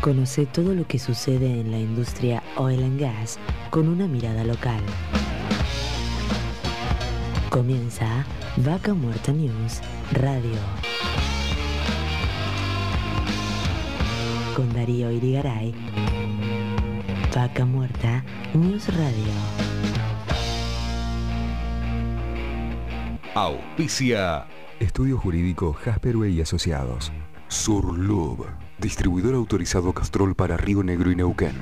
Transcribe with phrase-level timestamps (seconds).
[0.00, 3.38] Conoce todo lo que sucede en la industria oil and gas
[3.70, 4.80] con una mirada local.
[7.50, 8.24] Comienza
[8.58, 9.80] Vaca Muerta News
[10.12, 10.58] Radio.
[14.54, 15.74] Con Darío Irigaray.
[17.34, 18.24] Vaca Muerta
[18.54, 19.32] News Radio.
[23.34, 24.46] Auspicia.
[24.78, 27.10] Estudio Jurídico Jasperway y Asociados.
[27.48, 28.46] Surlub.
[28.80, 31.56] Distribuidor autorizado Castrol para Río Negro y Neuquén.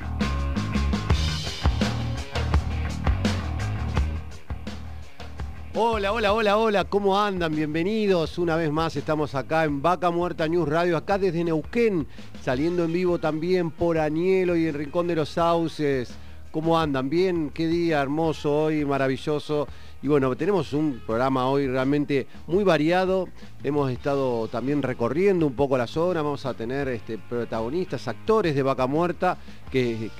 [5.73, 7.55] Hola, hola, hola, hola, ¿cómo andan?
[7.55, 8.37] Bienvenidos.
[8.37, 12.07] Una vez más estamos acá en Vaca Muerta News Radio, acá desde Neuquén,
[12.43, 16.11] saliendo en vivo también por Añelo y el Rincón de los Sauces.
[16.51, 17.09] ¿Cómo andan?
[17.09, 19.67] Bien, qué día hermoso hoy, maravilloso.
[20.01, 23.27] Y bueno, tenemos un programa hoy realmente muy variado.
[23.63, 26.21] Hemos estado también recorriendo un poco la zona.
[26.21, 29.37] Vamos a tener este, protagonistas, actores de Vaca Muerta
[29.71, 30.11] que,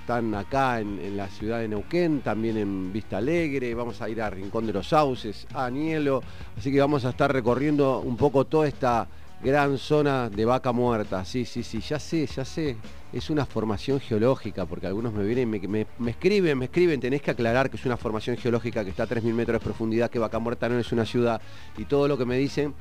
[0.00, 3.74] están acá en, en, la ciudad de Neuquén, también en Vista Alegre.
[3.74, 6.22] Vamos a ir a Rincón de los Sauces, a Anielo.
[6.56, 9.06] Así que vamos a estar recorriendo un poco toda esta
[9.42, 11.24] gran zona de vaca muerta.
[11.26, 12.76] Sí, sí, sí, ya sé, ya sé.
[13.12, 17.32] Es una formación geológica, porque algunos me vienen y me, escriben, me escriben, tenés que
[17.32, 20.38] aclarar que es una formación geológica que está a 3.000 metros de profundidad, que vaca
[20.38, 21.40] muerta no es una ciudad,
[21.76, 22.72] y todo lo que me dicen,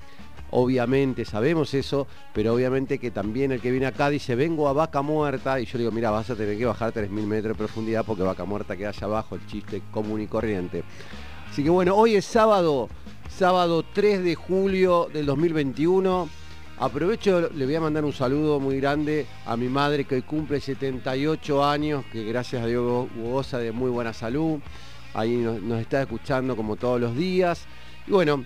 [0.51, 5.01] obviamente sabemos eso, pero obviamente que también el que viene acá dice, vengo a vaca
[5.01, 8.21] muerta, y yo digo, mira, vas a tener que bajar 3.000 metros de profundidad porque
[8.21, 10.83] vaca muerta queda allá abajo, el chiste común y corriente.
[11.49, 12.87] Así que bueno, hoy es sábado,
[13.35, 16.38] sábado 3 de julio del 2021.
[16.81, 20.61] Aprovecho, le voy a mandar un saludo muy grande a mi madre que hoy cumple
[20.61, 24.61] 78 años, que gracias a Dios goza de muy buena salud.
[25.13, 27.65] Ahí nos, está escuchando como todos los días.
[28.07, 28.45] Y bueno,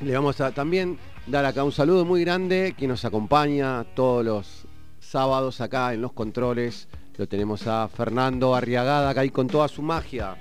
[0.00, 4.64] le vamos a también dar acá un saludo muy grande que nos acompaña todos los
[5.00, 6.86] sábados acá en los controles.
[7.16, 10.36] Lo tenemos a Fernando Arriagada acá ahí con toda su magia.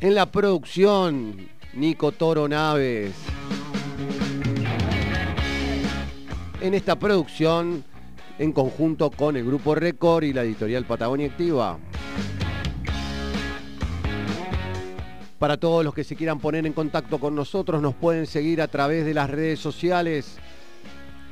[0.00, 3.14] En la producción, Nico Toro Naves.
[6.60, 7.84] En esta producción,
[8.40, 11.78] en conjunto con el Grupo Record y la editorial Patagonia Activa.
[15.38, 18.66] Para todos los que se quieran poner en contacto con nosotros, nos pueden seguir a
[18.66, 20.36] través de las redes sociales,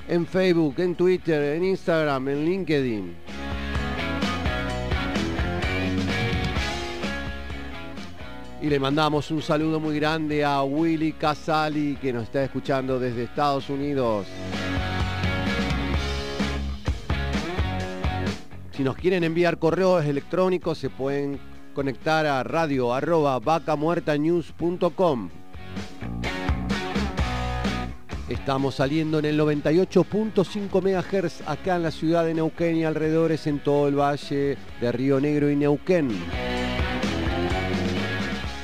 [0.07, 3.46] en Facebook, en Twitter, en Instagram, en LinkedIn.
[8.63, 13.25] Y le mandamos un saludo muy grande a Willy Casali que nos está escuchando desde
[13.25, 14.27] Estados Unidos.
[18.73, 21.39] Si nos quieren enviar correos electrónicos se pueden
[21.75, 25.31] conectar a radio arroba vacamuertanews.com.
[28.29, 33.61] Estamos saliendo en el 98.5 MHz acá en la ciudad de Neuquén y alrededores en
[33.61, 36.09] todo el valle de Río Negro y Neuquén.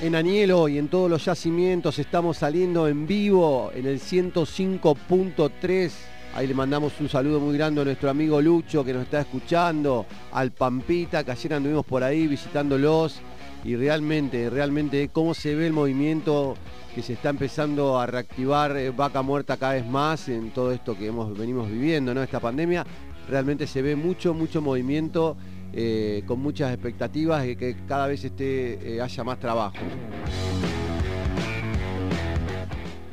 [0.03, 5.93] En Anielo y en todos los yacimientos estamos saliendo en vivo en el 105.3.
[6.35, 10.05] Ahí le mandamos un saludo muy grande a nuestro amigo Lucho que nos está escuchando,
[10.33, 13.21] al Pampita, que ayer anduvimos por ahí visitándolos.
[13.63, 16.57] Y realmente, realmente, cómo se ve el movimiento
[16.97, 20.99] que se está empezando a reactivar eh, Vaca Muerta cada vez más en todo esto
[20.99, 22.25] que hemos, venimos viviendo, ¿no?
[22.25, 22.85] Esta pandemia.
[23.29, 25.37] Realmente se ve mucho, mucho movimiento
[25.73, 29.77] eh, con muchas expectativas de que cada vez esté, eh, haya más trabajo.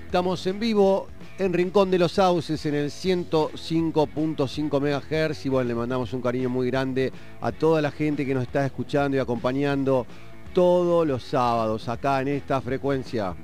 [0.06, 5.76] Estamos en vivo en Rincón de los Sauces en el 105.5 MHz y bueno, le
[5.76, 10.06] mandamos un cariño muy grande a toda la gente que nos está escuchando y acompañando
[10.54, 13.36] todos los sábados acá en esta frecuencia.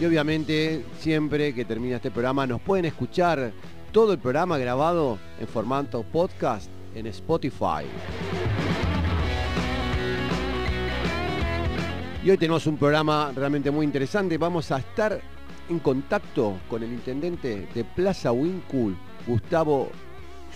[0.00, 3.52] Y obviamente siempre que termina este programa nos pueden escuchar
[3.92, 7.84] todo el programa grabado en formato podcast en Spotify.
[12.24, 14.38] Y hoy tenemos un programa realmente muy interesante.
[14.38, 15.20] Vamos a estar
[15.68, 18.96] en contacto con el intendente de Plaza Wincul,
[19.26, 19.90] Gustavo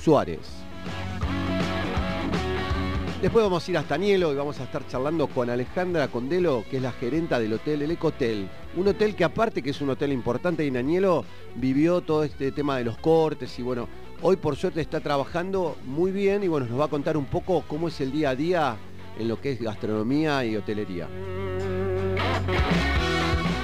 [0.03, 0.66] Suárez.
[3.27, 6.77] Después vamos a ir hasta Nielo y vamos a estar charlando con Alejandra Condelo, que
[6.77, 8.49] es la gerenta del hotel El Ecotel.
[8.77, 11.25] Un hotel que aparte que es un hotel importante en Anielo,
[11.57, 13.89] vivió todo este tema de los cortes y bueno,
[14.23, 17.65] hoy por suerte está trabajando muy bien y bueno, nos va a contar un poco
[17.67, 18.77] cómo es el día a día
[19.19, 21.09] en lo que es gastronomía y hotelería.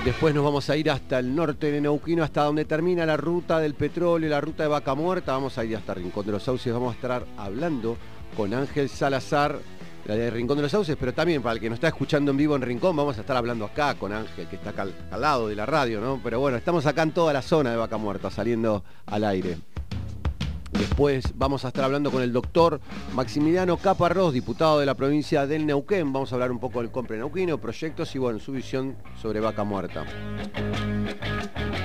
[0.05, 3.61] Después nos vamos a ir hasta el norte de Neuquino, hasta donde termina la ruta
[3.61, 5.35] del petróleo, la ruta de Vaca Muerta.
[5.35, 7.97] Vamos a ir hasta Rincón de los Sauces, vamos a estar hablando
[8.37, 9.59] con Ángel Salazar,
[10.05, 12.37] la de Rincón de los Sauces, pero también para el que nos está escuchando en
[12.37, 15.49] vivo en Rincón, vamos a estar hablando acá con Ángel, que está acá al, lado
[15.49, 16.21] de la radio, ¿no?
[16.23, 19.59] Pero bueno, estamos acá en toda la zona de Vaca Muerta, saliendo al aire.
[20.73, 22.81] Después vamos a estar hablando con el doctor
[23.15, 26.13] Maximiliano Caparrós, diputado de la provincia del Neuquén.
[26.13, 29.65] Vamos a hablar un poco del compre neuquino, proyectos y bueno, su visión sobre Vaca
[29.65, 30.05] Muerta.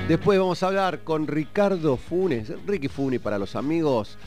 [0.07, 4.17] Después vamos a hablar con Ricardo Funes, Ricky Funes para los amigos,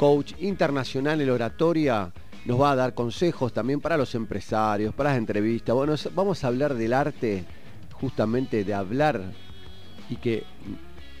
[0.00, 2.10] coach internacional en oratoria.
[2.46, 5.74] Nos va a dar consejos también para los empresarios, para las entrevistas.
[5.74, 7.44] Bueno, vamos a hablar del arte,
[7.92, 9.20] justamente de hablar
[10.08, 10.44] y que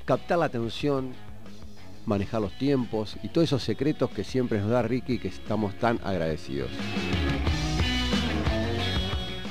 [0.06, 1.12] captar la atención,
[2.06, 6.00] manejar los tiempos y todos esos secretos que siempre nos da Ricky que estamos tan
[6.02, 6.70] agradecidos.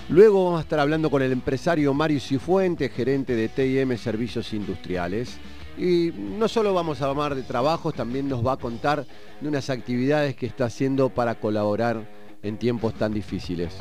[0.09, 5.37] Luego vamos a estar hablando con el empresario Mario Cifuente, gerente de TIM Servicios Industriales.
[5.79, 9.05] Y no solo vamos a hablar de trabajos, también nos va a contar
[9.39, 12.05] de unas actividades que está haciendo para colaborar
[12.43, 13.73] en tiempos tan difíciles.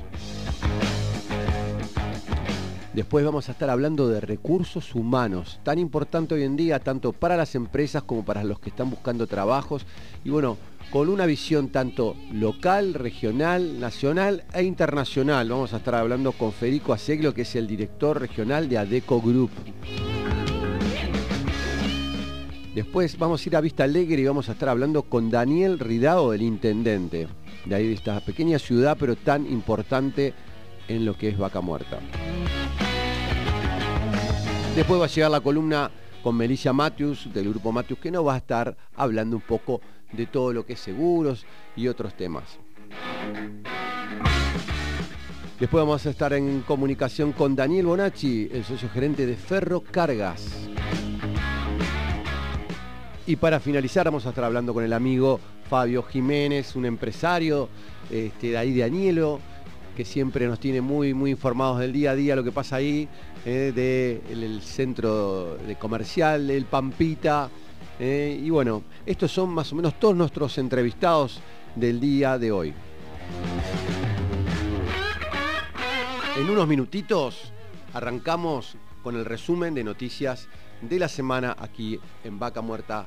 [2.95, 7.37] Después vamos a estar hablando de recursos humanos, tan importante hoy en día, tanto para
[7.37, 9.85] las empresas como para los que están buscando trabajos.
[10.25, 10.57] Y bueno,
[10.91, 15.49] con una visión tanto local, regional, nacional e internacional.
[15.49, 19.51] Vamos a estar hablando con Federico Aseglio, que es el director regional de ADECO Group.
[22.79, 26.33] Después vamos a ir a Vista Alegre y vamos a estar hablando con Daniel Ridao,
[26.33, 27.27] el intendente,
[27.65, 30.33] de ahí de esta pequeña ciudad, pero tan importante
[30.87, 31.99] en lo que es Vaca Muerta.
[34.77, 35.91] Después va a llegar la columna
[36.23, 39.81] con Melissa Matthews, del grupo Matthews, que nos va a estar hablando un poco
[40.13, 42.45] de todo lo que es seguros y otros temas.
[45.59, 50.69] Después vamos a estar en comunicación con Daniel Bonacci, el socio gerente de Ferro Cargas.
[53.29, 55.39] Y para finalizar vamos a estar hablando con el amigo
[55.69, 57.69] Fabio Jiménez, un empresario
[58.11, 59.39] este, de ahí de Anielo,
[59.95, 63.07] que siempre nos tiene muy, muy informados del día a día, lo que pasa ahí,
[63.45, 67.51] eh, del centro comercial, el Pampita.
[68.01, 71.41] Eh, y bueno, estos son más o menos todos nuestros entrevistados
[71.77, 72.73] del día de hoy.
[76.39, 77.53] En unos minutitos
[77.93, 80.49] arrancamos con el resumen de noticias
[80.81, 83.07] de la semana aquí en Vaca Muerta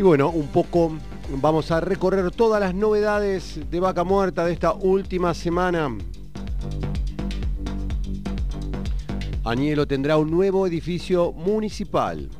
[0.00, 0.96] Y bueno, un poco
[1.42, 5.94] vamos a recorrer todas las novedades de Vaca Muerta de esta última semana.
[9.44, 12.30] Añelo tendrá un nuevo edificio municipal.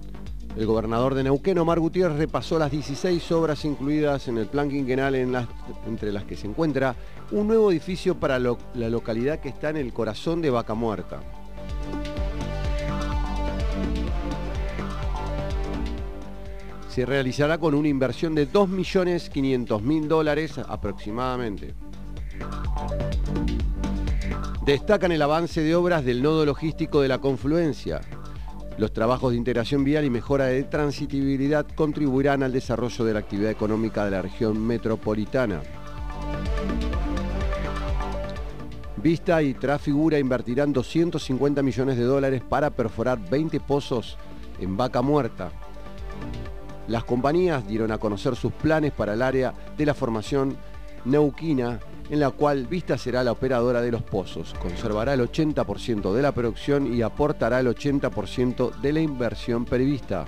[0.57, 5.15] El gobernador de Neuquén, Omar Gutiérrez, repasó las 16 obras incluidas en el plan quinquenal
[5.15, 6.97] entre las que se encuentra
[7.31, 11.21] un nuevo edificio para la localidad que está en el corazón de Vaca Muerta.
[16.91, 21.73] Se realizará con una inversión de 2.500.000 dólares aproximadamente.
[24.67, 28.01] Destacan el avance de obras del nodo logístico de la confluencia.
[28.77, 33.53] Los trabajos de integración vial y mejora de transitibilidad contribuirán al desarrollo de la actividad
[33.53, 35.63] económica de la región metropolitana.
[38.97, 44.19] Vista y Trafigura invertirán 250 millones de dólares para perforar 20 pozos
[44.59, 45.53] en Vaca Muerta.
[46.91, 50.57] Las compañías dieron a conocer sus planes para el área de la formación
[51.05, 51.79] neuquina,
[52.11, 56.33] en la cual Vista será la operadora de los pozos, conservará el 80% de la
[56.33, 60.25] producción y aportará el 80% de la inversión prevista.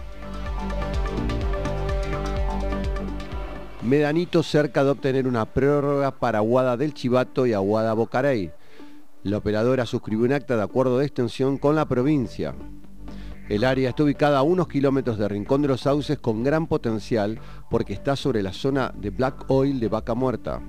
[3.83, 8.53] Medanito cerca de obtener una prórroga para Aguada del Chivato y Aguada Bocarey.
[9.25, 12.55] La operadora suscribió un acta de acuerdo de extensión con la provincia.
[13.53, 17.39] El área está ubicada a unos kilómetros de Rincón de los Sauces con gran potencial
[17.69, 20.63] porque está sobre la zona de Black Oil de Vaca Muerta.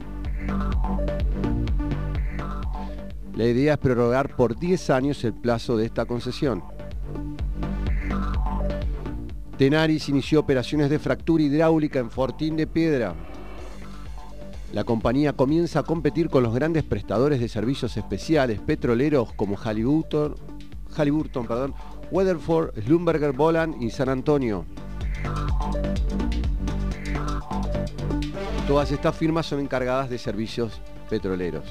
[3.38, 6.62] La idea es prorrogar por 10 años el plazo de esta concesión.
[9.58, 13.16] Tenaris inició operaciones de fractura hidráulica en Fortín de Piedra.
[14.74, 20.36] La compañía comienza a competir con los grandes prestadores de servicios especiales petroleros como Halliburton,
[20.98, 21.74] Halliburton perdón,
[22.14, 24.66] Weatherford, Schlumberger, Boland y San Antonio.
[28.68, 30.80] Todas estas firmas son encargadas de servicios
[31.10, 31.66] petroleros.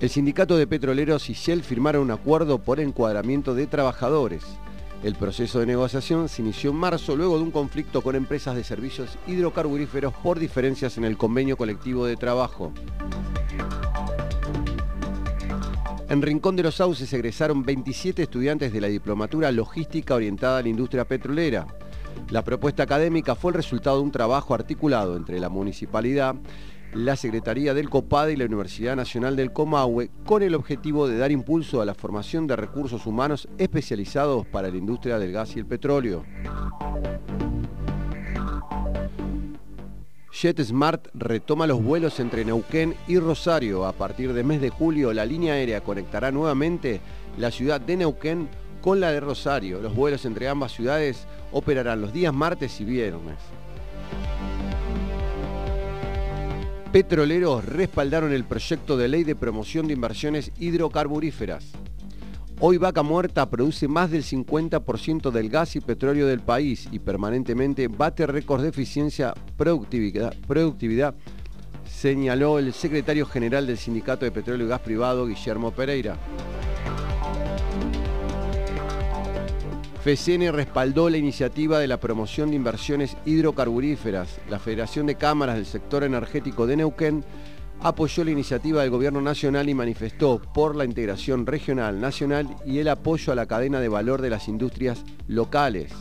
[0.00, 4.42] El sindicato de petroleros y Shell firmaron un acuerdo por encuadramiento de trabajadores.
[5.04, 8.64] El proceso de negociación se inició en marzo luego de un conflicto con empresas de
[8.64, 12.72] servicios hidrocarburíferos por diferencias en el convenio colectivo de trabajo.
[16.12, 20.68] En Rincón de los Sauces egresaron 27 estudiantes de la diplomatura logística orientada a la
[20.68, 21.66] industria petrolera.
[22.28, 26.34] La propuesta académica fue el resultado de un trabajo articulado entre la municipalidad,
[26.92, 31.32] la Secretaría del COPADE y la Universidad Nacional del Comahue con el objetivo de dar
[31.32, 35.66] impulso a la formación de recursos humanos especializados para la industria del gas y el
[35.66, 36.26] petróleo.
[40.32, 43.84] JetSmart retoma los vuelos entre Neuquén y Rosario.
[43.84, 47.00] A partir del mes de julio, la línea aérea conectará nuevamente
[47.36, 48.48] la ciudad de Neuquén
[48.80, 49.80] con la de Rosario.
[49.80, 53.36] Los vuelos entre ambas ciudades operarán los días martes y viernes.
[56.92, 61.72] Petroleros respaldaron el proyecto de ley de promoción de inversiones hidrocarburíferas.
[62.64, 67.88] Hoy Vaca Muerta produce más del 50% del gas y petróleo del país y permanentemente
[67.88, 71.16] bate récords de eficiencia productividad, productividad,
[71.84, 76.16] señaló el secretario general del Sindicato de Petróleo y Gas Privado, Guillermo Pereira.
[80.04, 84.38] FECN respaldó la iniciativa de la promoción de inversiones hidrocarburíferas.
[84.48, 87.24] La Federación de Cámaras del Sector Energético de Neuquén
[87.82, 92.88] apoyó la iniciativa del Gobierno Nacional y manifestó por la integración regional, nacional y el
[92.88, 95.92] apoyo a la cadena de valor de las industrias locales.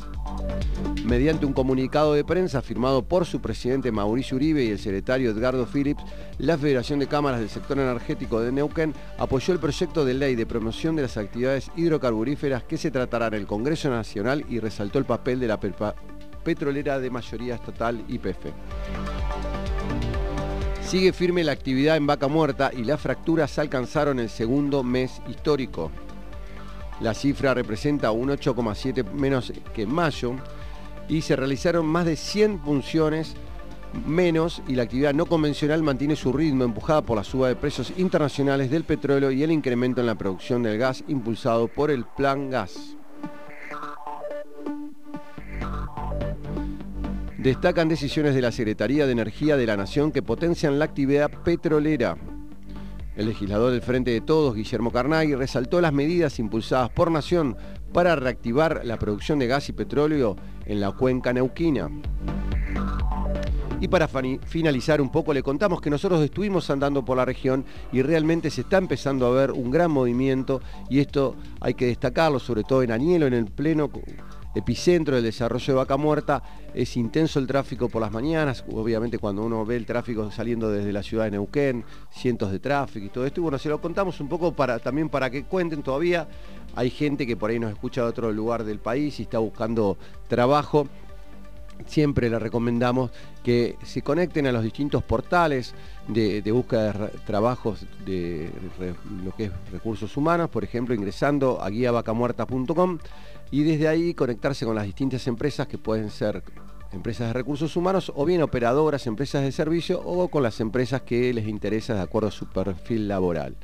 [1.06, 5.66] Mediante un comunicado de prensa firmado por su presidente Mauricio Uribe y el secretario Edgardo
[5.66, 6.04] Phillips,
[6.38, 10.46] la Federación de Cámaras del Sector Energético de Neuquén apoyó el proyecto de ley de
[10.46, 15.06] promoción de las actividades hidrocarburíferas que se tratará en el Congreso Nacional y resaltó el
[15.06, 15.60] papel de la
[16.44, 19.61] petrolera de mayoría estatal YPF.
[20.92, 25.90] Sigue firme la actividad en Vaca Muerta y las fracturas alcanzaron el segundo mes histórico.
[27.00, 30.34] La cifra representa un 8,7 menos que en mayo
[31.08, 33.36] y se realizaron más de 100 funciones
[34.06, 37.94] menos y la actividad no convencional mantiene su ritmo empujada por la suba de precios
[37.96, 42.50] internacionales del petróleo y el incremento en la producción del gas impulsado por el Plan
[42.50, 42.98] Gas.
[47.42, 52.16] Destacan decisiones de la Secretaría de Energía de la Nación que potencian la actividad petrolera.
[53.16, 57.58] El legislador del Frente de Todos, Guillermo Carnaghi, resaltó las medidas impulsadas por Nación
[57.94, 60.36] para reactivar la producción de gas y petróleo
[60.68, 61.90] en la cuenca neuquina.
[63.80, 68.04] Y para finalizar un poco, le contamos que nosotros estuvimos andando por la región y
[68.04, 72.64] realmente se está empezando a ver un gran movimiento y esto hay que destacarlo, sobre
[72.64, 73.90] todo en Anielo, en el pleno
[74.54, 76.44] epicentro del desarrollo de Vaca Muerta.
[76.74, 80.92] Es intenso el tráfico por las mañanas, obviamente cuando uno ve el tráfico saliendo desde
[80.92, 83.42] la ciudad de Neuquén, cientos de tráfico y todo esto.
[83.42, 84.54] Y bueno, se lo contamos un poco
[84.84, 86.28] también para que cuenten todavía.
[86.76, 89.98] Hay gente que por ahí nos escucha de otro lugar del país y está buscando
[90.28, 90.88] trabajo
[91.86, 93.12] siempre le recomendamos
[93.44, 95.74] que se conecten a los distintos portales
[96.08, 98.52] de, búsqueda de trabajos de,
[99.24, 103.00] lo que es recursos humanos, por ejemplo, ingresando a guiavacamuerta.com
[103.52, 106.44] y desde ahí conectarse con las distintas empresas que pueden ser
[106.92, 111.34] empresas de recursos humanos o bien operadoras, empresas de servicio o con las empresas que
[111.34, 113.56] les interesa de acuerdo a su perfil laboral.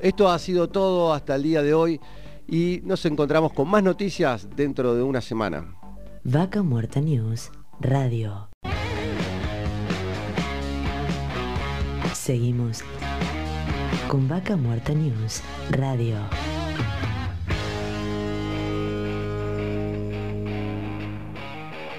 [0.00, 2.00] Esto ha sido todo hasta el día de hoy
[2.46, 5.74] y nos encontramos con más noticias dentro de una semana.
[6.24, 7.50] Vaca Muerta News
[7.80, 8.48] Radio.
[12.14, 12.82] Seguimos
[14.08, 16.16] con Vaca Muerta News Radio.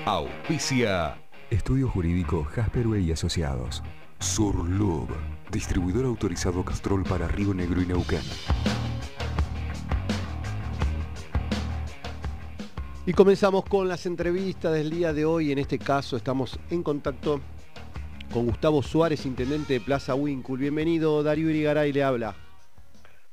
[0.06, 1.22] Auspicia.
[1.50, 3.84] Estudio Jurídico Jasperway y Asociados.
[4.20, 5.10] Surlub.
[5.51, 8.22] Distribuidor autorizado Castrol para Río Negro y Neuquén.
[13.06, 15.51] Y comenzamos con las entrevistas del día de hoy.
[15.51, 17.41] En este caso estamos en contacto
[18.32, 20.60] con Gustavo Suárez, intendente de Plaza Wincul.
[20.60, 22.36] Bienvenido, Darío Irigaray le habla.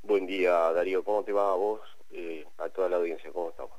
[0.02, 1.04] Buen día, Darío.
[1.04, 1.80] ¿Cómo te va a vos?
[2.10, 3.75] Eh, a toda la audiencia, ¿cómo estamos?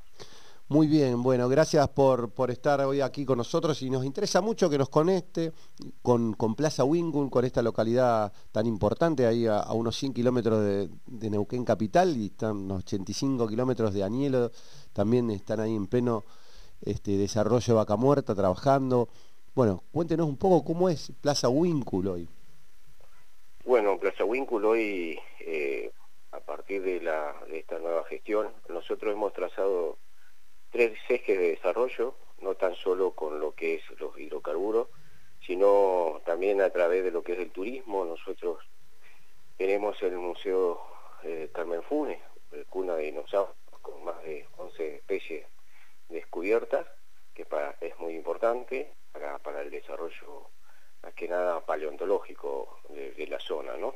[0.69, 4.69] Muy bien, bueno, gracias por, por, estar hoy aquí con nosotros y nos interesa mucho
[4.69, 5.53] que nos conecte
[6.01, 11.63] con, Plaza Wingul, con esta localidad tan importante, ahí a, unos 100 kilómetros de, Neuquén
[11.63, 14.51] Capital y están unos 85 kilómetros de Anielo,
[14.91, 16.25] también están ahí en pleno
[16.81, 19.07] este, desarrollo de Vaca Muerta, trabajando.
[19.55, 22.27] Bueno, cuéntenos un poco cómo es Plaza Wincul hoy.
[23.63, 25.93] Bueno, Plaza Wincul hoy, eh,
[26.33, 29.97] a partir de, la, de esta nueva gestión, nosotros hemos trazado
[30.71, 34.88] tres ejes de desarrollo, no tan solo con lo que es los hidrocarburos,
[36.25, 38.03] también a través de lo que es el turismo.
[38.03, 38.59] Nosotros
[39.57, 40.81] tenemos el Museo
[41.24, 42.19] eh, Carmen Funes,
[42.69, 45.45] cuna de dinosaurios, con más de 11 especies
[46.09, 46.86] descubiertas,
[47.33, 50.50] que para, es muy importante para, para el desarrollo,
[51.01, 53.95] más que nada paleontológico de, la zona, ¿no?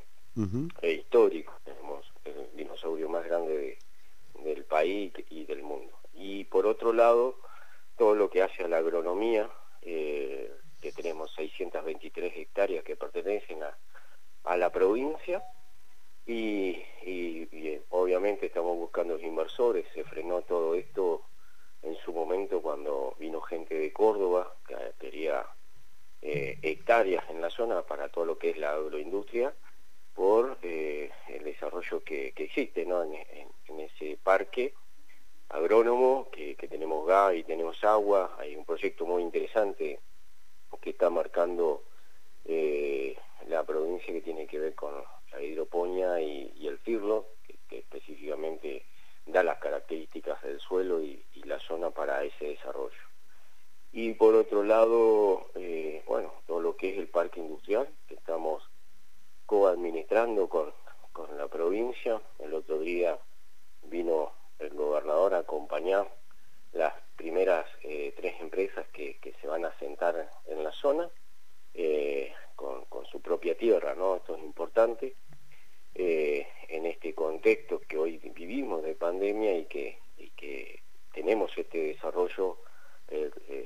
[0.82, 1.54] E histórico.
[1.66, 3.78] Tenemos el dinosaurio más grande
[4.44, 5.92] del país y del mundo.
[6.22, 7.36] Y por otro lado,
[7.98, 9.50] todo lo que hace a la agronomía,
[9.82, 13.76] eh, que tenemos 623 hectáreas que pertenecen a,
[14.44, 15.44] a la provincia,
[16.26, 21.24] y, y, obviamente estamos buscando inversores, se frenó todo esto
[21.82, 25.44] en su momento cuando vino gente de Córdoba que quería
[26.22, 29.54] eh, hectáreas en la zona para todo lo que es la agroindustria
[30.14, 33.04] por eh, el desarrollo que, existe ¿no?
[33.04, 33.18] en,
[33.80, 34.76] ese parque
[35.52, 40.00] agrónomo, que, tenemos gas y tenemos agua, hay un proyecto muy interesante
[40.82, 41.84] que está marcando
[42.46, 43.16] eh,
[43.48, 44.94] la provincia que tiene que ver con
[45.32, 47.28] la hidroponía y, el firlo,
[47.68, 48.86] que, específicamente
[49.26, 53.02] da las características del suelo y, la zona para ese desarrollo.
[53.92, 58.64] Y por otro lado, eh, bueno, todo lo que es el parque industrial, que estamos
[59.46, 60.72] coadministrando con,
[61.12, 62.22] con la provincia.
[62.40, 63.20] El otro día
[63.84, 64.32] vino
[64.62, 66.08] el gobernador a acompañar
[66.74, 71.10] las primeras eh, tres empresas que, se van a sentar en la zona
[71.74, 74.16] eh, con, su propia tierra, ¿no?
[74.16, 75.16] Esto es importante
[75.96, 80.00] eh, en este contexto que hoy vivimos de pandemia y que,
[81.14, 82.58] tenemos este desarrollo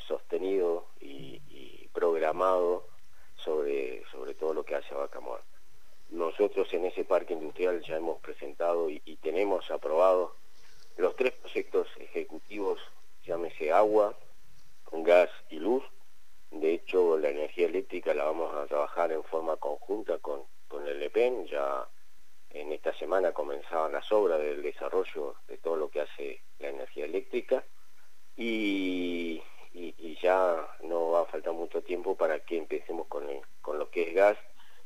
[0.07, 2.87] sostenido y, programado
[3.35, 5.21] sobre, sobre todo lo que hace Vaca
[6.09, 9.69] Nosotros en ese parque industrial ya hemos presentado y, tenemos
[10.97, 12.79] los tres proyectos ejecutivos,
[13.23, 14.15] llámese agua,
[14.91, 15.83] gas y luz.
[16.51, 21.01] De hecho, la energía eléctrica la vamos a trabajar en forma conjunta con, con el
[21.03, 21.47] EPEN.
[21.47, 21.87] Ya
[22.51, 27.05] en esta semana comenzaban las obras del desarrollo de todo lo que hace la energía
[27.05, 27.63] eléctrica.
[28.37, 29.41] Y,
[30.21, 33.27] ya no va a faltar mucho tiempo para que empecemos con,
[33.61, 34.37] con lo que es gas,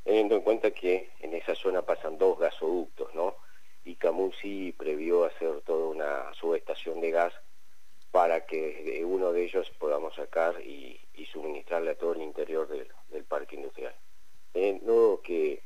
[0.04, 3.36] teniendo en cuenta que en esa zona pasan dos gasoductos, ¿no?
[4.44, 7.34] Y previó hacer toda una subestación de gas
[8.12, 11.00] para que de uno de ellos podamos sacar y,
[11.32, 13.94] suministrarle a todo el interior del, parque industrial.
[14.56, 15.62] Eh, no que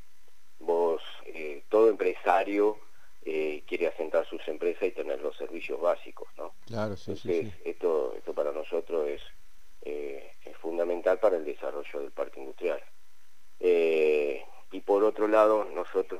[0.59, 2.77] vos, eh, todo empresario
[3.23, 6.53] eh, quiere asentar sus empresas y tener los servicios básicos, ¿no?
[6.65, 9.21] Claro, sí, sí, Esto, esto para nosotros es,
[9.81, 12.83] es fundamental para el desarrollo del parque industrial.
[13.61, 16.19] y por otro lado, nosotros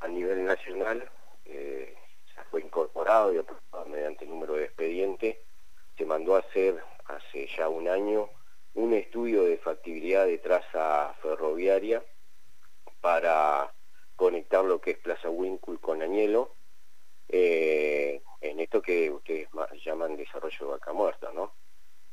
[0.00, 1.08] a nivel nacional
[1.44, 1.94] eh,
[2.34, 5.44] ya fue incorporado y aprobado mediante número de expediente,
[5.96, 8.28] se mandó a hacer hace ya un año
[8.74, 12.02] un estudio de factibilidad de traza ferroviaria
[13.00, 13.72] para
[14.16, 16.54] conectar lo que es Plaza Wincul con Añelo,
[17.28, 19.48] eh, en esto que ustedes
[19.84, 21.54] llaman desarrollo de vaca muerta, ¿no?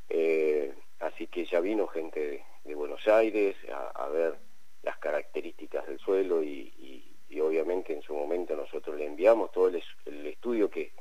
[0.10, 4.38] Eh, así que ya vino gente de, Buenos Aires a, ver
[4.84, 9.82] las características del suelo y obviamente en su momento nosotros le enviamos todo el,
[10.28, 10.92] estudio que,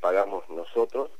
[0.00, 1.10] pagamos nosotros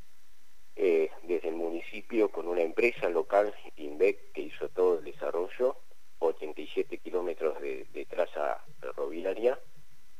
[0.77, 5.77] eh, desde el municipio con una empresa local, INVEC, que hizo todo el desarrollo,
[6.19, 9.59] 87 kilómetros de, traza ferroviaria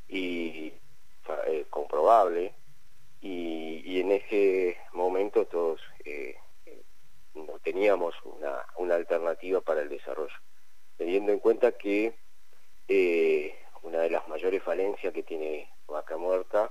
[0.09, 0.73] y
[1.47, 2.55] eh, comprobable
[3.21, 6.37] y, en ese momento todos eh,
[7.35, 10.35] no teníamos una, una alternativa para el desarrollo,
[10.97, 12.15] teniendo en cuenta que
[13.83, 16.71] una de las mayores falencias que tiene Vaca Muerta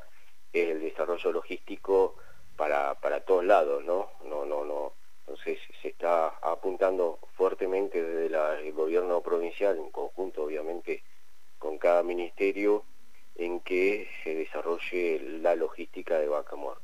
[0.52, 2.16] es el desarrollo logístico
[2.56, 4.10] para, para todos lados, ¿no?
[4.26, 4.94] No, no, no.
[5.22, 11.04] Entonces se está apuntando fuertemente desde el gobierno provincial, en conjunto obviamente
[11.58, 12.84] con cada ministerio,
[13.36, 16.82] en que se desarrolle la logística de Vaca Muerta.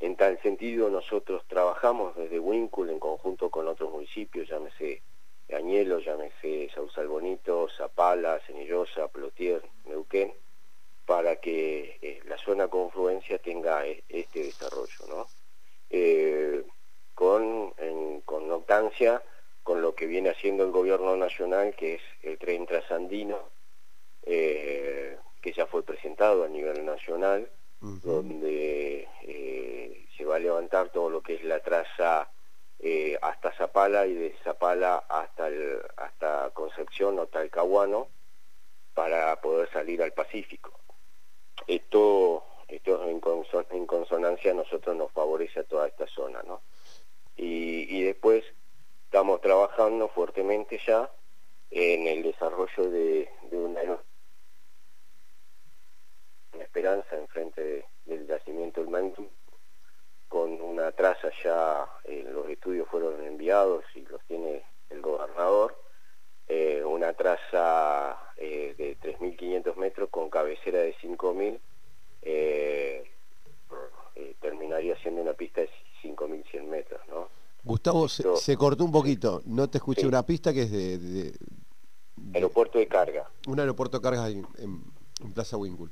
[0.00, 5.02] En tal sentido nosotros trabajamos desde Wincul en conjunto con otros municipios, llámese
[5.52, 10.32] Añelo, llámese Sausal Bonito, Zapala, Cenillosa, Plotier, Neuquén,
[11.04, 15.26] para que eh, la zona confluencia tenga e, este desarrollo, ¿no?
[15.90, 16.64] Eh,
[17.14, 19.22] con, en connotancia
[19.62, 23.38] con lo que viene haciendo el gobierno nacional, que es el tren trasandino,
[24.22, 27.48] eh, que ya fue presentado a nivel nacional,
[27.80, 29.06] donde
[30.16, 32.30] se va a levantar todo lo que es la traza
[32.86, 38.08] eh, hasta Zapala y de Zapala hasta, el, hasta Concepción o Talcahuano
[38.92, 40.78] para poder salir al Pacífico.
[41.66, 43.22] Esto, esto en,
[43.70, 46.60] en consonancia a nosotros nos favorece a toda esta zona, ¿no?
[47.36, 48.44] Y, después
[49.06, 51.10] estamos trabajando fuertemente ya
[51.70, 53.80] en el desarrollo de, una,
[56.60, 59.26] esperanza enfrente del yacimiento del Mantum,
[60.34, 65.80] con una traza ya, eh, los estudios fueron enviados y los tiene el gobernador,
[66.48, 71.60] eh, una traza eh, de 3.500 metros con cabecera de 5.000,
[74.40, 75.70] terminaría siendo una pista de
[76.02, 77.28] 5.100 metros, ¿no?
[77.62, 81.32] Gustavo, se, cortó un poquito, no te escuché una pista que es de,
[82.34, 83.30] Aeropuerto de carga.
[83.46, 84.44] Un aeropuerto de carga en,
[85.32, 85.90] Plaza Winkle.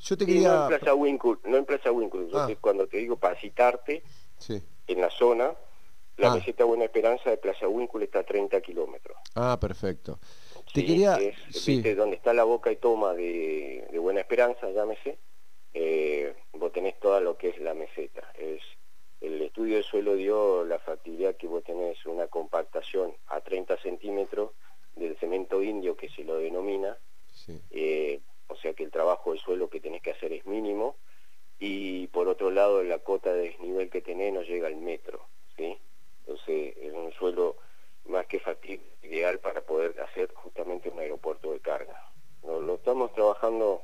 [0.00, 0.48] Yo te quería...
[0.48, 2.28] No en Plaza Winkle, no en Plaza Winkle.
[2.34, 2.48] Ah.
[2.60, 4.02] cuando te digo para citarte,
[4.86, 5.54] en la zona,
[6.16, 6.34] la ah.
[6.34, 9.18] meseta Buena Esperanza de Plaza Winkle está a 30 kilómetros.
[9.34, 10.18] Ah, perfecto.
[10.72, 11.16] te quería...
[11.16, 11.94] ¿viste?
[11.94, 15.18] Donde está la boca y toma de, Buena Esperanza, llámese,
[15.74, 18.32] eh, vos tenés toda lo que es la meseta.
[18.38, 18.62] Es
[19.20, 24.52] el estudio de suelo dio la factibilidad que vos tenés una compactación a 30 centímetros
[24.94, 26.96] del cemento indio que se lo denomina,
[27.70, 30.96] eh, o sea que el trabajo del suelo que tenés que hacer es mínimo,
[31.58, 35.76] y por otro lado la cota de desnivel que tenés no llega al metro, ¿sí?
[36.20, 37.56] entonces es un suelo
[38.06, 42.10] más que factible, ideal para poder hacer justamente un aeropuerto de carga.
[42.42, 43.82] lo estamos trabajando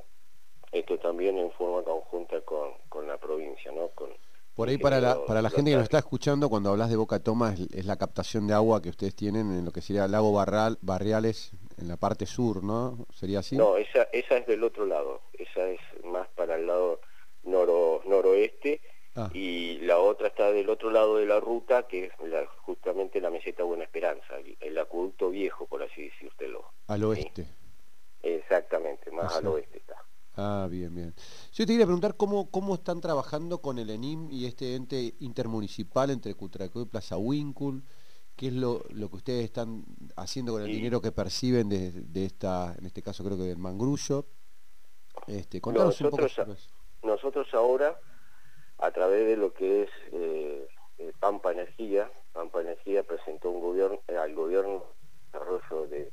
[0.72, 3.88] esto también en forma conjunta con, con la provincia, ¿no?
[3.88, 4.10] Con,
[4.54, 7.18] por ahí para la, para la gente que nos está escuchando, cuando hablas de Boca
[7.18, 10.32] Toma, es, la captación de agua que ustedes tienen en lo que sería el lago
[10.32, 11.52] Barral, Barriales,
[11.84, 13.06] en la parte sur, ¿no?
[13.12, 13.56] ¿Sería así?
[13.56, 17.00] No, esa, esa es del otro lado, esa es más para el lado
[17.44, 18.80] noro, noroeste,
[19.14, 19.30] ah.
[19.34, 22.12] y la otra está del otro lado de la ruta, que es
[22.62, 26.64] justamente la meseta Buena Esperanza, el, acueducto viejo, por así decírtelo.
[26.86, 27.46] Al oeste.
[28.22, 29.96] Exactamente, más al oeste está.
[30.36, 31.14] Ah, bien, bien.
[31.52, 36.10] Yo te quería preguntar cómo, cómo están trabajando con el ENIM y este ente intermunicipal
[36.10, 37.84] entre Cutracó y Plaza Wincul,
[38.36, 39.84] qué es lo, lo, que ustedes están
[40.16, 44.26] haciendo con el dinero que perciben de, esta, en este caso creo que del Mangrullo.
[45.26, 46.58] Este, contanos nosotros, un poco
[47.02, 47.98] Nosotros ahora,
[48.78, 50.68] a través de lo que es eh,
[51.20, 54.84] Pampa Energía, Pampa Energía presentó un gobierno, eh, al gobierno
[55.26, 56.12] desarrollo de,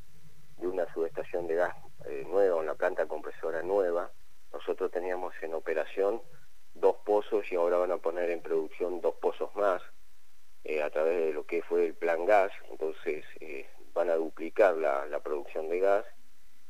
[0.58, 4.12] de una subestación de gas eh, nueva, una planta compresora nueva.
[4.54, 6.22] Nosotros teníamos en operación
[6.76, 9.82] dos pozos y ahora van a poner en producción dos pozos más
[10.72, 14.78] eh, a través de lo que fue el plan gas, entonces eh, van a duplicar
[14.78, 16.06] la, producción de gas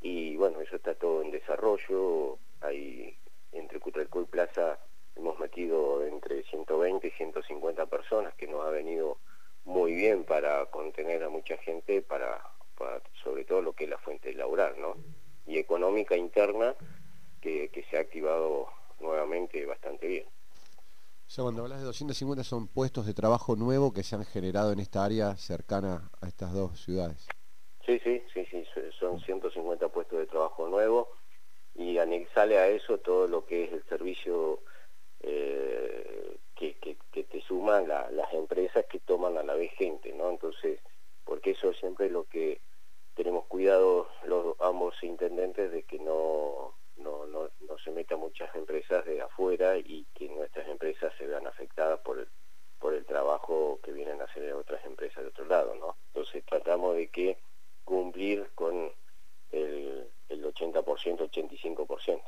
[0.02, 3.16] y bueno, eso está todo en desarrollo, ahí
[3.52, 4.80] entre Cutralcó y Plaza
[5.16, 9.18] hemos metido entre 120 y 150 personas que nos ha venido
[9.66, 12.42] muy bien para contener a mucha gente, para,
[12.78, 14.96] para sobre todo lo que es la fuente laboral, ¿no?
[15.46, 16.76] y económica interna
[17.42, 18.68] que, se ha activado
[19.00, 20.26] nuevamente bastante bien.
[21.32, 24.80] Sea, cuando hablas de 250 son puestos de trabajo nuevo que se han generado en
[24.82, 27.26] esta área cercana a estas dos ciudades.
[27.86, 28.66] Sí, sí, sí, sí,
[29.00, 31.08] son 150 puestos de trabajo nuevos
[31.74, 34.60] y anexale a eso todo lo que es el servicio
[35.22, 36.76] eh, que,
[37.24, 40.32] te suman las empresas que toman a la vez gente, ¿no?
[40.32, 40.82] Entonces,
[41.24, 42.60] porque eso siempre es lo que
[43.16, 47.50] tenemos cuidado los ambos intendentes de que no, no, no,
[47.84, 52.28] se metan muchas empresas de afuera y que nuestras empresas se vean afectadas por el,
[52.80, 55.96] por el trabajo que vienen a hacer otras empresas de otro lado, ¿no?
[56.08, 57.38] Entonces tratamos de que
[57.84, 58.92] cumplir con
[59.52, 62.22] el, el 80%, 85%.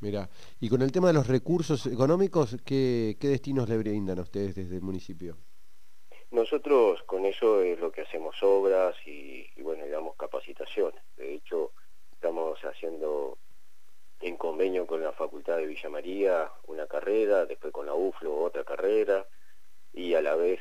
[0.00, 0.28] Mira,
[0.60, 4.54] y con el tema de los recursos económicos, ¿qué, qué destinos le brindan a ustedes
[4.54, 5.36] desde el municipio?
[6.30, 11.02] Nosotros con eso es lo que hacemos obras y, bueno, damos capacitaciones.
[11.16, 11.72] De hecho,
[12.12, 13.38] estamos haciendo
[14.20, 18.64] en convenio con la Facultad de Villa María una carrera, después con la UFLO otra
[18.64, 19.26] carrera
[19.92, 20.60] y a la vez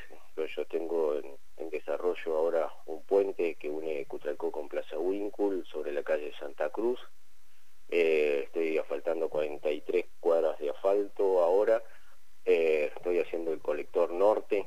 [0.56, 6.02] yo tengo en, desarrollo ahora un puente que une Cutralcó con Plaza Wincul sobre la
[6.02, 7.00] calle Santa Cruz.
[7.90, 11.84] Eh, estoy asfaltando 43 cuadras de asfalto ahora.
[12.46, 14.66] Eh, estoy haciendo el colector norte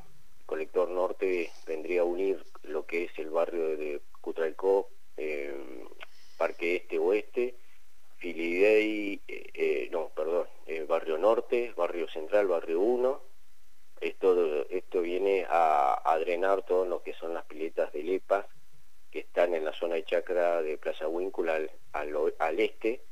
[0.53, 5.55] colector norte vendría a unir lo que es el barrio de Cutralcó, eh,
[6.37, 7.55] Parque Este Oeste,
[8.23, 10.47] Filidei, eh, eh, no, perdón,
[10.87, 13.21] Barrio Norte, Barrio Central, Barrio 1.
[14.01, 18.47] Esto, esto viene a, drenar todo lo que son las piletas de Lepas
[19.11, 21.61] que están en la zona de chacra de Plaza Huíncula
[21.93, 23.03] al, este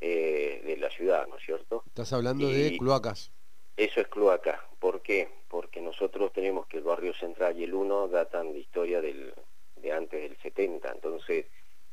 [0.00, 1.82] de la ciudad, ¿no es cierto?
[1.86, 3.32] Estás hablando de cloacas.
[3.78, 4.68] Eso es cloaca.
[4.80, 5.28] ¿Por qué?
[5.48, 9.32] Porque nosotros tenemos que el barrio central y el 1 datan de historia del,
[9.76, 10.90] de antes del 70.
[10.92, 11.46] Entonces,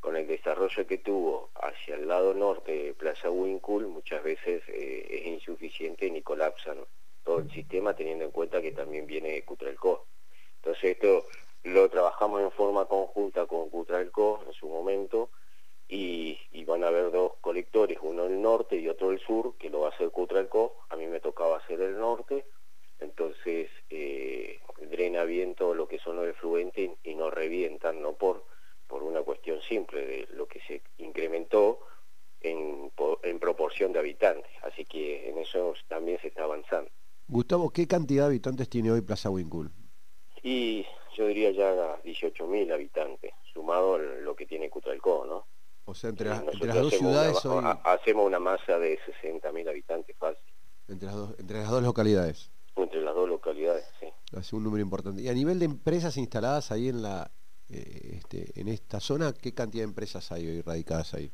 [0.06, 5.04] con el desarrollo que tuvo hacia el lado norte de Plaza Wincul, muchas veces eh,
[5.10, 6.78] es insuficiente ni colapsan
[7.24, 10.06] todo el sistema, teniendo en cuenta que también viene Cutralcó.
[10.58, 11.26] Entonces, esto
[11.64, 15.32] lo trabajamos en forma conjunta con Cutralco en su momento
[15.88, 16.38] y,
[16.68, 19.88] van a haber dos colectores, uno el norte y otro el sur, que lo va
[19.88, 22.46] a hacer Cutralco, a mí me tocaba hacer el norte,
[23.00, 28.44] entonces eh, drena bien todo lo que son los efluentes y no revientan, no por,
[28.88, 31.80] por una cuestión simple de lo que se incrementó
[32.42, 32.92] en,
[33.24, 36.90] en proporción de habitantes, así que en eso también se está avanzando.
[37.28, 39.72] Gustavo, ¿qué cantidad de habitantes tiene hoy Plaza Wincul?
[40.44, 40.86] Y
[41.18, 45.48] yo diría ya 18.000 habitantes, sumado lo que tiene Cutralcó, ¿no?
[45.86, 46.44] O sea, entre, las
[46.76, 47.64] dos ciudades hoy...
[47.84, 50.44] Hacemos una masa de 60.000 habitantes fácil.
[50.88, 52.52] Entre las, dos, entre las dos localidades.
[52.76, 54.08] Entre las dos localidades, sí.
[54.36, 55.22] Hace un número importante.
[55.22, 57.32] Y a nivel de empresas instaladas ahí en la
[57.70, 61.32] eh, este, en esta zona, ¿qué cantidad de empresas hay hoy radicadas ahí?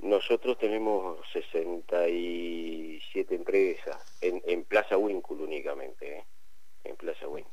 [0.00, 6.24] Nosotros tenemos 67 empresas en, en Plaza Wincul únicamente, ¿eh?
[6.84, 7.52] en Plaza Wincul.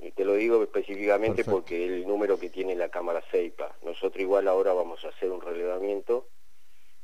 [0.00, 3.76] Y te lo digo específicamente porque el número que tiene la Cámara CEIPA.
[3.84, 6.26] Nosotros igual ahora vamos a hacer un relevamiento.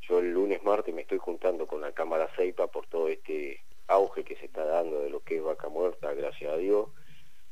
[0.01, 4.25] Yo el lunes, martes me estoy juntando con la Cámara CEIPA por todo este auge
[4.25, 6.89] que se está dando de lo que es vaca muerta, gracias a Dios,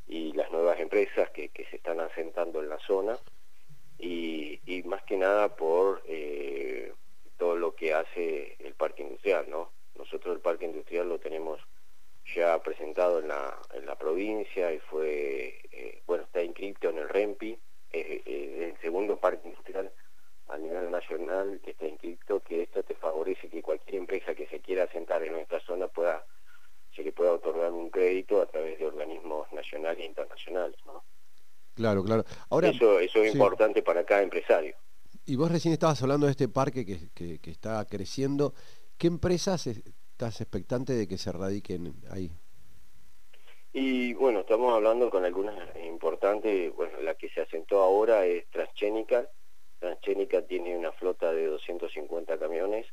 [0.07, 3.19] y las nuevas empresas que, se están asentando en la zona
[3.99, 6.93] y, más que nada por eh,
[7.39, 9.71] todo lo que hace el parque industrial, ¿no?
[9.97, 11.61] Nosotros el parque industrial lo tenemos
[12.35, 17.09] ya presentado en la, en la provincia y fue, eh, bueno, está inscrito en el
[17.09, 17.59] REMPI,
[17.93, 19.91] es el segundo parque industrial
[20.49, 24.61] a nivel nacional que está inscrito, que esto te favorece que cualquier empresa que se
[24.61, 26.25] quiera asentar en nuestra zona pueda,
[26.97, 31.05] se le pueda otorgar un crédito a través de organismos nacionales e internacionales, ¿no?
[31.75, 32.25] Claro, claro.
[32.49, 34.75] Ahora, eso, eso es importante para cada empresario.
[35.27, 38.55] Y vos recién estabas hablando de este parque que, que, está creciendo.
[38.97, 42.33] ¿Qué empresas estás expectante de que se radiquen ahí?
[43.75, 45.55] Y bueno, estamos hablando con algunas
[45.85, 49.29] importantes, bueno, la que se asentó ahora es Transgénica.
[49.79, 52.87] Transgénica tiene una flota de 250 camiones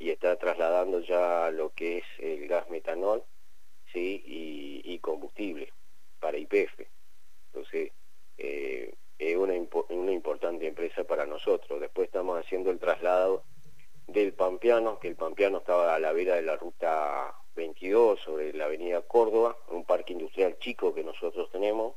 [0.00, 3.22] y está trasladando ya lo que es el gas metanol
[3.96, 4.22] ¿sí?
[4.26, 5.72] y, y combustible
[6.20, 6.80] para IPF.
[7.52, 7.92] Entonces,
[8.36, 9.54] eh, es una,
[9.88, 11.80] una importante empresa para nosotros.
[11.80, 13.44] Después estamos haciendo el traslado
[14.06, 18.66] del Pampeano, que el Pampeano estaba a la vera de la ruta 22 sobre la
[18.66, 21.94] avenida Córdoba, un parque industrial chico que nosotros tenemos.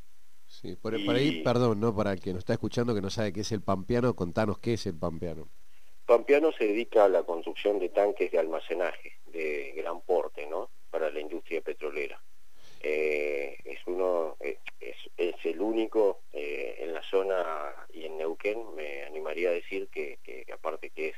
[0.48, 1.94] Sí, por, ahí, perdón, ¿no?
[1.96, 4.86] Para quien nos está escuchando que no sabe qué es el Pampeano, contanos qué es
[4.88, 5.50] el Pampeano.
[6.08, 10.70] Pampeano se dedica a la construcción de tanques de almacenaje de gran porte, ¿no?
[11.00, 12.22] Para la industria petrolera.
[12.82, 19.04] Eh, es uno eh, es, el único eh, en la zona y en Neuquén me
[19.04, 20.20] animaría a decir que,
[20.54, 21.16] aparte que es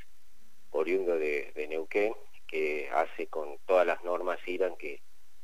[0.69, 2.13] oriundo de, Neuquén
[2.45, 5.01] que hace con todas las normas IRAN que,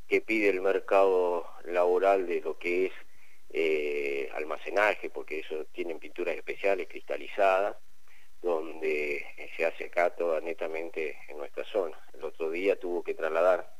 [0.08, 6.88] que pide el mercado laboral de lo que es almacenaje porque eso tienen pinturas especiales
[6.88, 7.76] cristalizadas
[8.44, 13.77] donde se hace acá toda netamente en nuestra zona el otro día tuvo que trasladar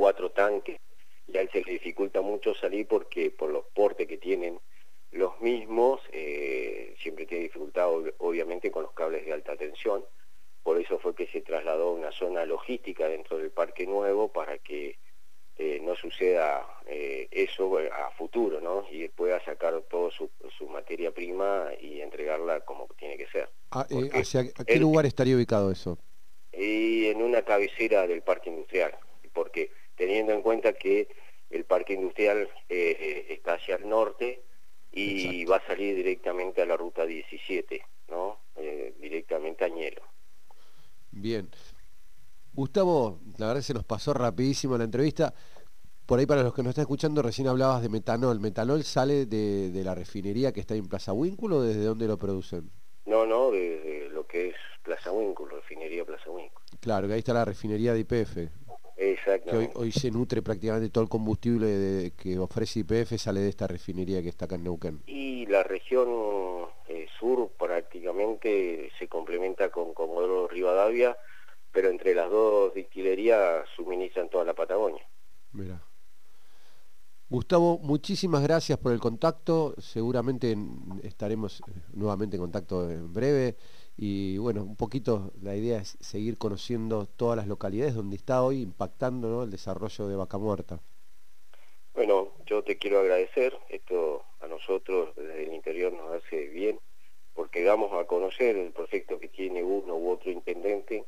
[0.00, 0.80] cuatro tanques
[1.26, 4.58] y a él se le dificulta mucho salir porque por los portes que tienen
[5.10, 10.02] los mismos, eh, siempre tiene dificultad obviamente con los cables de alta tensión,
[10.62, 14.56] por eso fue que se trasladó a una zona logística dentro del parque nuevo para
[14.56, 14.96] que
[15.58, 18.86] eh, no suceda eh, eso a futuro, ¿no?
[18.90, 20.30] Y pueda sacar toda su,
[20.70, 23.50] materia prima y entregarla como tiene que ser.
[23.70, 25.98] Ah, ¿A qué lugar estaría ubicado eso?
[26.54, 28.96] Y en una cabecera del parque industrial,
[29.34, 31.08] porque teniendo en cuenta que
[31.50, 34.42] el parque industrial eh, está hacia el norte
[34.90, 38.38] y va a salir directamente a la ruta 17, ¿no?
[38.56, 40.00] Eh, directamente a Ñelo.
[41.10, 41.50] Bien.
[42.54, 45.34] Gustavo, la verdad se nos pasó rapidísimo la entrevista.
[46.06, 48.40] Por ahí para los que nos están escuchando, recién hablabas de metanol.
[48.40, 52.70] ¿Metanol sale de, la refinería que está en Plaza Huínculo o desde dónde lo producen?
[53.04, 56.64] No, no, desde lo que es Plaza Huínculo, refinería Plaza Huínculo.
[56.80, 58.59] Claro, que ahí está la refinería de IPF.
[59.02, 59.52] Exacto.
[59.52, 64.22] Que hoy, se nutre prácticamente todo el combustible que ofrece IPF sale de esta refinería
[64.22, 65.02] que está acá en Neuquén.
[65.06, 71.16] Y la región eh, sur prácticamente se complementa con Comodoro Rivadavia,
[71.72, 75.02] pero entre las dos destilerías suministran toda la Patagonia.
[75.52, 75.82] Mira.
[77.30, 79.74] Gustavo, muchísimas gracias por el contacto.
[79.78, 80.54] Seguramente
[81.02, 83.56] estaremos eh, nuevamente en contacto en breve.
[84.02, 88.62] Y bueno, un poquito la idea es seguir conociendo todas las localidades donde está hoy
[88.62, 90.80] impactando el desarrollo de Vaca Muerta.
[91.92, 96.80] Bueno, yo te quiero agradecer, esto a nosotros desde el interior nos hace bien,
[97.34, 101.04] porque damos a conocer el proyecto que tiene uno u otro intendente,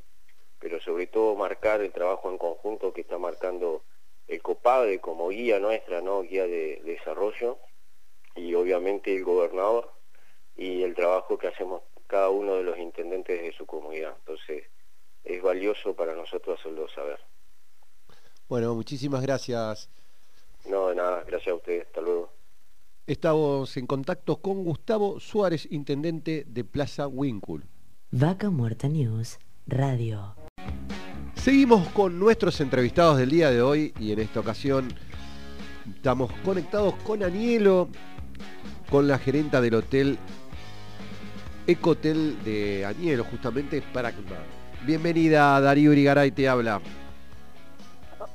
[0.59, 3.85] pero sobre todo marcar el trabajo en conjunto que está marcando
[4.29, 6.21] el COPADE como guía nuestra, ¿no?
[6.25, 7.57] guía de desarrollo,
[8.37, 9.91] y obviamente el gobernador
[10.59, 11.81] y el trabajo que hacemos
[12.13, 14.15] cada uno de los intendentes de su comunidad.
[14.19, 14.65] Entonces,
[15.25, 17.19] es valioso para nosotros hacerlo saber.
[18.51, 19.89] Bueno, muchísimas gracias.
[20.69, 22.31] No, de nada, gracias a ustedes, hasta luego.
[23.07, 27.65] Estamos en contacto con Gustavo Suárez, intendente de Plaza Wincul.
[28.11, 30.37] Vaca Muerta News, Radio.
[31.35, 34.89] Seguimos con nuestros entrevistados del día de hoy y en esta ocasión
[35.97, 37.89] estamos conectados con Anielo,
[38.91, 40.19] con la gerenta del hotel
[41.67, 44.13] Ecotel de Anielo, justamente para
[44.85, 46.81] Bienvenida Darío Urigaray, te habla.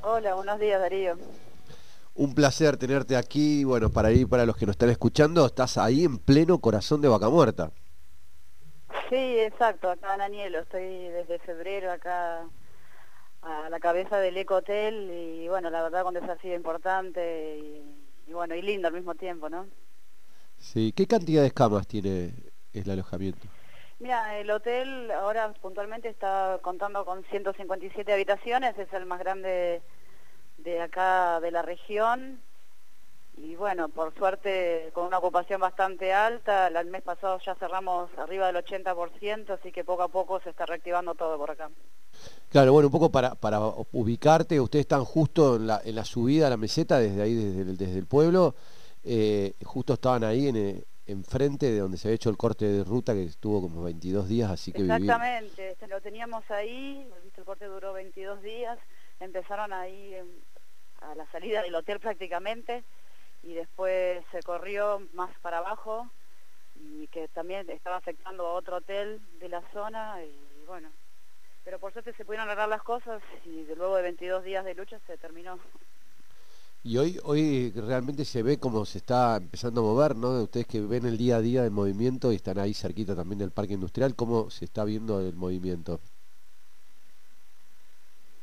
[0.01, 1.17] Hola, buenos días Darío.
[2.15, 6.05] Un placer tenerte aquí, bueno, para ir para los que nos están escuchando, estás ahí
[6.05, 7.71] en pleno corazón de Vaca Muerta.
[9.09, 12.45] Sí, exacto, acá en Anielo, estoy desde febrero acá
[13.41, 17.57] a la cabeza del Eco Hotel y bueno, la verdad con un desafío importante
[18.25, 19.67] y, bueno, y lindo al mismo tiempo, ¿no?
[20.57, 22.33] Sí, ¿qué cantidad de camas tiene
[22.85, 23.47] el alojamiento?
[23.99, 29.81] Mira, el hotel ahora puntualmente está contando con 157 habitaciones, es el más grande
[30.59, 32.39] de acá de la región
[33.37, 38.51] y bueno, por suerte con una ocupación bastante alta, el mes pasado ya cerramos arriba
[38.51, 41.69] del 80%, así que poco a poco se está reactivando todo por acá.
[42.49, 43.59] Claro, bueno, un poco para, para
[43.91, 47.61] ubicarte, ustedes están justo en la, en la subida a la meseta, desde ahí, desde
[47.61, 48.55] el, desde el pueblo,
[49.03, 52.83] eh, justo estaban ahí en, eh, enfrente de donde se había hecho el corte de
[52.83, 57.65] ruta que estuvo como 22 días, así que Exactamente, este, lo teníamos ahí, el corte
[57.65, 58.77] duró 22 días,
[59.19, 60.15] empezaron ahí
[61.01, 62.83] a la salida del hotel prácticamente,
[63.43, 66.09] y después se corrió más para abajo
[66.75, 70.91] y que también estaba afectando a otro hotel de la zona y bueno,
[71.63, 74.99] pero por suerte se pudieron arreglar las cosas y luego de 22 días de lucha
[75.07, 75.59] se terminó.
[76.87, 80.43] Y hoy, hoy realmente se ve cómo se está empezando a mover, ¿no?
[80.43, 83.51] Ustedes que ven el día a día del movimiento y están ahí cerquita también del
[83.51, 85.99] parque industrial, ¿cómo se está viendo el movimiento?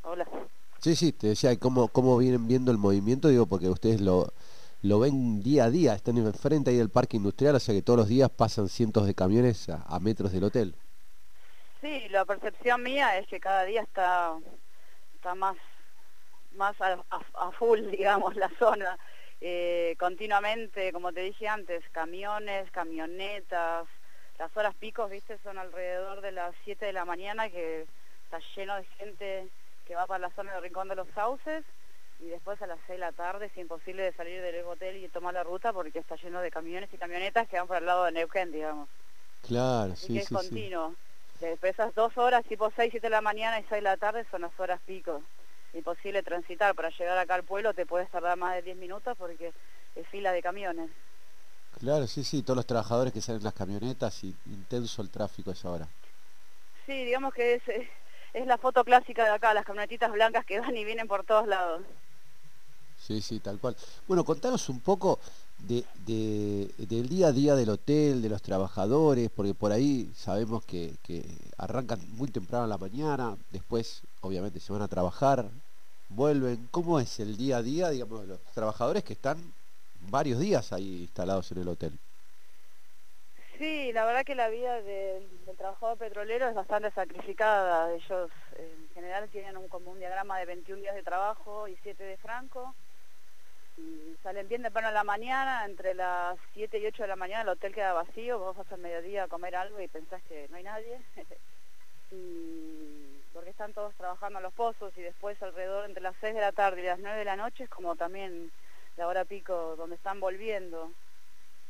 [0.03, 0.29] Hola.
[0.79, 3.29] Sí, sí, te decía, ¿cómo, cómo vienen viendo el movimiento?
[3.29, 4.31] Digo, porque ustedes lo,
[4.83, 7.99] lo ven día a día, están enfrente ahí del parque industrial, o sea que todos
[7.99, 10.75] los días pasan cientos de camiones a, metros del hotel.
[11.81, 14.35] Sí, la percepción mía es que cada día está,
[15.15, 15.57] está más,
[16.55, 18.99] más a, full, digamos, la zona.
[19.41, 23.87] Eh, continuamente, como te dije antes, camiones, camionetas,
[24.39, 27.87] las horas picos, viste, son alrededor de las 7 de la mañana que
[28.25, 29.49] está lleno de gente
[29.87, 31.65] que va para la zona del Rincón de los Sauces
[32.21, 35.09] y después a las 6 de la tarde es imposible de salir del hotel y
[35.09, 38.05] tomar la ruta porque está lleno de camiones y camionetas que van para el lado
[38.05, 38.89] de Neuquén, digamos.
[39.47, 40.95] Claro, sí, y es continuo.
[41.41, 44.25] Después esas dos horas, tipo 6, 7 de la mañana y 6 de la tarde
[44.31, 45.23] son las horas pico.
[45.75, 46.75] Imposible transitar.
[46.75, 49.53] Para llegar acá al pueblo te puedes tardar más de 10 minutos porque
[49.95, 50.91] es fila de camiones.
[51.79, 55.51] Claro, sí, sí, todos los trabajadores que salen en las camionetas y intenso el tráfico
[55.51, 55.89] a esa hora.
[56.87, 57.63] Sí, digamos que es,
[58.33, 61.47] es la foto clásica de acá, las camionetitas blancas que van y vienen por todos
[61.47, 61.83] lados.
[62.97, 63.77] Sí, sí, tal cual.
[64.07, 65.19] Bueno, contanos un poco
[65.59, 65.85] de,
[66.79, 70.97] del día a día del hotel, de los trabajadores, porque por ahí sabemos que,
[71.59, 75.51] arrancan muy temprano a la mañana, después obviamente se van a trabajar,
[76.09, 76.69] vuelven.
[76.71, 79.39] ¿Cómo es el día a día, digamos, los trabajadores que están
[80.01, 81.99] varios días ahí instalados en el hotel?
[83.59, 87.93] Sí, la verdad que la vida del, trabajador petrolero es bastante sacrificada.
[87.95, 92.03] Ellos en general tienen un, como un diagrama de 21 días de trabajo y 7
[92.03, 92.75] de franco
[93.77, 97.43] y salen bien temprano en la mañana, entre las 7 y 8 de la mañana
[97.43, 100.57] el hotel queda vacío, vos vas al mediodía a comer algo y pensás que no
[100.57, 101.01] hay nadie.
[103.35, 106.53] porque están todos trabajando en los pozos y después alrededor entre las 6 de la
[106.53, 108.51] tarde y las 9 de la noche es como también
[108.97, 110.91] la hora pico donde están volviendo.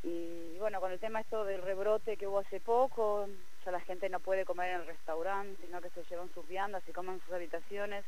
[0.03, 3.27] Y bueno, con el tema esto del rebrote que hubo hace poco,
[3.65, 6.83] ya la gente no puede comer en el restaurante, sino que se llevan sus viandas
[6.87, 8.05] y comen en sus habitaciones.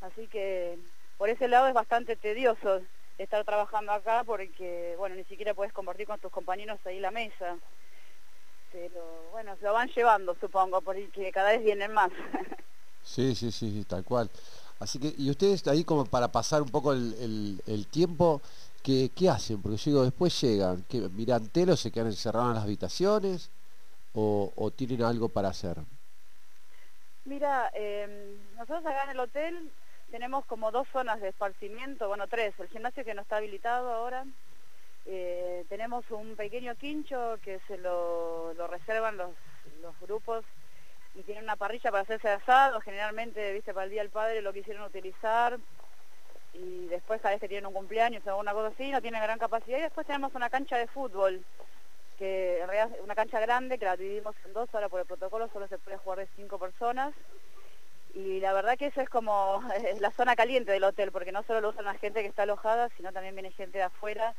[0.00, 0.78] Así que
[1.18, 2.80] por ese lado es bastante tedioso
[3.18, 7.56] estar trabajando acá porque, bueno, ni siquiera puedes compartir con tus compañeros ahí la mesa.
[8.74, 12.10] Pero bueno, se lo van llevando, supongo, porque cada vez vienen más.
[13.04, 14.28] sí, sí, sí, tal cual.
[14.80, 18.42] Así que, y ustedes ahí como para pasar un poco el, tiempo,
[18.82, 19.62] ¿qué, ¿qué, hacen?
[19.62, 23.48] Porque yo digo, después llegan, que miran telo, se quedan encerrados en las habitaciones
[24.12, 25.76] o, o tienen algo para hacer.
[27.24, 29.70] Mira, eh, nosotros acá en el hotel
[30.10, 32.58] tenemos como dos zonas de esparcimiento, bueno, tres.
[32.58, 34.26] El gimnasio que no está habilitado ahora.
[35.06, 39.30] Eh, tenemos un pequeño quincho que se lo, reservan los,
[40.00, 40.44] grupos
[41.14, 42.80] y tiene una parrilla para hacerse asado.
[42.80, 45.58] Generalmente, viste, para el Día del Padre lo quisieron utilizar.
[46.54, 49.38] y después cada vez que tienen un cumpleaños o alguna cosa así, no tienen gran
[49.38, 49.78] capacidad.
[49.78, 51.44] Y después tenemos una cancha de fútbol,
[52.18, 55.48] que en realidad una cancha grande, que la dividimos en dos, ahora por el protocolo
[55.48, 57.12] solo se puede jugar de cinco personas.
[58.14, 59.62] Y la verdad que eso es como
[60.00, 62.88] la zona caliente del hotel, porque no solo lo usan la gente que está alojada,
[62.96, 64.34] sino también viene gente de afuera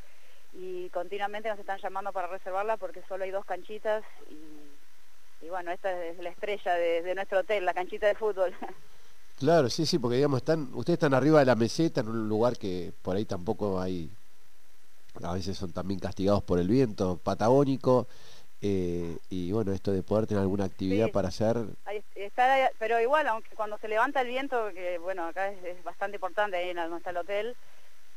[0.58, 6.04] y continuamente nos están llamando para reservarla porque solo hay dos canchitas y, bueno, esta
[6.06, 8.54] es la estrella de, nuestro hotel, la canchita de fútbol.
[9.38, 12.58] Claro, sí, sí, porque digamos, están, ustedes están arriba de la meseta en un lugar
[12.58, 14.10] que por ahí tampoco hay,
[15.22, 18.08] a veces son también castigados por el viento patagónico.
[18.62, 21.58] Eh, y bueno, esto de poder tener alguna actividad para hacer...
[22.16, 26.56] está, pero igual, aunque cuando se levanta el viento, que bueno, acá es, bastante importante
[26.56, 27.56] ahí en donde está el hotel,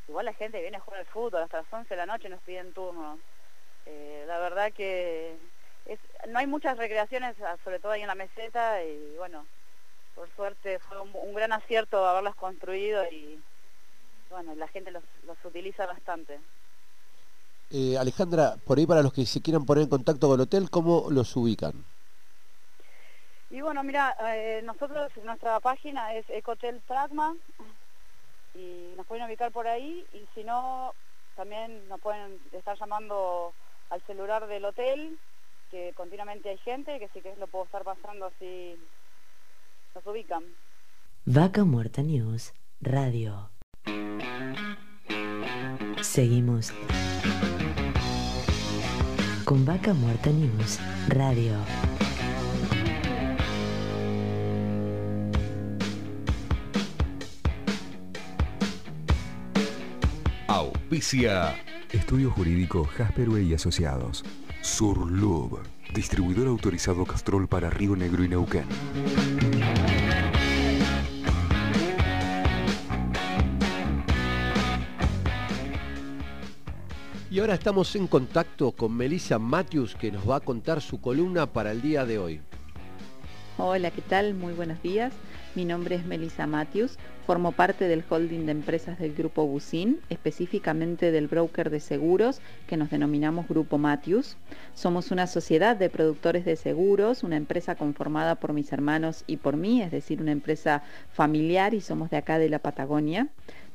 [0.08, 2.42] igual la gente viene a jugar al fútbol, hasta las 11 de la noche nos
[2.42, 3.18] piden turnos.
[3.86, 5.36] Eh, la verdad que
[6.28, 9.46] no hay muchas recreaciones, ah, sobre todo ahí en la meseta, y bueno,
[10.14, 13.40] por suerte fue un, gran acierto haberlas construido y
[14.30, 15.04] bueno, la gente los,
[15.44, 16.40] utiliza bastante.
[17.70, 20.70] Eh, Alejandra, por ahí para los que se quieran poner en contacto con el hotel,
[20.70, 21.84] ¿cómo los ubican?
[23.50, 27.34] Y bueno, mira, eh, nosotros, nuestra página es Ecotel Pragma,
[28.54, 30.94] y nos pueden ubicar por ahí y si no,
[31.36, 33.52] también nos pueden estar llamando
[33.90, 35.18] al celular del hotel,
[35.70, 38.76] que continuamente hay gente, que sí que lo puedo estar pasando así,
[39.94, 40.44] nos ubican.
[41.24, 43.50] Vaca Muerta News, Radio.
[46.00, 46.72] Seguimos
[49.44, 50.78] con Vaca Muerta News,
[51.08, 51.54] Radio.
[60.48, 61.54] Auspicia.
[61.92, 64.24] Estudio Jurídico Jasper y Asociados.
[64.62, 65.60] Surlub.
[65.92, 68.64] Distribuidor autorizado Castrol para Río Negro y Neuquén.
[77.30, 81.52] Y ahora estamos en contacto con Melissa Matthews que nos va a contar su columna
[81.52, 82.40] para el día de hoy.
[83.58, 84.32] Hola, ¿qué tal?
[84.32, 85.12] Muy buenos días.
[85.58, 91.10] Mi nombre es Melissa Matthews, formo parte del holding de empresas del Grupo Busin, específicamente
[91.10, 94.36] del broker de seguros que nos denominamos Grupo Matthews.
[94.74, 99.56] Somos una sociedad de productores de seguros, una empresa conformada por mis hermanos y por
[99.56, 103.26] mí, es decir, una empresa familiar y somos de acá de la Patagonia.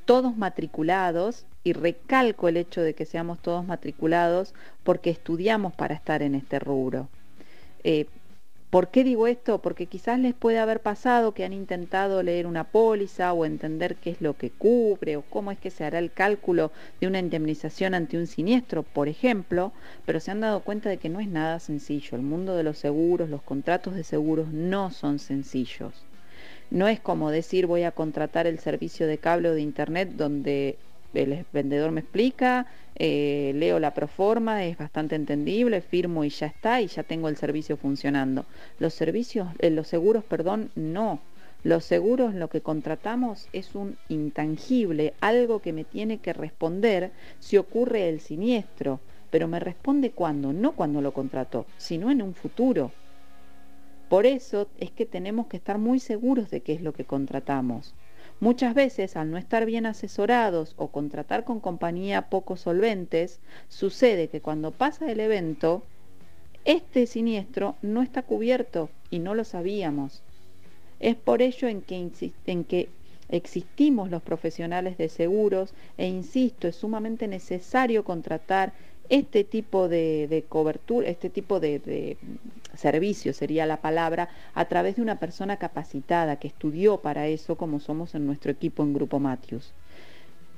[0.05, 4.53] Todos matriculados, y recalco el hecho de que seamos todos matriculados
[4.83, 7.09] porque estudiamos para estar en este rubro.
[7.83, 8.05] Eh,
[8.73, 9.59] ¿Por qué digo esto?
[9.59, 14.09] Porque quizás les puede haber pasado que han intentado leer una póliza o entender qué
[14.09, 17.93] es lo que cubre o cómo es que se hará el cálculo de una indemnización
[17.93, 19.73] ante un siniestro, por ejemplo,
[20.07, 22.17] pero se han dado cuenta de que no es nada sencillo.
[22.17, 26.03] El mundo de los seguros, los contratos de seguros no son sencillos.
[26.71, 30.79] No es como decir voy a contratar el servicio de cable o de internet donde
[31.13, 36.81] el vendedor me explica, eh, leo la proforma, es bastante entendible, firmo y ya está,
[36.81, 38.45] y ya tengo el servicio funcionando.
[38.79, 41.19] Los servicios, eh, los seguros, perdón, no.
[41.63, 47.57] Los seguros, lo que contratamos es un intangible, algo que me tiene que responder si
[47.57, 48.99] ocurre el siniestro,
[49.29, 52.91] pero me responde cuando, no cuando lo contrató, sino en un futuro.
[54.09, 57.95] Por eso es que tenemos que estar muy seguros de qué es lo que contratamos.
[58.43, 63.39] Muchas veces, al no estar bien asesorados o contratar con compañía poco solventes,
[63.69, 65.81] sucede que cuando pasa el evento,
[66.65, 70.23] este siniestro no está cubierto y no lo sabíamos.
[70.99, 72.11] Es por ello en que,
[72.45, 72.89] en que
[73.29, 78.73] existimos los profesionales de seguros e insisto, es sumamente necesario contratar
[79.07, 82.17] este tipo de, cobertura, este tipo de,
[82.73, 87.79] servicio sería la palabra, a través de una persona capacitada que estudió para eso, como
[87.79, 89.73] somos en nuestro equipo en Grupo Matius.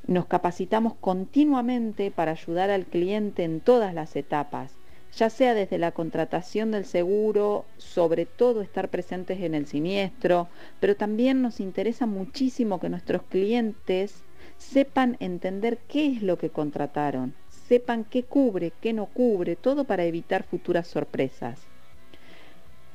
[0.07, 4.71] Nos capacitamos continuamente para ayudar al cliente en todas las etapas,
[5.15, 10.49] ya sea desde la contratación del seguro, sobre todo estar presentes en el siniestro,
[10.79, 14.25] pero también nos interesa muchísimo que nuestros clientes
[14.57, 20.05] sepan entender qué es lo que contrataron, sepan qué cubre, qué no cubre, todo para
[20.05, 21.74] evitar futuras sorpresas.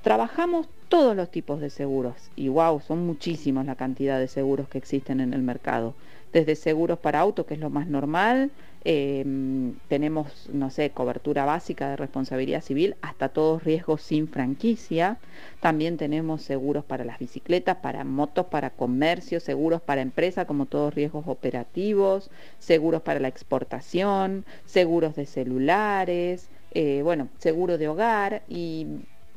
[0.03, 4.79] Trabajamos todos los tipos de seguros y wow, son muchísimos la cantidad de seguros que
[4.79, 5.95] existen en el mercado.
[6.33, 8.51] Desde seguros para auto, que es lo más normal,
[8.85, 15.19] em, tenemos, no sé, cobertura básica de responsabilidad civil, hasta todos riesgos sin franquicia.
[15.61, 20.95] También tenemos seguros para las bicicletas, para motos, para comercio, seguros para empresa, como todos
[20.95, 28.87] riesgos operativos, seguros para la exportación, seguros de celulares, eh, bueno, seguro de hogar y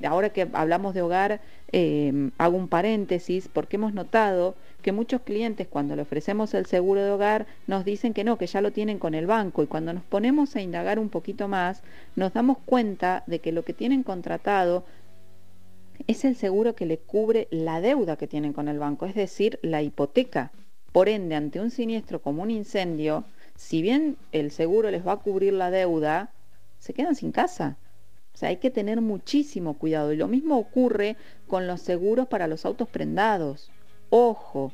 [0.07, 1.41] ahora que hablamos de hogar,
[1.71, 7.01] em, hago un paréntesis porque hemos notado que muchos clientes cuando le ofrecemos el seguro
[7.03, 9.93] de hogar nos dicen que no, que ya lo tienen con el banco y cuando
[9.93, 11.81] nos ponemos a indagar un poquito más
[12.15, 14.83] nos damos cuenta de que lo que tienen contratado
[16.07, 19.59] es el seguro que le cubre la deuda que tienen con el banco, es decir,
[19.61, 20.51] la hipoteca.
[20.91, 23.23] Por ende, ante un siniestro como un incendio,
[23.55, 26.31] si bien el seguro les va a cubrir la deuda,
[26.79, 27.77] se quedan sin casa.
[28.33, 30.11] O sea, hay que tener muchísimo cuidado.
[30.11, 31.17] Y lo mismo ocurre
[31.47, 33.69] con los seguros para los autos prendados.
[34.09, 34.71] Ojo.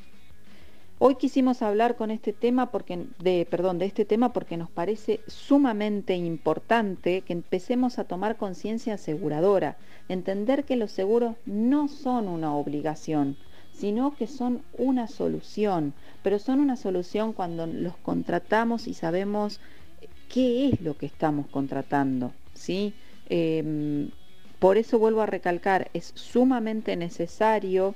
[1.01, 5.21] Hoy quisimos hablar con este tema porque, de, perdón, de este tema porque nos parece
[5.27, 9.77] sumamente importante que empecemos a tomar conciencia aseguradora,
[10.09, 13.37] entender que los seguros no son una obligación,
[13.71, 19.61] sino que son una solución, pero son una solución cuando los contratamos y sabemos
[20.27, 22.93] qué es lo que estamos contratando, ¿sí?
[23.29, 24.09] Em,
[24.59, 27.95] por eso vuelvo a recalcar, es sumamente necesario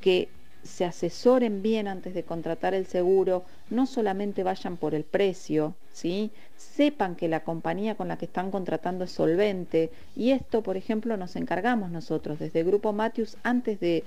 [0.00, 0.28] que
[0.64, 6.30] se asesoren bien antes de contratar el seguro, no solamente vayan por el precio, ¿sí?
[6.56, 11.16] sepan que la compañía con la que están contratando es solvente y esto, por ejemplo,
[11.16, 14.04] nos encargamos nosotros desde el Grupo Matius antes de,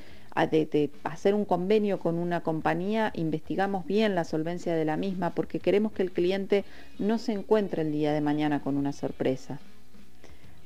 [0.51, 5.59] de, hacer un convenio con una compañía, investigamos bien la solvencia de la misma porque
[5.59, 6.63] queremos que el cliente
[6.97, 9.59] no se encuentre el día de mañana con una sorpresa.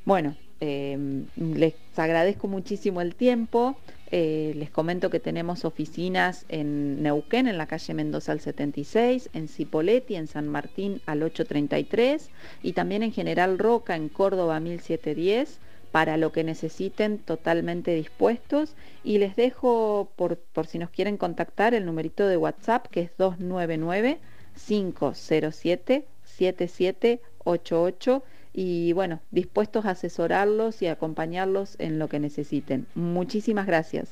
[0.03, 3.77] Bueno, em, les agradezco muchísimo el tiempo.
[4.11, 9.47] Eh, les comento que tenemos oficinas en Neuquén, en la calle Mendoza al 76, en
[9.47, 12.29] Cipolletti, en San Martín al 833
[12.63, 15.59] y también en General Roca, en Córdoba 1710
[15.91, 21.73] para lo que necesiten totalmente dispuestos y les dejo por, por si nos quieren contactar
[21.73, 24.19] el numerito de WhatsApp que es 299
[24.65, 28.23] 507 7788
[28.53, 32.87] y bueno, dispuestos a asesorarlos y acompañarlos en lo que necesiten.
[32.95, 34.09] Muchísimas gracias.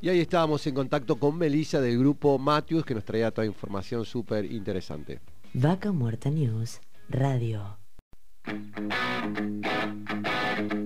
[0.00, 4.04] Y ahí estábamos en contacto con Melissa del grupo Matthews que nos traía toda información
[4.04, 5.20] súper interesante.
[5.54, 7.78] Vaca Muerta News Radio.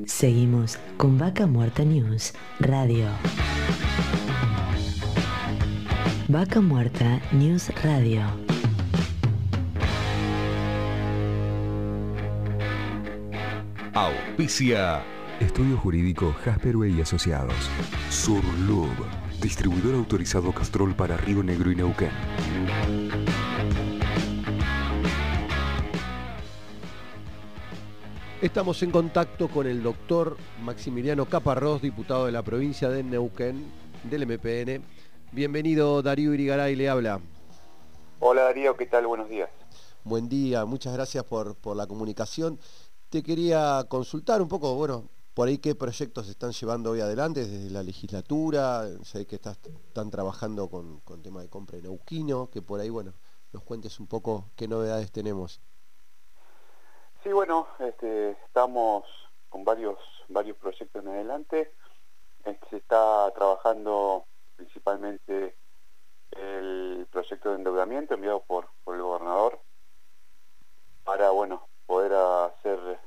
[0.07, 3.09] Seguimos con Vaca Muerta News Radio.
[6.28, 8.41] Vaca Muerta News Radio.
[13.95, 15.05] Auspicia.
[15.38, 17.55] Estudio Jurídico Jasper y Asociados.
[18.09, 18.88] Surlub.
[19.43, 22.11] Distribuidor autorizado Castrol para Río Negro y Neuquén.
[28.40, 33.62] Estamos en contacto con el doctor Maximiliano Caparrós, diputado de la provincia de Neuquén,
[34.05, 34.82] del MPN.
[35.32, 37.20] Bienvenido Darío Irigaray, le habla.
[38.20, 39.07] Hola Darío, ¿qué tal?
[39.07, 39.51] Buenos días.
[40.05, 42.59] Buen día, muchas gracias por, por la comunicación.
[43.12, 47.68] Te quería consultar un poco, bueno, por ahí qué proyectos están llevando hoy adelante desde
[47.68, 52.80] la legislatura, sé que están trabajando con, con tema de compra en Neuquino, que por
[52.80, 53.12] ahí, bueno,
[53.52, 55.60] nos cuentes un poco qué novedades tenemos.
[57.22, 59.04] Sí, bueno, este, estamos
[59.50, 59.98] con varios,
[60.30, 61.74] varios proyectos en adelante.
[62.46, 64.24] Este, se está trabajando
[64.56, 65.54] principalmente
[66.30, 69.60] el proyecto de endeudamiento enviado por, por el gobernador
[71.04, 73.01] para, bueno, poder hacer,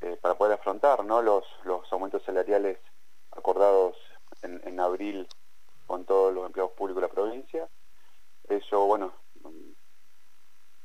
[0.00, 1.22] eh, para poder afrontar ¿no?
[1.22, 2.78] los, los aumentos salariales
[3.32, 3.96] acordados
[4.42, 5.28] en, en, abril
[5.86, 7.68] con todos los empleados públicos de la provincia.
[8.48, 9.12] Eso, bueno,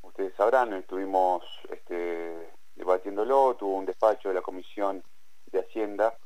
[0.02, 5.04] ustedes sabrán, estuvimos este, debatiéndolo, tuvo un despacho de la Comisión
[5.52, 6.18] de Hacienda,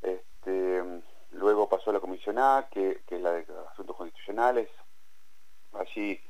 [0.00, 0.82] este,
[1.30, 4.68] luego pasó a la Comisión A, que, que es la de Asuntos Constitucionales,
[5.72, 6.20] allí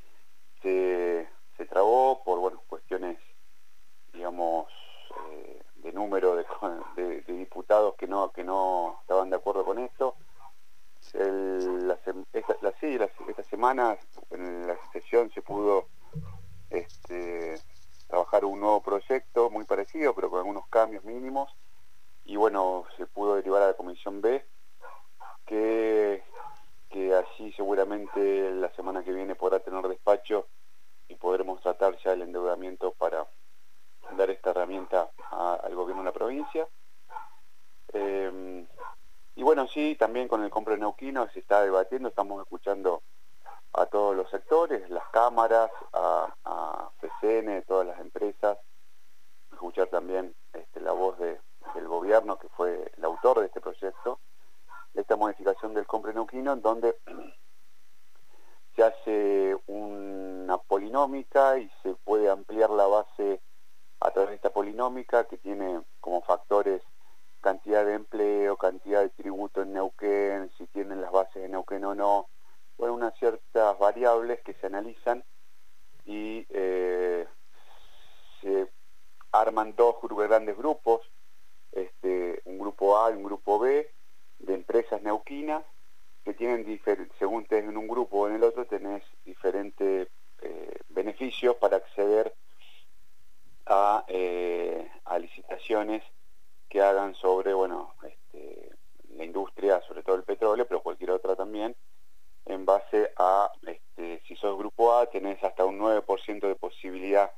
[0.62, 3.18] se, se trabó por bueno, cuestiones
[4.12, 4.68] digamos,
[5.30, 6.36] eh, de número
[6.96, 10.16] de, diputados que no, que no estaban de acuerdo con esto.
[11.14, 11.98] la,
[12.32, 13.98] esta, la, semana
[14.30, 15.86] en la sesión se pudo
[16.70, 17.60] este,
[18.08, 21.50] trabajar un nuevo proyecto muy parecido, pero con algunos cambios mínimos.
[22.24, 24.44] Y bueno, se pudo derivar a la Comisión B,
[25.44, 26.22] que,
[26.88, 30.46] que allí seguramente la semana que viene podrá tener despacho
[31.08, 33.26] y podremos tratar ya el endeudamiento para
[34.16, 36.68] dar esta herramienta al gobierno de la provincia.
[37.92, 38.66] Eh,
[39.34, 43.02] y bueno, sí, también con el compro de Neuquino se está debatiendo, estamos escuchando
[43.72, 48.58] a todos los sectores, las cámaras, a, a FCN, todas las empresas,
[49.50, 51.38] escuchar también este, la voz del
[51.86, 54.20] gobierno que fue el autor de este proyecto,
[54.94, 56.96] esta modificación del compro neuquino, en donde
[58.76, 63.40] se hace una polinómica y se puede ampliar la base
[64.04, 66.82] a través de esta polinómica que tiene como factores
[67.40, 71.94] cantidad de empleo, cantidad de tributo en Neuquén, si tienen las bases de Neuquén o
[71.94, 72.28] no,
[72.78, 75.24] bueno, unas ciertas variables que se analizan
[76.04, 77.26] y eh,
[78.40, 78.68] se
[79.32, 81.00] arman dos grandes grupos,
[81.72, 83.88] este, un grupo A y un grupo B
[84.38, 85.64] de empresas neuquinas
[86.24, 86.80] que tienen,
[87.18, 90.08] según tenés en un grupo o en el otro, tenés diferentes
[90.42, 92.34] eh, beneficios para acceder
[94.08, 96.02] eh, a, licitaciones
[96.68, 98.70] que hagan sobre, bueno, este,
[99.16, 101.76] la industria, sobre todo el petróleo, pero cualquier otra también,
[102.46, 107.30] en base a, este, si sos grupo A, tenés hasta un 9% de posibilidad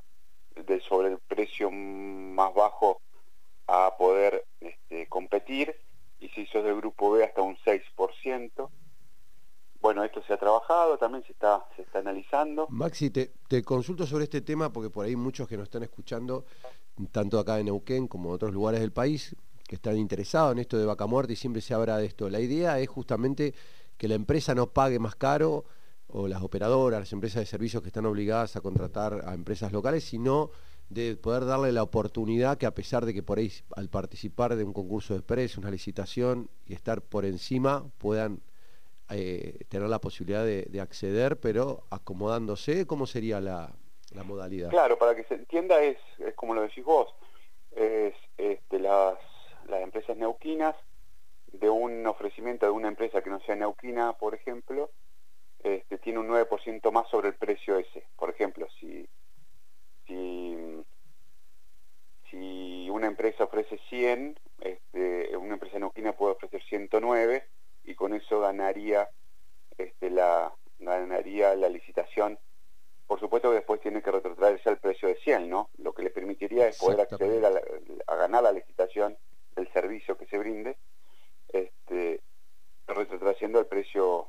[0.54, 3.00] de sobre el precio más bajo
[3.66, 5.76] a poder este, competir,
[6.20, 8.70] y si sos del grupo B hasta un 6%.
[9.84, 12.66] Bueno, esto se ha trabajado, también se está, se está analizando.
[12.70, 16.46] Maxi, te, te consulto sobre este tema porque por ahí muchos que nos están escuchando,
[17.12, 19.36] tanto acá en Neuquén como en otros lugares del país,
[19.68, 22.30] que están interesados en esto de vaca muerta y siempre se habla de esto.
[22.30, 23.52] La idea es justamente
[23.98, 25.66] que la empresa no pague más caro,
[26.08, 30.02] o las operadoras, las empresas de servicios que están obligadas a contratar a empresas locales,
[30.02, 30.50] sino
[30.88, 34.64] de poder darle la oportunidad que a pesar de que por ahí al participar de
[34.64, 38.40] un concurso de precios, una licitación y estar por encima, puedan
[39.16, 43.72] eh, tener la posibilidad de, acceder, pero acomodándose, ¿cómo sería la,
[44.24, 44.70] modalidad?
[44.70, 45.98] Claro, para que se entienda es,
[46.34, 47.14] como lo decís vos,
[47.72, 49.18] es este, las,
[49.68, 50.74] empresas neuquinas
[51.52, 54.90] de un ofrecimiento de una empresa que no sea neuquina, por ejemplo,
[55.62, 58.04] este, tiene un 9% más sobre el precio ese.
[58.16, 59.08] Por ejemplo, si,
[60.06, 60.56] si,
[62.30, 67.44] si una empresa ofrece 100, este, una empresa neuquina puede ofrecer 109
[67.84, 69.08] y con eso ganaría
[69.78, 72.38] este, la, ganaría la licitación.
[73.06, 75.68] Por supuesto que después tiene que retrotraerse al precio de 100, ¿no?
[75.78, 77.44] Lo que le permitiría es poder acceder
[78.06, 79.16] a, ganar la licitación
[79.54, 80.78] del servicio que se brinde,
[81.52, 82.22] este,
[82.86, 84.28] retrotrayendo al precio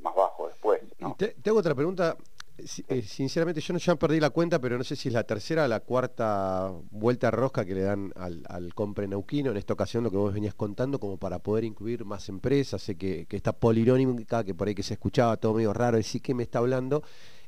[0.00, 0.82] más bajo después.
[1.16, 2.16] Te, hago otra pregunta.
[2.58, 5.64] Eh, sinceramente, yo no ya perdí la cuenta, pero no sé si es la tercera
[5.64, 9.52] o la cuarta vuelta rosca que le dan al, al, compre neuquino.
[9.52, 12.82] En esta ocasión, lo que vos venías contando, como para poder incluir más empresas.
[12.82, 16.34] Sé que, esta polirónica, que por ahí que se escuchaba todo medio raro, y que
[16.34, 17.04] me está hablando,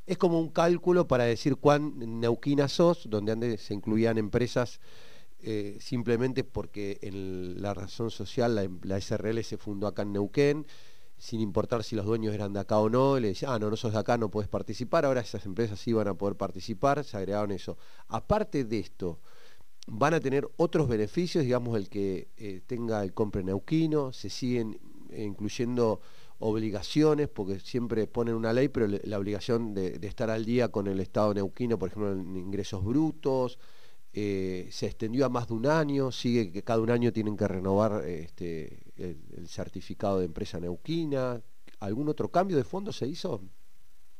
[0.07, 4.81] es como un cálculo para decir cuán neuquina sos, donde antes se incluían empresas.
[5.43, 10.67] Eh, simplemente porque en la razón social la, la SRL se fundó acá en Neuquén,
[11.21, 13.77] sin importar si los dueños eran de acá o no, le decía, ah, no, no
[13.77, 17.15] sos de acá, no puedes participar, ahora esas empresas sí van a poder participar, se
[17.19, 17.77] agregaron eso.
[18.09, 19.21] Aparte de esto,
[19.87, 24.81] van a tener otros beneficios, digamos, el que eh, tenga el compre neuquino, se siguen
[25.11, 26.01] eh, incluyendo
[26.39, 31.01] obligaciones, porque siempre ponen una ley, pero la obligación de, estar al día con el
[31.01, 33.59] Estado neuquino, por ejemplo, en ingresos brutos,
[34.15, 37.47] eh, se extendió a más de un año, sigue que cada un año tienen que
[37.47, 41.41] renovar este, el, certificado de empresa neuquina.
[41.81, 43.41] ¿Algún otro cambio de fondo se hizo?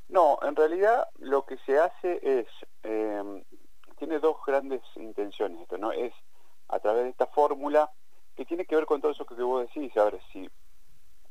[0.09, 2.47] No, en realidad lo que se hace es,
[2.83, 3.45] em,
[3.99, 5.93] tiene dos grandes intenciones esto, ¿no?
[5.93, 6.13] Es
[6.69, 7.91] a través de esta fórmula
[8.37, 10.49] que tiene que ver con todo eso que vos decís, a ver, si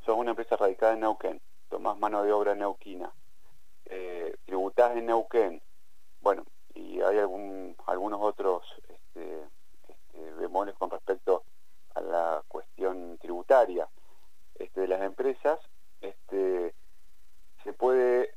[0.06, 3.12] sos una empresa radicada en Neuquén, tomás mano de obra neuquina,
[3.86, 5.62] eh, tributás en Neuquén,
[6.22, 9.44] bueno, y hay algún, algunos otros este,
[9.88, 11.44] este, bemoles con respecto
[12.02, 13.88] la cuestión tributaria
[14.56, 15.60] este, de las empresas,
[16.02, 16.74] este,
[17.64, 18.36] se puede,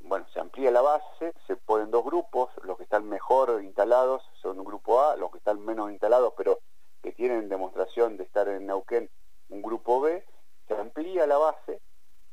[0.00, 4.58] bueno, se amplía la base, se ponen dos grupos, los que están mejor instalados son
[4.58, 6.60] un grupo A, los que están menos instalados pero
[7.02, 9.10] que tienen demostración de estar en Neuquén,
[9.50, 10.24] un grupo B,
[10.66, 11.80] se amplía la base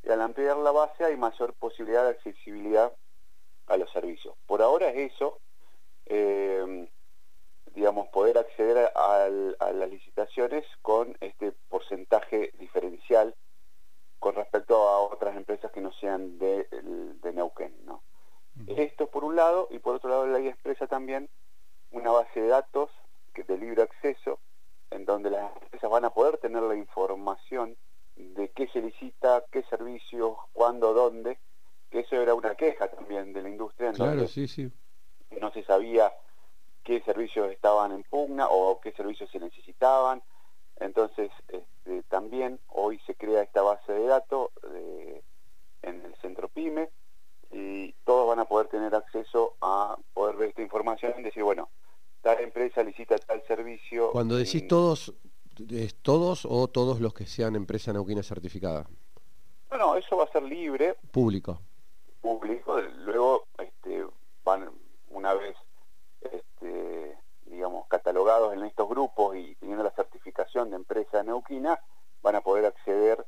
[0.03, 2.93] y al ampliar la base hay mayor posibilidad de accesibilidad
[3.67, 4.35] a los servicios.
[4.45, 5.39] Por ahora es eso,
[6.05, 6.87] eh,
[7.75, 13.35] digamos, poder acceder a, las licitaciones con este porcentaje diferencial
[14.19, 16.67] con respecto a otras empresas que no sean de,
[17.21, 17.75] de Neuquén.
[17.85, 18.01] ¿no?
[18.67, 21.29] Esto por un lado, y por otro lado la ley expresa también
[21.91, 22.89] una base de datos
[23.33, 24.39] que de libre acceso,
[24.89, 27.75] en donde las empresas van a poder tener la información
[28.15, 31.37] de qué se licita, qué servicios, cuándo, dónde,
[31.91, 33.89] que eso era una queja también de la industria.
[33.89, 34.71] En claro, sí, sí.
[35.41, 36.13] No se sabía
[36.85, 40.21] qué servicios estaban en pugna o qué servicios se necesitaban.
[40.77, 44.51] Entonces, este, también hoy se crea esta base de datos
[45.81, 46.89] en el centro PYME
[47.51, 51.69] y todos van a poder tener acceso a poder ver esta información y decir, bueno,
[52.21, 54.11] tal empresa licita tal servicio.
[54.11, 55.13] Cuando decís todos,
[55.71, 58.87] ¿es todos o todos los que sean empresa neuquina certificada?
[59.69, 60.95] Bueno, eso va a ser libre.
[61.11, 61.59] Público.
[62.21, 62.79] Público.
[62.79, 64.05] Luego este,
[64.43, 64.69] van,
[65.09, 65.55] una vez
[66.65, 71.79] este, digamos, catalogados en estos grupos y teniendo la certificación de empresa neuquina,
[72.21, 73.23] van a poder acceder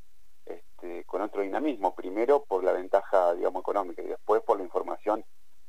[0.46, 5.24] este, con otro dinamismo, primero por la ventaja, digamos, económica y después por la información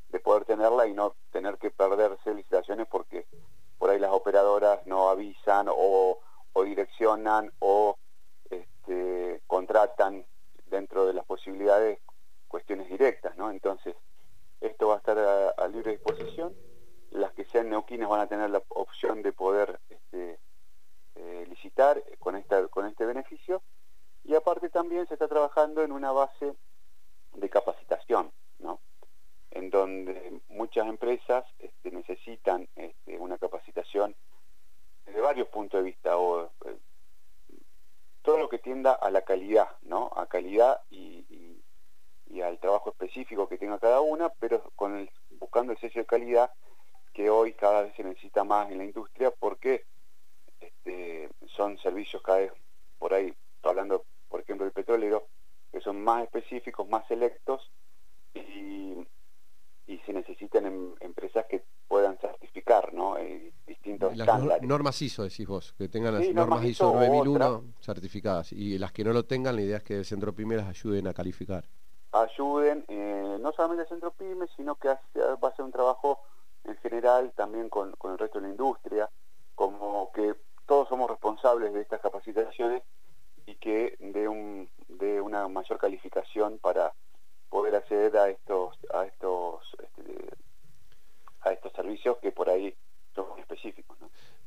[0.08, 3.26] de poder tenerla y no tener que perderse licitaciones porque
[3.76, 6.18] por ahí las operadoras no avisan o,
[6.64, 7.96] direccionan o
[8.50, 10.26] este, contratan
[10.66, 12.00] dentro de las posibilidades
[12.48, 13.50] cuestiones directas, ¿no?
[13.50, 13.94] Entonces,
[14.60, 16.52] esto va a estar a libre disposición.
[17.10, 20.38] Las que sean neuquinas van a tener la opción de poder este,
[21.14, 23.62] eh, licitar con, esta, con este beneficio.
[24.24, 26.54] Y aparte también se está trabajando en una base
[27.34, 28.80] de capacitación, ¿no?
[29.50, 34.14] en donde muchas empresas este, necesitan este, una capacitación
[35.06, 36.78] desde varios puntos de vista, o eh,
[38.22, 40.10] todo lo que tienda a la calidad, ¿no?
[40.14, 41.24] A calidad y,
[42.42, 44.62] al trabajo específico que tenga cada una, pero
[45.40, 46.52] buscando el sello de calidad
[47.18, 49.84] que hoy cada vez se necesita más en la industria porque
[50.60, 52.52] este, son servicios cada vez
[52.96, 55.26] por ahí, hablando por ejemplo del petrolero,
[55.72, 57.72] que son más específicos, más selectos
[58.34, 59.04] y,
[59.88, 63.18] y se necesitan em, empresas que puedan certificar ¿no?
[63.18, 64.68] Eh, distintos las estándares.
[64.68, 68.52] normas ISO, decís vos, que tengan las normas, ISO 9001 certificadas.
[68.52, 71.08] Y las que no lo tengan, la idea es que el Centro PYME las ayuden
[71.08, 71.64] a calificar.
[72.12, 76.20] Ayuden, eh, no solamente el Centro PYME, sino que va a ser un trabajo
[76.64, 79.08] en general también con, con el resto de la industria,
[79.54, 80.34] como que
[80.66, 82.82] todos somos responsables de estas capacitaciones
[83.46, 86.92] y que de, un, de una mayor calificación para
[87.48, 90.28] poder acceder a estos a estos este,
[91.40, 92.74] a estos servicios que por ahí.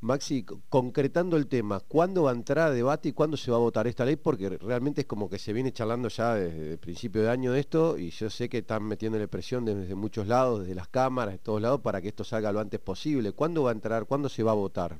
[0.03, 3.59] Maxi, concretando el tema, ¿cuándo va a entrar a debate y cuándo se va a
[3.59, 4.15] votar esta ley?
[4.15, 7.59] Porque realmente es como que se viene charlando ya desde el principio de año de
[7.59, 11.37] esto y yo sé que están metiéndole presión desde muchos lados, desde las cámaras, de
[11.37, 13.31] todos lados, para que esto salga lo antes posible.
[13.33, 14.07] ¿Cuándo va a entrar?
[14.07, 14.97] ¿Cuándo se va a votar?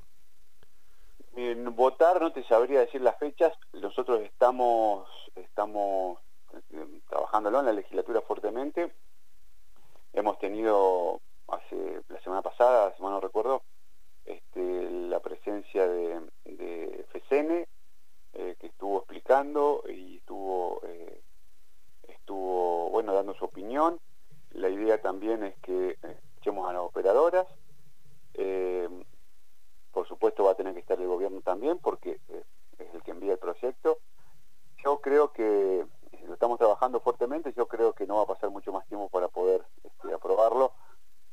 [1.36, 3.54] En votar no te sabría decir las fechas.
[3.74, 6.20] Nosotros estamos, estamos
[7.10, 8.93] trabajándolo en la legislatura fuertemente.
[10.14, 13.64] Hemos tenido hace la semana pasada, si mal no recuerdo,
[14.32, 17.05] este, la presencia de, de
[18.34, 21.21] eh, que estuvo explicando y estuvo, eh,
[22.07, 23.99] estuvo bueno, dando su opinión.
[24.51, 27.45] La idea también es que eh, echemos a las operadoras.
[29.91, 33.34] por supuesto va a tener que estar el gobierno también porque es el que envía
[33.34, 33.99] el proyecto.
[34.84, 35.86] Yo creo que
[36.25, 39.27] lo estamos trabajando fuertemente, yo creo que no va a pasar mucho más tiempo para
[39.27, 40.71] poder este, aprobarlo,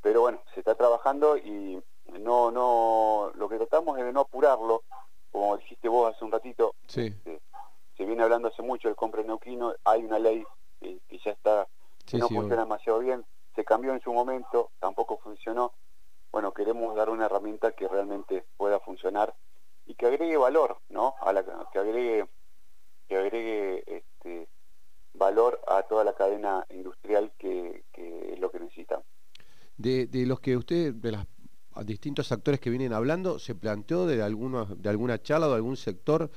[0.03, 1.81] pero bueno, se está trabajando y
[2.21, 4.83] no, no, lo que tratamos es de no apurarlo,
[5.31, 7.41] como dijiste vos hace un ratito, este,
[7.97, 10.45] se viene hablando hace mucho del compra neuquino, hay una ley
[10.81, 11.67] que, ya está,
[12.07, 15.73] que no funciona demasiado bien, se cambió en su momento, tampoco funcionó,
[16.31, 19.35] bueno, queremos dar una herramienta que realmente pueda funcionar
[19.87, 21.15] y que agregue valor, ¿no?
[21.21, 21.43] A la,
[21.73, 22.27] que agregue
[23.09, 24.49] que agregue este,
[25.15, 29.03] valor a toda la cadena industrial que, es lo que necesita.
[29.77, 31.13] De, los que usted, de
[31.79, 35.57] los distintos actores que vienen hablando, ¿se planteó de, alguna, de alguna charla o de
[35.57, 36.31] algún sector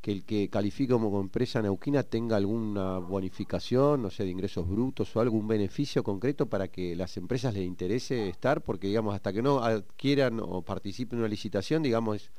[0.00, 5.16] que el que califica como empresa neuquina tenga alguna bonificación, no sé, de ingresos brutos
[5.16, 8.62] o algún beneficio concreto para que las empresas les interese estar?
[8.62, 12.30] Porque, digamos, hasta que no adquieran o participen en una licitación, digamos,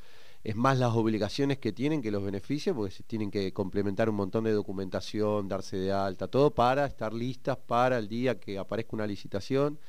[0.44, 4.16] es más las obligaciones que tienen que los beneficios, porque se tienen que complementar un
[4.16, 8.96] montón de documentación, darse de alta, todo para estar listas para el día que aparezca
[8.96, 9.80] una licitación.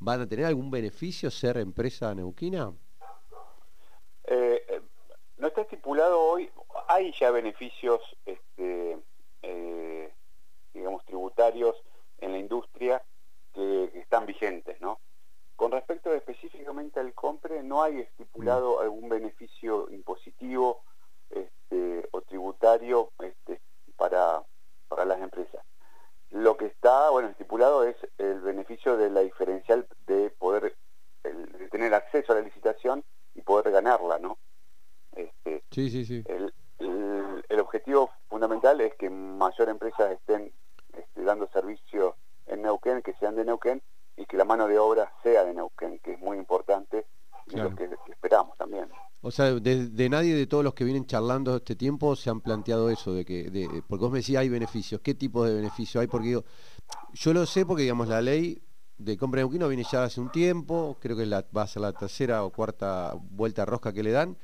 [0.00, 2.72] ¿Van a tener algún beneficio ser empresa neuquina?
[4.24, 4.80] Eh, eh,
[5.36, 6.50] no está estipulado hoy,
[6.88, 8.98] hay ya beneficios, este,
[9.42, 10.12] eh,
[10.72, 11.76] digamos, tributarios
[12.18, 13.02] en la industria
[13.52, 15.00] que están vigentes, ¿no?
[15.54, 18.80] Con respecto específicamente al compre, no hay estipulado mm.
[18.80, 20.82] algún beneficio impositivo
[21.28, 23.60] este, o tributario este,
[23.96, 24.42] para,
[25.04, 25.62] las empresas.
[26.30, 30.76] Lo que está, bueno, estipulado es el beneficio de la diferencial de poder,
[31.24, 33.04] de tener acceso a la licitación
[33.34, 34.38] y poder ganarla, ¿no?
[35.12, 36.24] Este, sí, sí, sí.
[36.26, 36.52] El,
[37.60, 40.52] objetivo fundamental es que mayor empresas estén
[41.14, 42.16] dando servicio
[42.46, 43.80] en Neuquén, que sean de Neuquén,
[44.16, 47.06] y que la mano de obra sea de Neuquén, que es muy importante
[47.52, 48.86] lo que, esperamos también.
[49.22, 52.90] O sea, de, nadie de todos los que vienen charlando este tiempo se han planteado
[52.90, 56.06] eso, de que, de, porque vos me decís hay beneficios, ¿qué tipo de beneficios hay?
[56.06, 56.42] Porque
[57.12, 58.62] yo lo sé porque digamos la ley
[58.96, 61.82] de compra de Neuquino viene ya hace un tiempo, creo que la, va a ser
[61.82, 64.36] la tercera o cuarta vuelta rosca que le dan,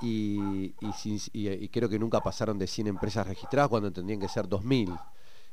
[0.00, 0.74] y,
[1.32, 5.00] y, creo que nunca pasaron de 100 empresas registradas cuando tendrían que ser 2.000.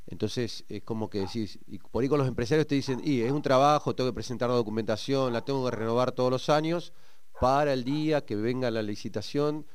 [0.07, 3.41] Entonces es como que decís, y por ahí con los empresarios te dicen, es un
[3.41, 6.93] trabajo, tengo que presentar la documentación, la tengo que renovar todos los años
[7.39, 9.65] para el día que venga la licitación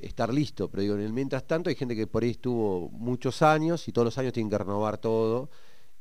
[0.00, 0.70] estar listo.
[0.70, 3.92] Pero digo, en el mientras tanto hay gente que por ahí estuvo muchos años y
[3.92, 5.50] todos los años tienen que renovar todo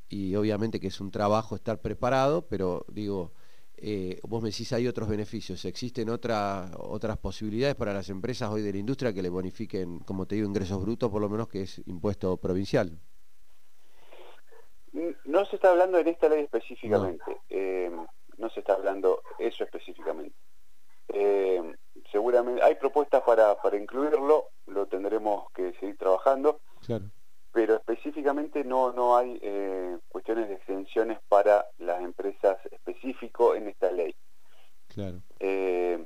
[0.09, 3.33] y obviamente que es un trabajo estar preparado, pero digo,
[3.77, 5.63] eh, vos me decís hay otros beneficios.
[5.65, 10.25] ¿Existen otras otras posibilidades para las empresas hoy de la industria que le bonifiquen, como
[10.25, 12.99] te digo, ingresos brutos, por lo menos que es impuesto provincial?
[14.93, 17.91] No se está hablando en esta ley específicamente, no, eh,
[18.37, 20.35] no se está hablando eso específicamente.
[21.13, 21.75] Eh,
[22.11, 27.05] seguramente hay propuestas para, para incluirlo, lo tendremos que seguir trabajando, claro.
[27.51, 33.91] pero específicamente no, no hay eh, cuestiones de exenciones para las empresas específico en esta
[33.91, 34.15] ley.
[34.87, 35.21] Claro.
[35.39, 36.05] Eh,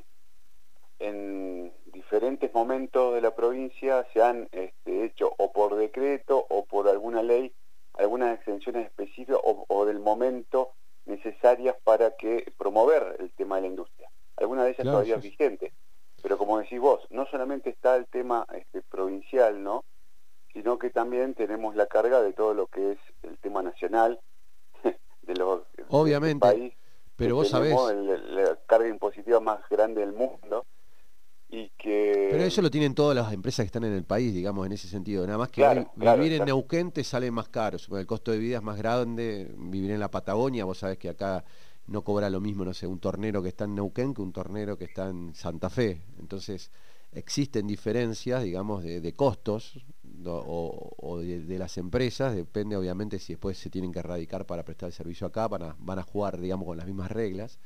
[1.00, 6.88] en diferentes momentos de la provincia se han este, hecho o por decreto o por
[6.88, 7.54] alguna ley
[7.98, 10.74] algunas exenciones específicas o, o, del momento
[11.06, 14.10] necesarias para que promover el tema de la industria.
[14.38, 15.72] Algunas de ellas Claro, todavía sí, vigentes,
[16.22, 19.84] pero como decís vos, no solamente está el tema este, provincial, ¿no?
[20.52, 24.20] sino que también tenemos la carga de todo lo que es el tema nacional,
[25.22, 26.74] de los este Obviamente, país,
[27.18, 30.66] Pero vos sabés, el- la carga impositiva más grande del mundo
[31.50, 34.66] y que pero eso lo tienen todas las empresas que están en el país, digamos,
[34.66, 35.26] en ese sentido.
[35.26, 36.46] Nada más que Claro, hoy claro, vivir en.
[36.46, 40.10] Neuquén te sale más caro, el costo de vida es más grande, vivir en la
[40.10, 41.44] Patagonia, vos sabés que acá
[41.88, 44.78] no cobra lo mismo, no sé, un tornero que está en Neuquén que un tornero
[44.78, 46.04] que está en Santa Fe.
[46.18, 46.72] Entonces,
[47.12, 49.84] existen diferencias, digamos, de, de costos
[50.26, 54.64] o, o de, de las empresas, depende obviamente si después se tienen que erradicar para
[54.64, 57.60] prestar el servicio acá, van a, van a jugar, digamos, con las mismas reglas,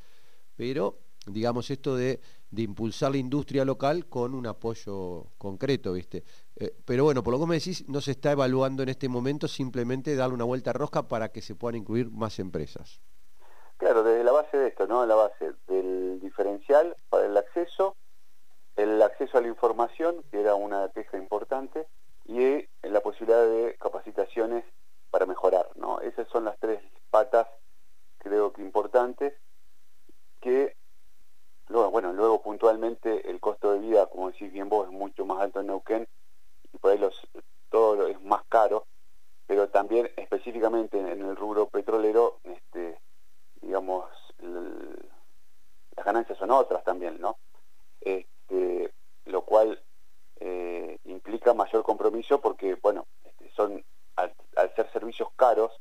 [0.55, 2.19] pero digamos esto de,
[2.51, 6.23] de impulsar la industria local con un apoyo concreto, ¿viste?
[6.55, 9.47] Eh, pero bueno, por lo que me decís, no se está evaluando en este momento
[9.47, 13.01] simplemente darle una vuelta rosca para que se puedan incluir más empresas.
[13.77, 15.05] Claro, desde la base de esto, ¿no?
[15.05, 17.95] La base del diferencial para el acceso,
[18.75, 21.87] el acceso a la información, que era una queja importante,
[22.25, 24.65] y eh, la posibilidad de capacitaciones
[25.11, 26.01] para mejorar, ¿no?
[26.01, 27.47] Esas son las tres patas,
[28.17, 29.33] creo que importantes,
[30.41, 30.75] que
[31.69, 35.39] luego, bueno, luego puntualmente el costo de vida, como decís bien vos, es mucho más
[35.39, 36.07] alto en Neuquén,
[36.73, 36.99] y por ahí
[37.69, 38.85] todo es más caro,
[39.47, 42.99] pero también específicamente en, el rubro petrolero, este,
[43.61, 44.05] digamos,
[45.95, 47.37] las ganancias son otras también, ¿no?
[48.01, 48.91] Este,
[49.25, 49.81] lo cual
[50.39, 53.83] eh, implica mayor compromiso porque, bueno, este, son
[54.15, 54.33] al,
[54.75, 55.71] ser servicios caros,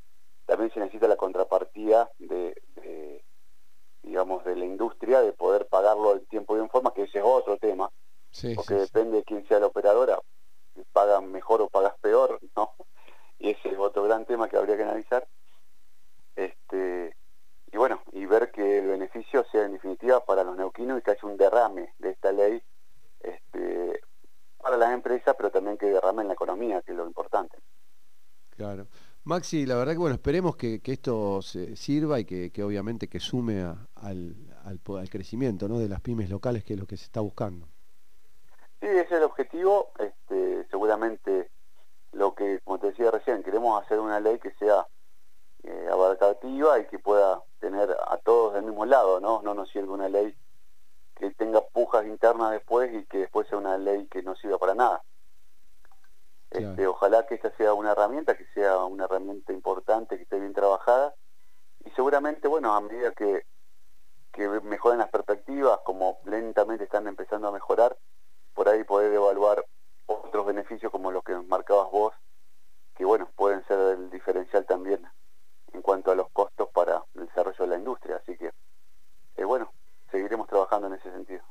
[0.46, 2.54] también se necesita la contrapartida de,
[4.02, 7.24] digamos, de la industria, de poder pagarlo en tiempo y en forma, que ese es
[7.24, 7.90] otro tema,
[8.30, 8.86] Sí, porque sí, sí.
[8.92, 10.18] depende de quién sea la operadora,
[10.74, 12.72] si pagan mejor o pagas peor, ¿no?
[13.38, 15.26] Y ese es otro gran tema que habría que analizar.
[16.36, 17.16] Este,
[17.72, 21.10] y bueno, y ver que el beneficio sea en definitiva para los neuquinos y que
[21.12, 22.62] haya un derrame de esta ley
[23.20, 24.00] este,
[24.58, 27.58] para las empresas, pero también que derrame en la economía, que es lo importante.
[28.56, 28.86] Claro.
[29.28, 35.10] Maxi, la verdad que bueno, esperemos que, esto sirva y que, obviamente que sume al
[35.10, 35.78] crecimiento ¿no?
[35.78, 37.68] de las pymes locales, que es lo que se está buscando.
[38.80, 39.90] Sí, ese es el objetivo.
[39.98, 41.50] Este, seguramente
[42.12, 44.86] lo que, como te decía recién, queremos hacer una ley que sea
[45.62, 49.42] eh, abarcativa y que pueda tener a todos del mismo lado, ¿no?
[49.42, 50.34] No nos sirve una ley
[51.16, 54.74] que tenga pujas internas después y que después sea una ley que no sirva para
[54.74, 55.02] nada.
[56.50, 60.54] Este, ojalá que esta sea una herramienta, que sea una herramienta importante, que esté bien
[60.54, 61.14] trabajada
[61.84, 63.44] y seguramente, bueno, a medida que,
[64.32, 67.96] que mejoren las perspectivas, como lentamente están empezando a mejorar,
[68.54, 69.64] por ahí poder evaluar
[70.06, 72.14] otros beneficios como los que marcabas vos,
[72.96, 75.06] que bueno, pueden ser el diferencial también
[75.72, 78.16] en cuanto a los costos para el desarrollo de la industria.
[78.16, 78.50] Así que,
[79.36, 79.70] eh, bueno,
[80.10, 81.42] seguiremos trabajando en ese sentido.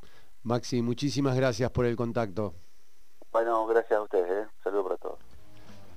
[0.43, 2.56] Maxi, muchísimas gracias por el contacto.
[3.38, 4.48] Bueno, gracias a ustedes, ¿eh?
[4.48, 5.20] Un saludo para todos.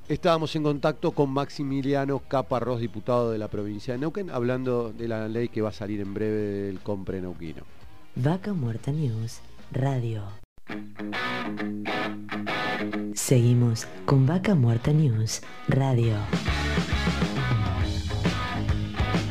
[0.08, 5.26] Estábamos en contacto con Maximiliano Caparrós, diputado de la provincia de Neuquén, hablando de la
[5.26, 7.62] ley que va a salir en breve del compre neuquino.
[8.14, 9.40] Vaca Muerta News
[9.72, 10.22] Radio.
[13.14, 16.16] Seguimos con Vaca Muerta News Radio.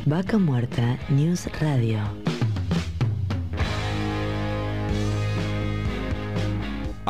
[0.07, 1.99] Vaca Muerta News Radio.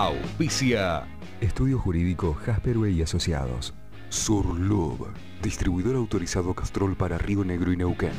[0.02, 1.06] Auspicia.
[1.42, 3.74] Estudio Jurídico Jasperway y Asociados.
[4.08, 5.10] Surlub.
[5.44, 8.14] Distribuidor autorizado Castrol para Río Negro y Neuquén.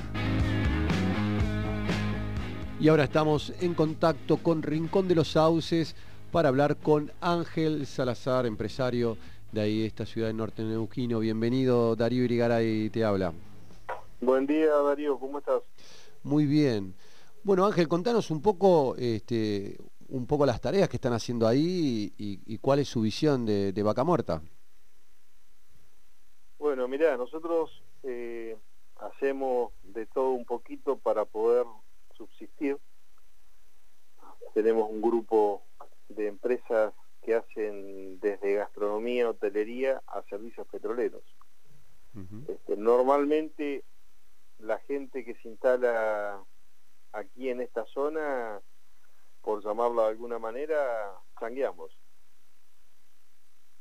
[2.79, 5.97] Y ahora estamos en contacto con Rincón de los Sauces
[6.31, 9.17] para hablar con Ángel Salazar, empresario
[9.51, 11.21] de ahí, de esta ciudad de Norte Neuquino.
[11.21, 13.33] Bienvenido, Darío Irigaray te habla.
[14.21, 15.63] Buen día, Darío, ¿cómo estás?
[16.25, 16.95] Muy bien.
[17.43, 19.79] Bueno, Ángel, contanos un poco, este,
[20.11, 23.73] un poco las tareas que están haciendo ahí y, y cuál es su visión de,
[23.73, 24.43] de Vaca Muerta.
[26.59, 28.57] Bueno, mirá, nosotros eh,
[28.97, 31.65] hacemos de todo un poquito para poder
[32.17, 32.79] subsistir.
[34.53, 35.63] Tenemos un grupo
[36.09, 36.93] de empresas
[37.23, 41.23] que hacen desde gastronomía, hotelería a servicios petroleros.
[42.49, 43.85] este, normalmente
[44.59, 46.43] la gente que se instala
[47.13, 48.61] aquí en esta zona,
[49.43, 51.91] por llamarlo de alguna manera, changueamos.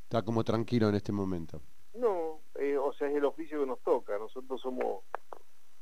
[0.04, 1.62] Está como tranquilo en este momento.
[1.94, 4.18] No, eh, o sea, es el oficio que nos toca.
[4.18, 5.04] Nosotros somos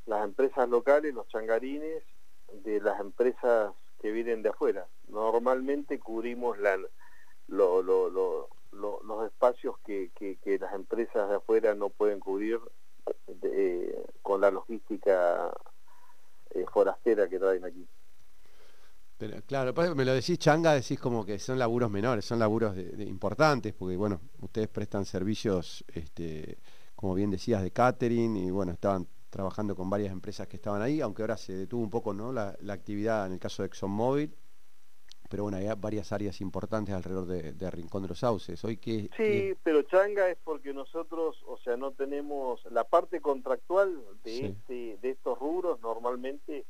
[0.06, 2.04] las empresas locales, los changarines
[2.52, 4.88] de las empresas que vienen de afuera.
[5.08, 6.78] Normalmente cubrimos la,
[7.48, 10.12] los espacios que,
[10.60, 12.60] las empresas de afuera no pueden cubrir
[13.44, 15.54] eh, con la logística
[16.52, 17.88] eh, forastera que traen aquí.
[19.18, 23.04] Pero, claro, me lo decís changa, decís como que son laburos menores, son laburos de,
[23.04, 26.60] importantes, porque bueno, ustedes prestan servicios, este,
[26.96, 31.02] como bien decías, de catering y bueno, estaban trabajando con varias empresas que estaban ahí,
[31.02, 32.32] aunque ahora se detuvo un poco ¿no?
[32.32, 34.36] la, actividad en el caso de ExxonMobil,
[35.30, 38.64] pero bueno, hay varias áreas importantes alrededor de, Rincón de los Sauces.
[38.64, 44.00] Hoy que, sí, pero changa es porque nosotros, o sea, no tenemos la parte contractual
[44.24, 46.66] de, este, de estos rubros, normalmente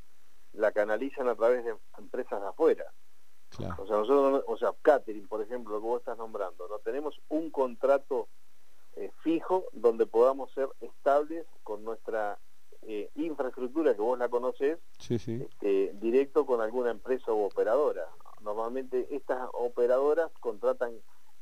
[0.58, 2.84] la canalizan a través de empresas de afuera.
[3.78, 7.18] O sea, nosotros, o sea, catering, por ejemplo, lo que vos estás nombrando, no tenemos
[7.28, 8.28] un contrato
[8.96, 12.38] eh, fijo donde podamos ser estables con nuestra
[12.82, 14.78] eh, infraestructura que vos la conocés,
[15.08, 18.06] este, directo con alguna empresa u operadora.
[18.42, 20.92] Normalmente estas operadoras contratan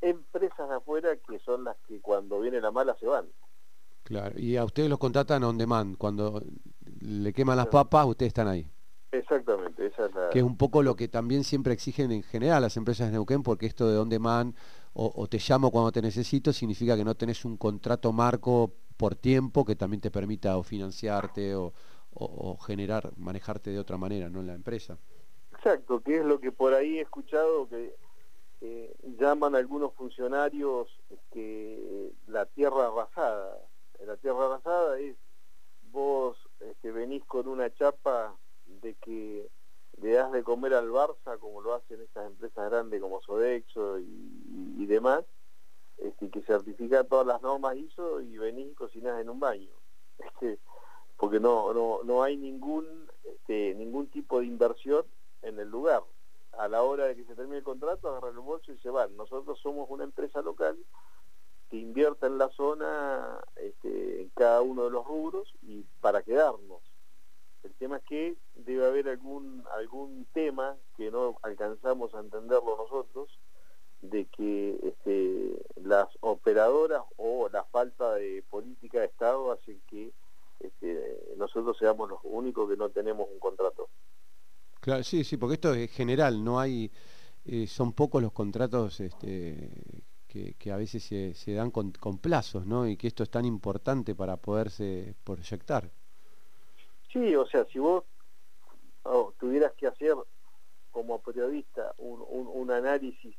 [0.01, 3.27] empresas de afuera que son las que cuando viene la mala se van.
[4.05, 6.41] Claro, y a ustedes los contratan on demand, cuando
[7.01, 8.71] le queman las papas, ustedes están ahí.
[9.13, 10.31] Exactamente, esa es la...
[10.31, 13.43] Que es un poco lo que también siempre exigen en general las empresas de Neuquén,
[13.43, 14.55] porque esto de on demand
[14.99, 19.65] o, te llamo cuando te necesito significa que no tenés un contrato marco por tiempo
[19.67, 21.73] que también te permita o financiarte o,
[22.67, 24.41] generar, manejarte de otra manera, ¿no?
[24.41, 24.97] En la empresa.
[25.53, 27.95] Exacto, que es lo que por ahí he escuchado que
[29.19, 30.89] llaman algunos funcionarios
[31.33, 33.59] que la tierra arrasada.
[34.07, 35.17] La tierra arrasada es
[35.91, 38.35] vos este, venís con una chapa
[38.87, 39.49] de que
[40.01, 44.87] le das de comer al Barça como lo hacen estas empresas grandes como Sodexo y,
[44.87, 45.24] demás,
[45.99, 49.70] este, que certifica todas las normas ISO y venís y cocinás en un baño.
[50.18, 50.59] Este,
[51.18, 52.87] porque no, no, no hay ningún,
[53.24, 55.05] este, ningún tipo de inversión
[55.43, 56.03] en el lugar.
[56.53, 59.16] A la hora de que se termine el contrato, agarran el bolso y se van.
[59.16, 60.78] Nosotros somos una empresa local
[61.68, 66.82] que invierta en la zona, este, en cada uno de los rubros y para quedarnos.
[67.67, 73.29] El tema es que debe haber algún, algún tema que no alcanzamos a entenderlo nosotros,
[74.03, 80.12] de que este, las operadoras o la falta de política de Estado hacen que
[80.61, 83.89] este, nosotros seamos los únicos que no tenemos un contrato.
[84.81, 86.93] Claro, sí, sí, porque esto es general, no hay,
[87.45, 92.87] eh, son pocos los contratos este, que, a veces se, dan con, con, plazos, ¿no?
[92.87, 95.91] Y que esto es tan importante para poderse proyectar.
[97.13, 98.05] Sí, o sea, si vos
[99.39, 100.15] tuvieras que hacer
[100.91, 103.37] como periodista un, análisis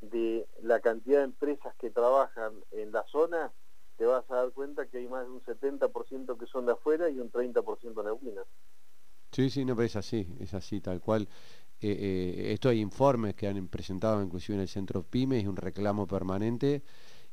[0.00, 3.52] de la cantidad de empresas que trabajan en la zona,
[3.96, 7.10] te vas a dar cuenta que hay más de un 70% que son de afuera
[7.10, 8.46] y un 30% neuquinas.
[9.32, 11.28] Sí, sí, no, pero es así, es así, tal cual.
[11.80, 15.56] Eh, eh, esto hay informes que han presentado inclusive en el Centro PYME, es un
[15.56, 16.82] reclamo permanente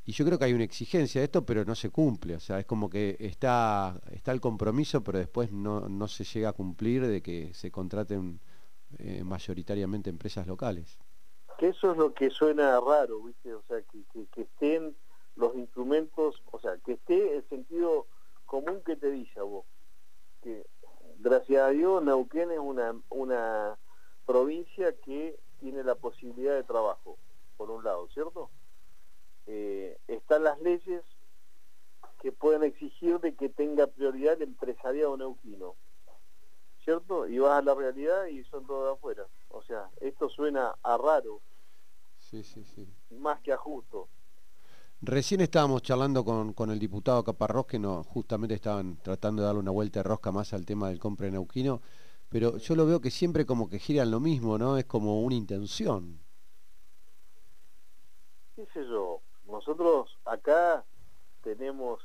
[0.03, 2.35] y yo creo que hay una exigencia de esto, pero no se cumple.
[2.35, 6.49] O sea, es como que está, está el compromiso, pero después no, no se llega
[6.49, 8.39] a cumplir de que se contraten
[8.97, 10.97] eh, mayoritariamente empresas locales.
[11.59, 13.53] Que eso es lo que suena raro, ¿viste?
[13.53, 14.95] O sea, que, que, estén
[15.35, 18.07] los instrumentos, o sea, que esté el sentido
[18.45, 19.65] común que te dice a vos.
[20.41, 20.65] Que
[21.19, 23.77] gracias a Dios Neuquén es una, una
[24.25, 27.19] provincia que tiene la posibilidad de trabajo,
[27.55, 28.49] por un lado, ¿cierto?
[29.47, 31.03] Eh, están las leyes
[32.21, 35.75] que pueden exigir de que tenga prioridad el empresariado neuquino.
[36.83, 37.27] ¿Cierto?
[37.27, 39.27] Y vas a la realidad y son todos de afuera.
[39.49, 41.41] O sea, esto suena a raro.
[42.17, 42.87] Sí, sí, sí.
[43.11, 44.07] Más que a justo.
[45.01, 49.61] Recién estábamos charlando con, con el diputado Caparrós, que no, justamente estaban tratando de darle
[49.61, 51.81] una vuelta de rosca más al tema del compre neuquino,
[52.29, 54.77] pero yo lo veo que siempre como que giran lo mismo, ¿no?
[54.77, 56.19] Es como una intención.
[58.55, 59.21] ¿Qué sé yo?
[59.51, 60.85] Nosotros acá
[61.43, 61.99] tenemos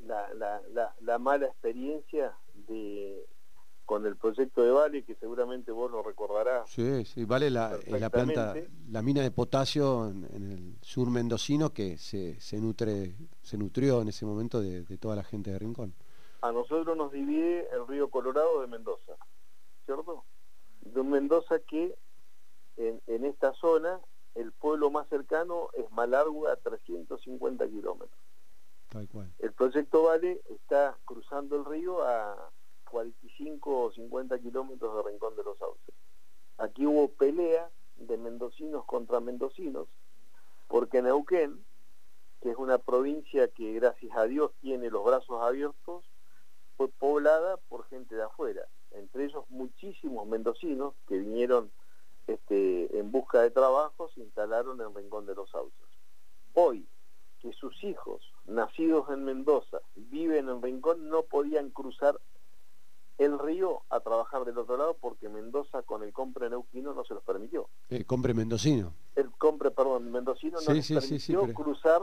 [0.00, 2.36] la, mala experiencia
[2.68, 3.24] de
[3.84, 6.70] con el proyecto de Vale, que seguramente vos lo recordarás.
[6.70, 8.54] Sí, sí, Vale la, la planta,
[8.88, 14.08] la mina de potasio en, el sur mendocino que se, se, nutre, se nutrió en
[14.08, 15.94] ese momento de, toda la gente de Rincón.
[16.40, 19.12] A nosotros nos divide el río Colorado de Mendoza.
[19.84, 20.24] ¿cierto?
[20.80, 21.94] De un Mendoza que
[22.76, 24.00] en, en esta zona
[24.34, 28.20] el pueblo más cercano es Malargüe a 350 kilómetros.
[29.38, 32.50] El proyecto Vale está cruzando el río a
[32.90, 35.94] 45 o 50 kilómetros de Rincón de los Sauces.
[36.58, 39.88] Aquí hubo pelea de mendocinos contra mendocinos,
[40.68, 41.64] porque Neuquén,
[42.42, 46.04] que es una provincia que gracias a Dios tiene los brazos abiertos,
[46.76, 51.70] fue poblada por gente de afuera, entre ellos muchísimos mendocinos que vinieron
[52.32, 55.88] este, en busca de trabajo, se instalaron en Rincón de los Sauces.
[56.54, 56.86] Hoy,
[57.40, 62.18] que sus hijos, nacidos en Mendoza, viven en Rincón, no podían cruzar
[63.18, 67.14] el río a trabajar del otro lado porque Mendoza con el compre neuquino no se
[67.14, 67.68] los permitió.
[67.88, 68.94] El compre mendocino.
[69.14, 72.02] El compre, perdón, mendocino no les permitió cruzar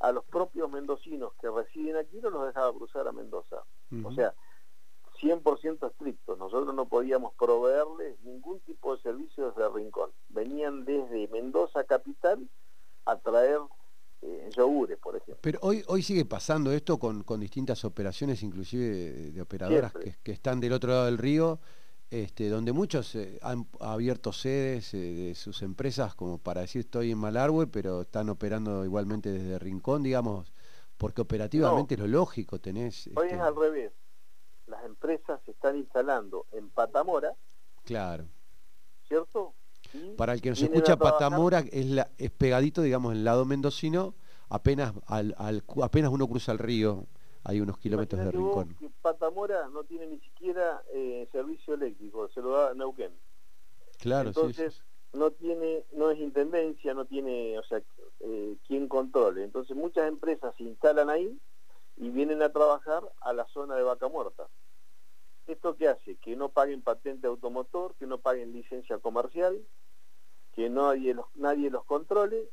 [0.00, 3.62] a los propios mendocinos que residen aquí, no los dejaba cruzar a Mendoza.
[4.04, 4.34] O sea,
[5.24, 6.38] 100% estrictos.
[6.38, 10.10] Nosotros no podíamos proveerles ningún tipo de servicio desde Rincón.
[10.28, 12.46] Venían desde Mendoza capital
[13.06, 13.58] a traer
[14.20, 15.38] eh, yogures, por ejemplo.
[15.40, 20.60] Pero hoy, hoy sigue pasando esto con, con distintas operaciones, inclusive de, operadoras que, están
[20.60, 21.58] del otro lado del río,
[22.10, 27.12] este, donde muchos eh, han abierto sedes eh, de sus empresas como para decir estoy
[27.12, 30.52] en Malargüe, pero están operando igualmente desde Rincón, digamos,
[30.98, 33.08] porque operativamente es lo lógico, tenés...
[33.16, 33.92] Hoy es este al revés
[34.66, 37.34] las empresas se están instalando en Patamora.
[37.84, 38.26] Claro.
[39.06, 39.54] ¿Cierto?
[40.16, 44.14] Para el que nos escucha, Patamora es, la, es pegadito, digamos, en el lado mendocino,
[44.48, 45.34] apenas, al,
[45.82, 47.06] apenas uno cruza el río,
[47.44, 48.76] hay unos kilómetros de rincón.
[49.02, 53.12] Patamora no tiene ni siquiera eh, servicio eléctrico, se lo da Neuquén.
[53.98, 57.80] Claro, Entonces, no tiene, no es intendencia, no tiene, o sea,
[58.20, 59.44] eh, quien controle.
[59.44, 61.38] Entonces muchas empresas se instalan ahí
[61.96, 64.48] y vienen a trabajar a la zona de vaca muerta.
[65.46, 66.16] ¿Esto qué hace?
[66.16, 69.62] Que no paguen patente automotor, que no paguen licencia comercial,
[70.54, 72.48] que nadie los, nadie los controle,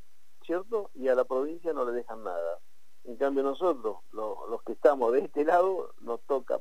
[0.45, 0.91] ¿cierto?
[0.93, 2.59] Y a la provincia no le dejan nada.
[3.03, 6.59] En cambio nosotros, los que estamos de este lado, nos toca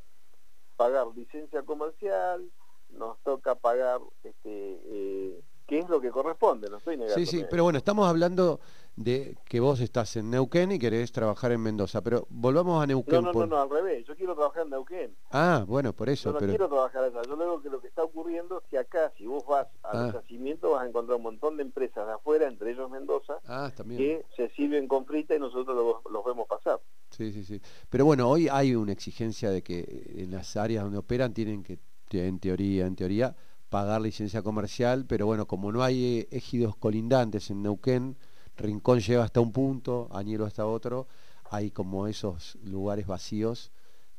[0.77, 2.51] pagar licencia comercial,
[2.91, 7.17] nos toca pagar este, eh, qué es lo que corresponde, no estoy negando.
[7.17, 8.61] Sí, sí, pero bueno, estamos hablando
[8.97, 13.25] de que vos estás en Neuquén y querés trabajar en Mendoza, pero volvamos a Neuquén.
[13.25, 15.17] No, no, no, no, al revés, yo quiero trabajar en Neuquén.
[15.31, 16.31] Ah, bueno, por eso.
[16.31, 16.51] Yo no pero...
[16.53, 19.45] quiero trabajar allá, yo digo que lo que está ocurriendo es que acá, si vos
[19.47, 20.13] vas al ah.
[20.13, 24.51] vas a encontrar un montón de empresas de afuera, entre ellos Mendoza, ah, que se
[24.51, 26.81] sirven con frita y nosotros los, vemos pasar.
[27.11, 27.61] Sí, sí, sí.
[27.89, 31.79] Pero bueno, hoy hay una exigencia de que en las áreas donde operan tienen que,
[32.13, 33.37] en teoría, en teoría,
[33.69, 38.17] pagar licencia comercial, pero bueno, como no hay eh, ejidos colindantes en Neuquén,
[38.61, 41.07] Rincón llega hasta un punto, Añelo hasta otro,
[41.51, 43.73] hay como esos lugares vacíos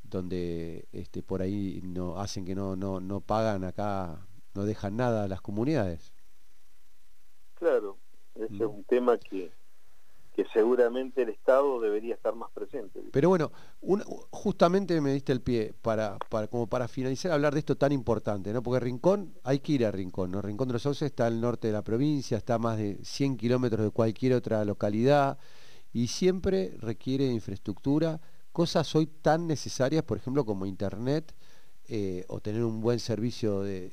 [0.03, 5.23] donde este, por ahí no hacen que no, no, no pagan acá, no dejan nada
[5.23, 6.13] a las comunidades.
[7.55, 7.97] Claro,
[8.35, 9.51] ese es un tema que,
[10.35, 13.01] que seguramente el Estado debería estar más presente.
[13.11, 13.51] Pero bueno,
[14.29, 16.17] justamente me diste el pie para,
[16.49, 18.63] como para finalizar hablar de esto tan importante, ¿no?
[18.63, 20.41] Porque Rincón, hay que ir a Rincón, ¿no?
[20.41, 23.37] Rincón de los Sauces está al norte de la provincia, está a más de 100
[23.37, 25.37] kilómetros de cualquier otra localidad
[25.91, 28.21] y siempre requiere infraestructura,
[28.53, 31.33] cosas hoy tan necesarias, por ejemplo, como internet,
[31.87, 33.87] eh, o tener un buen servicio de,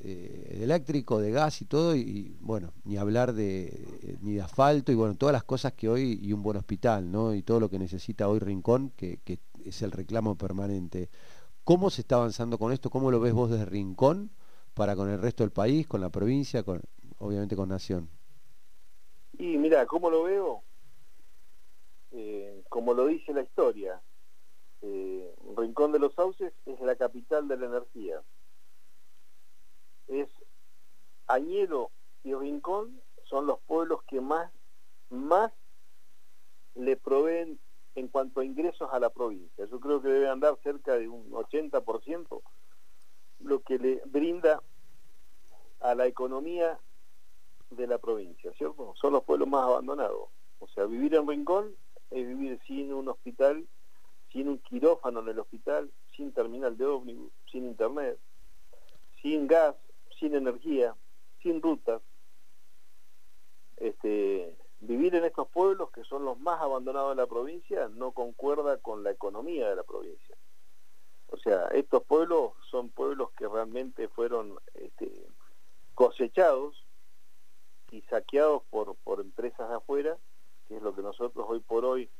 [0.62, 5.16] eléctrico, de gas y todo, y, bueno, ni hablar de ni de asfalto y bueno,
[5.16, 7.34] todas las cosas que hoy, y un buen hospital, ¿no?
[7.34, 9.18] Y todo lo que necesita hoy Rincón, que,
[9.64, 11.10] es el reclamo permanente.
[11.64, 12.88] ¿Cómo se está avanzando con esto?
[12.88, 14.30] ¿Cómo lo ves vos desde Rincón
[14.74, 16.80] para con el resto del país, con la provincia, con
[17.18, 18.08] obviamente con Nación?
[19.38, 20.62] Y mira, ¿cómo lo veo?
[22.12, 24.00] Eh, como lo dice la historia,
[24.82, 28.22] eh, Rincón de los Sauces es la capital de la energía.
[30.06, 30.28] Es
[31.26, 31.90] Añelo
[32.24, 34.50] y Rincón son los pueblos que más,
[35.10, 35.52] más
[36.74, 37.58] le proveen
[37.94, 39.66] en cuanto a ingresos a la provincia.
[39.66, 42.40] Yo creo que debe andar cerca de un 80%
[43.40, 44.62] lo que le brinda
[45.80, 46.78] a la economía
[47.70, 48.94] de la provincia, ¿cierto?
[48.96, 50.28] Son los pueblos más abandonados.
[50.58, 51.74] O sea, vivir en Rincón
[52.10, 53.66] es vivir sin un hospital
[54.32, 58.18] sin un quirófano en el hospital, sin terminal de ómnibus, sin internet,
[59.22, 59.74] sin gas,
[60.18, 60.94] sin energía,
[61.42, 62.02] sin rutas.
[63.76, 68.78] Este, vivir en estos pueblos que son los más abandonados de la provincia no concuerda
[68.78, 70.36] con la economía de la provincia.
[71.30, 75.26] O sea, estos pueblos son pueblos que realmente fueron este,
[75.94, 76.84] cosechados
[77.90, 80.16] y saqueados por, por empresas de afuera,
[80.66, 82.10] que es lo que nosotros hoy por hoy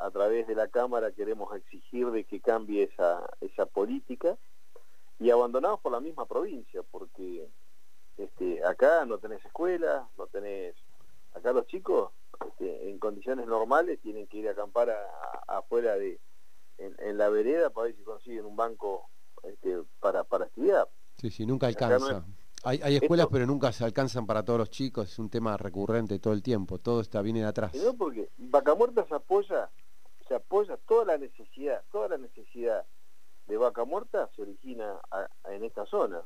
[0.00, 4.36] a través de la Cámara queremos exigir de que cambie esa, esa política
[5.18, 7.48] y abandonados por la misma provincia, porque
[8.16, 10.74] este, acá no tenés escuela, no tenés,
[11.34, 12.12] acá los chicos
[12.46, 14.94] este, en condiciones normales tienen que ir a acampar
[15.48, 16.20] afuera de,
[16.78, 19.08] en, la vereda para ver si consiguen un banco
[19.42, 20.88] este, para, para estudiar.
[21.16, 22.24] Sí, sí, nunca alcanza.
[22.62, 26.18] hay, hay, escuelas, pero nunca se alcanzan para todos los chicos, es un tema recurrente
[26.18, 27.74] todo el tiempo, todo está viene de atrás.
[27.74, 29.70] No, porque Vaca Muerta se apoya,
[30.28, 32.84] se apoya toda la necesidad, toda la necesidad
[33.46, 35.00] de vaca muerta se origina
[35.44, 36.22] en esta zona.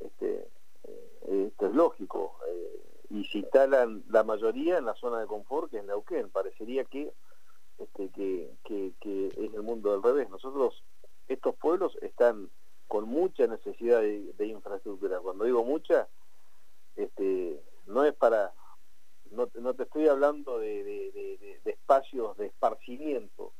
[0.00, 0.48] Este,
[0.84, 2.38] eh, esto es lógico.
[2.48, 6.30] Eh, y se instalan la mayoría en la zona de confort, que es Neuquén.
[6.30, 7.12] Parecería que,
[7.78, 10.28] este, que, que, es el mundo del revés.
[10.30, 10.82] Nosotros,
[11.28, 12.50] estos pueblos están
[12.88, 15.20] con mucha necesidad de, infraestructura.
[15.20, 16.08] Cuando digo mucha,
[16.96, 18.52] este, no es para...
[19.34, 20.84] No, te estoy hablando de,
[21.64, 23.52] de espacios de esparcimiento,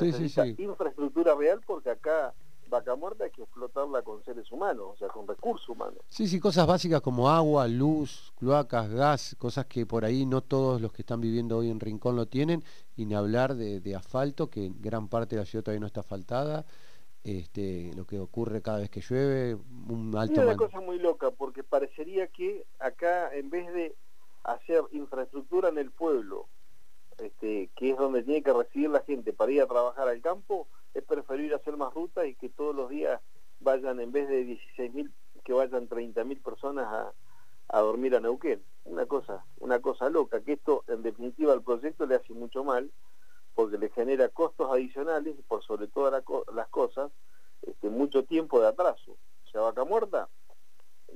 [0.00, 2.32] Necesita infraestructura real porque acá
[2.68, 5.98] vaca muerta hay que explotarla con seres humanos, o sea, con recursos humanos.
[6.08, 10.80] Sí, sí, cosas básicas como agua, luz, cloacas, gas, cosas que por ahí no todos
[10.80, 12.64] los que están viviendo hoy en Rincón lo tienen,
[12.96, 16.64] y ni hablar de, asfalto, que gran parte de la ciudad todavía no está asfaltada,
[17.24, 20.40] este, lo que ocurre cada vez que llueve, un alto...
[20.40, 23.94] Es una cosa muy loca, porque parecería que acá en vez de
[24.44, 26.48] hacer infraestructura en el pueblo,
[27.18, 30.68] este, que es donde tiene que recibir la gente para ir a trabajar al campo,
[30.94, 33.20] es preferir hacer más rutas y que todos los días
[33.60, 35.10] vayan, en vez de 16.000,
[35.44, 36.86] que vayan 30.000 personas
[37.68, 38.62] a, dormir a Neuquén.
[38.84, 42.90] Una cosa, una cosa loca, que esto en definitiva al proyecto le hace mucho mal,
[43.54, 46.22] porque le genera costos adicionales por sobre todas
[46.54, 47.10] las cosas,
[47.62, 49.16] este, mucho tiempo de atraso.
[49.50, 50.28] Sea, vaca muerta,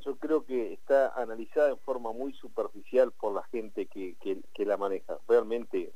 [0.05, 4.77] yo creo que está analizada en forma muy superficial por la gente que, que, la
[4.77, 5.19] maneja.
[5.29, 5.93] Realmente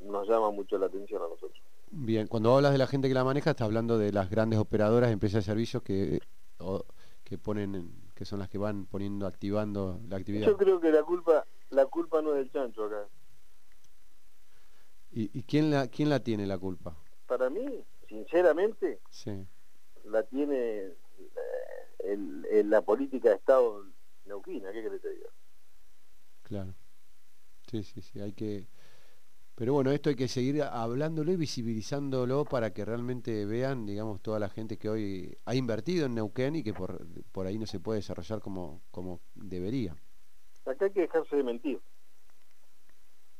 [0.00, 1.60] nos llama mucho la atención a nosotros.
[1.90, 5.10] Bien, cuando hablas de la gente que la maneja, estás hablando de las grandes operadoras,
[5.10, 6.20] empresas de servicios que,
[7.24, 10.46] que ponen, que son las que van poniendo, activando la actividad.
[10.46, 13.06] Yo creo que la culpa, la culpa no es del chancho acá.
[15.10, 16.96] ¿Y, y quién la, quién la tiene la culpa?
[17.26, 19.46] Para mí, sinceramente, sí.
[20.04, 20.94] la tiene
[22.02, 23.84] el, la política de Estado
[24.24, 25.28] neuquina, ¿qué crees que te diga?
[26.42, 26.74] Claro.
[27.70, 28.68] Sí, sí, sí, hay que...
[29.54, 34.38] Pero bueno, esto hay que seguir hablándolo y visibilizándolo para que realmente vean, digamos, toda
[34.38, 37.78] la gente que hoy ha invertido en Neuquén y que por, por ahí no se
[37.78, 39.94] puede desarrollar como, como debería.
[40.64, 41.80] Acá hay que dejarse de mentir.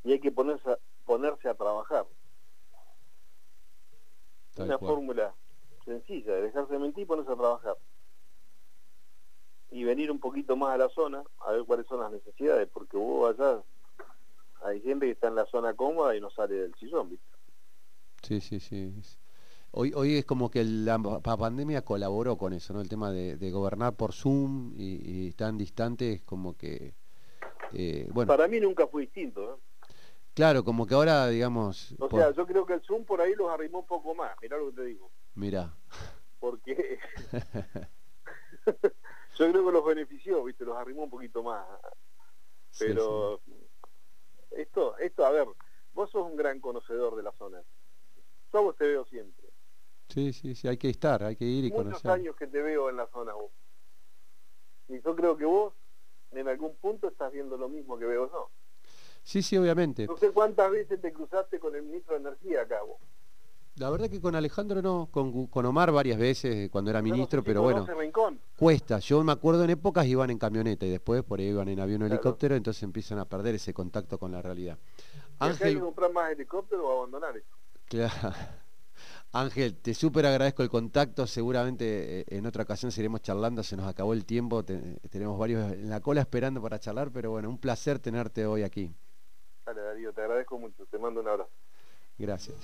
[0.03, 2.05] Y hay que ponerse a, ponerse a trabajar.
[4.57, 5.33] Una fórmula
[5.83, 7.75] sencilla, de dejarse de mentir y ponerse a trabajar
[9.93, 13.33] venir un poquito más a la zona a ver cuáles son las necesidades, porque vos
[13.37, 13.61] allá
[14.63, 17.25] hay gente que está en la zona cómoda y no sale del sillón, ¿viste?
[18.23, 18.93] Sí, sí, sí.
[19.71, 22.81] Hoy, hoy es como que la, pandemia colaboró con eso, ¿no?
[22.81, 26.95] El tema de, gobernar por Zoom y, tan distante es como que...
[27.73, 28.27] Eh, bueno.
[28.27, 29.87] Para mí nunca fue distinto, ¿eh?
[30.33, 31.95] Claro, como que ahora, digamos...
[31.99, 34.57] O sea, yo creo que el Zoom por ahí los arrimó un poco más, mirá
[34.57, 35.11] lo que te digo.
[35.35, 35.75] Mira.
[36.39, 36.97] Porque...
[39.37, 41.65] yo creo que los benefició, viste, los arrimó un poquito más.
[42.79, 43.41] Pero
[44.51, 45.47] esto, esto, a ver,
[45.93, 47.61] vos sos un gran conocedor de la zona.
[48.51, 49.49] Yo vos te veo siempre.
[50.09, 52.11] Sí, sí, sí, hay que estar, hay que ir y Muchos conocer.
[52.11, 53.51] años que te veo en la zona vos.
[54.87, 55.73] Y yo creo que vos
[56.31, 58.49] en algún punto estás viendo lo mismo que veo yo.
[59.23, 60.05] Sí, sí, obviamente.
[60.05, 62.99] No sé cuántas veces te cruzaste con el ministro de Energía acá vos.
[63.77, 67.87] La verdad que con Alejandro no, con, Omar varias veces cuando era ministro, pero bueno,
[68.55, 68.99] cuesta.
[68.99, 72.03] Yo me acuerdo en épocas iban en camioneta y después por ahí iban en avión
[72.03, 74.77] o helicóptero, entonces empiezan a perder ese contacto con la realidad.
[75.39, 77.55] Ángel, hay que comprar más helicóptero o abandonar esto.
[77.85, 78.13] Claro.
[79.35, 83.87] Ángel, te súper agradezco el contacto, seguramente eh, en otra ocasión seguiremos charlando, se nos
[83.87, 87.97] acabó el tiempo, tenemos varios en la cola esperando para charlar, pero bueno, un placer
[87.97, 88.93] tenerte hoy aquí.
[89.65, 91.49] Dale Darío, te agradezco mucho, te mando un abrazo.
[92.19, 92.55] Gracias.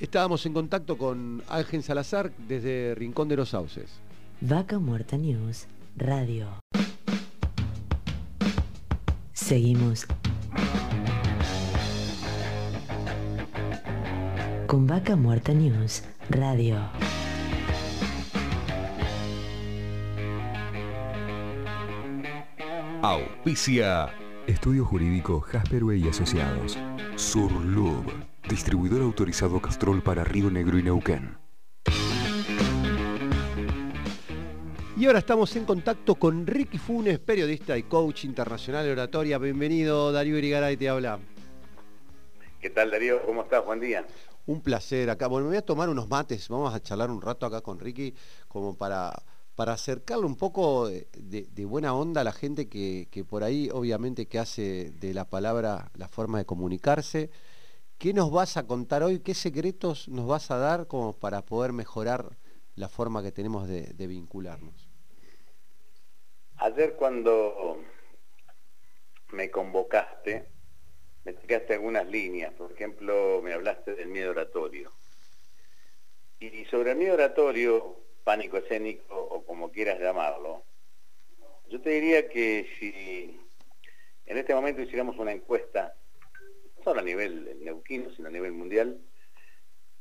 [0.00, 4.00] Estábamos en contacto con Ángel Salazar desde Rincón de los Sauces.
[4.40, 5.66] Vaca Muerta News
[5.96, 6.48] Radio.
[9.32, 10.06] Seguimos
[14.66, 16.78] con Vaca Muerta News Radio.
[23.02, 24.08] Auspicia.
[24.46, 26.78] Estudio Jurídico Jasper y Asociados.
[27.16, 31.38] Surlub Distribuidor autorizado Castrol para Río Negro y Neuquén.
[34.96, 39.38] Y ahora estamos en contacto con Ricky Funes, periodista y coach internacional de oratoria.
[39.38, 41.18] Bienvenido, Darío Irigaray te habla.
[42.60, 43.24] ¿Qué tal, Darío?
[43.24, 43.64] ¿Cómo estás?
[43.64, 44.06] Buen día.
[44.46, 45.28] Un placer acá.
[45.28, 48.14] Bueno, me voy a tomar unos mates, vamos a charlar un rato acá con Ricky,
[48.48, 49.12] como para,
[49.54, 54.26] para acercarle un poco de, buena onda a la gente que, que, por ahí, obviamente,
[54.26, 57.30] que hace de la palabra la forma de comunicarse.
[58.02, 59.20] ¿Qué nos vas a contar hoy?
[59.20, 62.36] ¿Qué secretos nos vas a dar como para poder mejorar
[62.74, 64.90] la forma que tenemos de, de vincularnos?
[66.56, 67.78] Ayer cuando
[69.30, 70.48] me convocaste,
[71.22, 74.90] me tocaste algunas líneas, por ejemplo, me hablaste del miedo oratorio.
[76.40, 80.64] Y sobre el miedo oratorio, pánico escénico o como quieras llamarlo,
[81.68, 83.40] yo te diría que si
[84.26, 85.94] en este momento hiciéramos una encuesta,
[86.82, 89.00] no solo a nivel neuquino, sino a nivel mundial,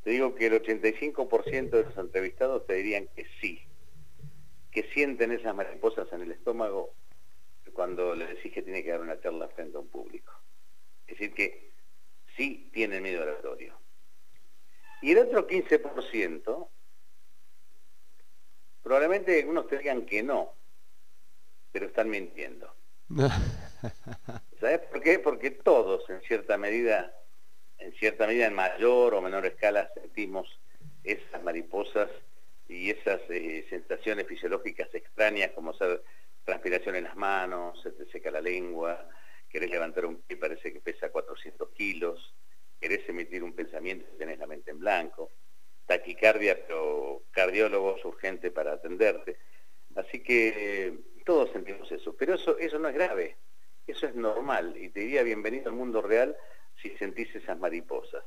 [0.03, 3.61] te digo que el 85% de los entrevistados te dirían que sí,
[4.71, 6.95] que sienten esas mariposas en el estómago
[7.73, 10.33] cuando le decís que tiene que dar una charla frente a un público.
[11.07, 11.71] Es decir, que
[12.35, 13.79] sí tienen miedo oratorio.
[15.01, 16.69] Y el otro 15%,
[18.81, 20.53] probablemente algunos te digan que no,
[21.71, 22.80] pero están mintiendo.
[24.59, 25.19] ¿Sabes por qué?
[25.19, 27.13] Porque todos, en cierta medida,
[27.77, 30.47] en cierta medida, en mayor o menor escala, sentimos
[31.03, 32.09] esas mariposas
[32.67, 36.03] y esas eh, sensaciones fisiológicas extrañas como ser
[36.45, 39.07] transpiración en las manos, se te seca la lengua,
[39.49, 42.33] querés levantar un pie, parece que pesa 400 kilos,
[42.79, 45.31] querés emitir un pensamiento y tenés la mente en blanco,
[45.85, 49.37] taquicardia, pero cardiólogo es urgente para atenderte.
[49.95, 53.37] Así que todos sentimos eso, pero eso, eso no es grave,
[53.87, 56.35] eso es normal y te diría bienvenido al mundo real
[56.81, 58.23] si sentís esas mariposas.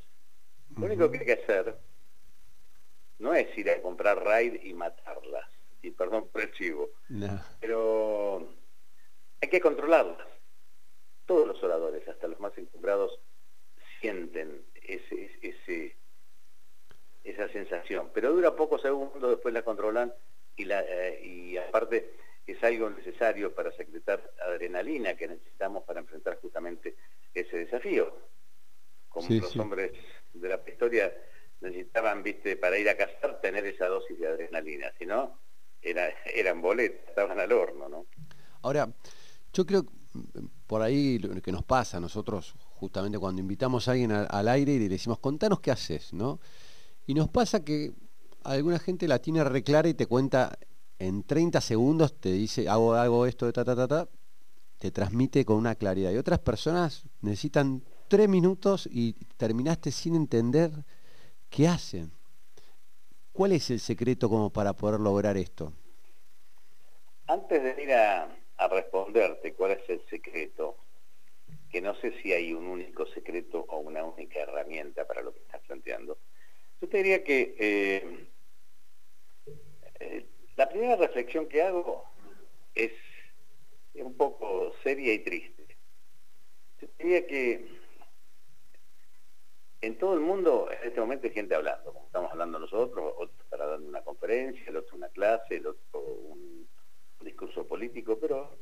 [0.77, 1.77] Lo único que hay que hacer
[3.19, 5.49] no es ir a comprar raid y matarlas,
[5.83, 6.91] y perdón por el chivo,
[7.61, 8.49] pero
[9.41, 10.27] hay que controlarlas
[11.27, 13.19] todos los oradores, hasta los más encumbrados,
[14.01, 15.97] sienten ese, ese,
[17.23, 18.11] esa sensación.
[18.13, 20.13] Pero dura pocos segundos, después la controlan
[20.57, 22.13] y, la, eh, y aparte
[22.47, 26.97] es algo necesario para secretar adrenalina que necesitamos para enfrentar justamente
[27.33, 28.15] ese desafío.
[29.09, 29.93] Como los hombres
[30.33, 31.13] de la historia
[31.61, 35.41] necesitaban, viste, para ir a cazar, tener esa dosis de adrenalina, si no,
[35.81, 38.07] era, eran boletas, estaban al horno, ¿no?
[38.63, 38.89] Ahora,
[39.53, 39.85] yo creo
[40.67, 44.79] por ahí lo que nos pasa nosotros justamente cuando invitamos a alguien al, aire y
[44.79, 46.41] le decimos, contanos qué haces, ¿no?
[47.07, 47.93] Y nos pasa que
[48.43, 50.59] alguna gente la tiene reclara y te cuenta
[50.99, 54.09] en 30 segundos, te dice, hago, hago esto, ta, ta, ta, ta,
[54.79, 56.13] te transmite con una claridad.
[56.13, 60.71] Y otras personas necesitan tres minutos y terminaste sin entender
[61.51, 62.13] qué hacen.
[63.33, 65.73] ¿Cuál es el secreto como para poder lograr esto?
[67.27, 70.77] Antes de ir a, a responderte cuál es el secreto,
[71.71, 75.41] que no sé si hay un único secreto o una única herramienta para lo que
[75.41, 76.19] estás planteando,
[76.81, 78.29] yo te diría que eh,
[80.01, 80.27] eh,
[80.57, 82.05] la primera reflexión que hago
[82.75, 82.93] es
[83.95, 85.77] un poco seria y triste.
[86.81, 87.67] Yo diría que
[89.81, 93.43] en todo el mundo en este momento hay gente hablando, como estamos hablando nosotros, otro
[93.43, 96.67] estará dando una conferencia, el otro una clase, el otro un
[97.21, 98.57] discurso político, pero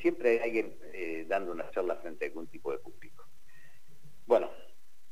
[0.00, 3.26] siempre hay alguien eh, dando una charla frente a algún tipo de público.
[4.26, 4.50] Bueno,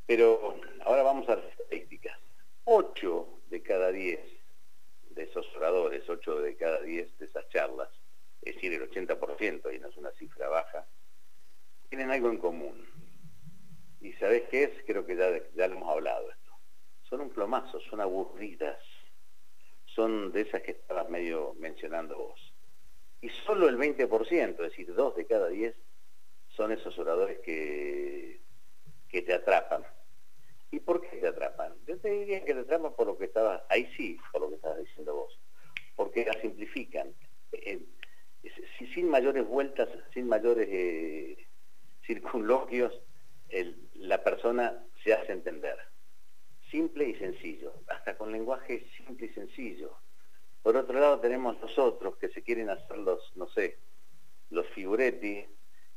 [0.07, 2.19] pero ahora vamos a las estadísticas.
[2.65, 4.21] Ocho de cada diez
[5.17, 7.89] de esos oradores, ocho de cada diez de esas charlas,
[8.43, 10.87] es decir, el 80%, y no es una cifra baja,
[11.89, 12.87] tienen algo en común.
[14.01, 14.71] ¿Y sabés qué es?
[14.87, 16.53] Creo que ya, ya lo hemos hablado esto.
[17.03, 18.79] Son un plomazo, son aburridas,
[19.87, 22.53] son de esas que estabas medio mencionando vos
[23.21, 25.75] y solo el 20%, es decir, dos de cada diez,
[26.49, 28.41] son esos oradores que,
[29.09, 29.85] que te atrapan.
[30.71, 31.75] ¿Y por qué te atrapan?
[31.87, 34.57] Yo te diría que te atrapan por lo que estabas, ahí sí, por lo que
[34.57, 35.39] estabas diciendo vos,
[35.95, 37.15] porque la simplifican.
[37.53, 37.81] Eh,
[38.95, 41.47] sin mayores vueltas, sin mayores eh,
[42.07, 42.93] circunloquios,
[43.95, 45.77] la persona se hace entender.
[46.71, 49.97] Simple y sencillo, hasta con lenguaje simple y sencillo.
[50.63, 53.79] Por otro lado tenemos los otros que se quieren hacer los, no sé,
[54.51, 55.45] los figuretti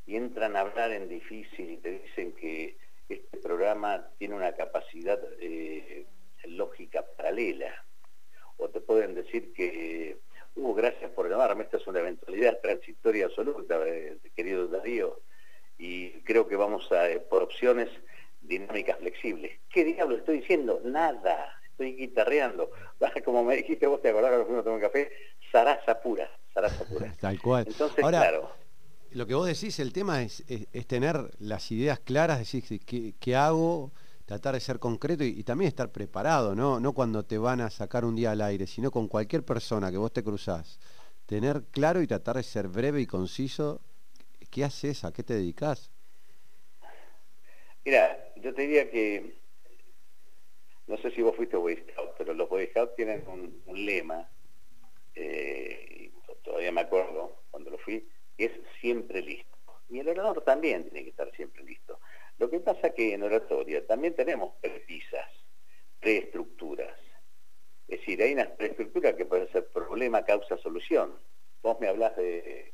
[0.06, 2.78] y entran a hablar en difícil y te dicen que
[3.16, 6.06] este programa tiene una capacidad eh,
[6.46, 7.74] lógica paralela.
[8.58, 10.18] O te pueden decir que,
[10.56, 15.22] uh, gracias por llamarme, esta es una eventualidad transitoria absoluta, eh, querido Darío,
[15.78, 17.90] y creo que vamos a, eh, por opciones
[18.42, 19.60] dinámicas flexibles.
[19.70, 20.82] ¿Qué diablo estoy diciendo?
[20.84, 22.72] Nada estoy guitarreando.
[23.26, 25.12] Como me dijiste vos, te acordás cuando fuimos a café,
[25.52, 27.14] zaraza pura, zaraza pura.
[27.22, 27.66] Tal cual.
[27.68, 28.52] Entonces, claro.
[29.12, 30.44] Lo que vos decís, el tema es,
[30.88, 32.64] tener las ideas claras, decir,
[33.20, 33.92] ¿qué, hago?
[34.26, 36.80] tratar de ser concreto y, también estar preparado, ¿no?
[36.80, 39.98] No cuando te van a sacar un día al aire, sino con cualquier persona que
[39.98, 40.80] vos te cruzás.
[41.26, 43.82] Tener claro y tratar de ser breve y conciso.
[44.52, 45.04] ¿Qué haces?
[45.04, 45.90] ¿A qué te dedicas?
[47.84, 49.40] Mira, yo te diría que,
[50.86, 54.30] no sé si vos fuiste Boy Scout, pero los Boy Scouts tienen un, lema,
[55.16, 56.12] eh,
[56.44, 58.08] todavía me acuerdo cuando lo fui,
[58.46, 59.58] es siempre listo.
[59.90, 62.00] Y el orador también tiene que estar siempre listo.
[62.38, 65.28] Lo que pasa que en oratoria también tenemos precisas,
[66.00, 66.98] preestructuras.
[67.88, 71.14] Es decir, hay una preestructura que puede ser problema, causa, solución.
[71.62, 72.74] Vos me hablas de...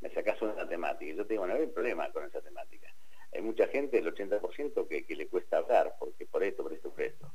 [0.00, 1.14] Me sacás una temática.
[1.14, 2.92] Yo te digo, no hay problema con esa temática.
[3.32, 6.90] Hay mucha gente, el 80%, que, que le cuesta hablar, porque por esto, por esto,
[6.90, 7.32] por esto.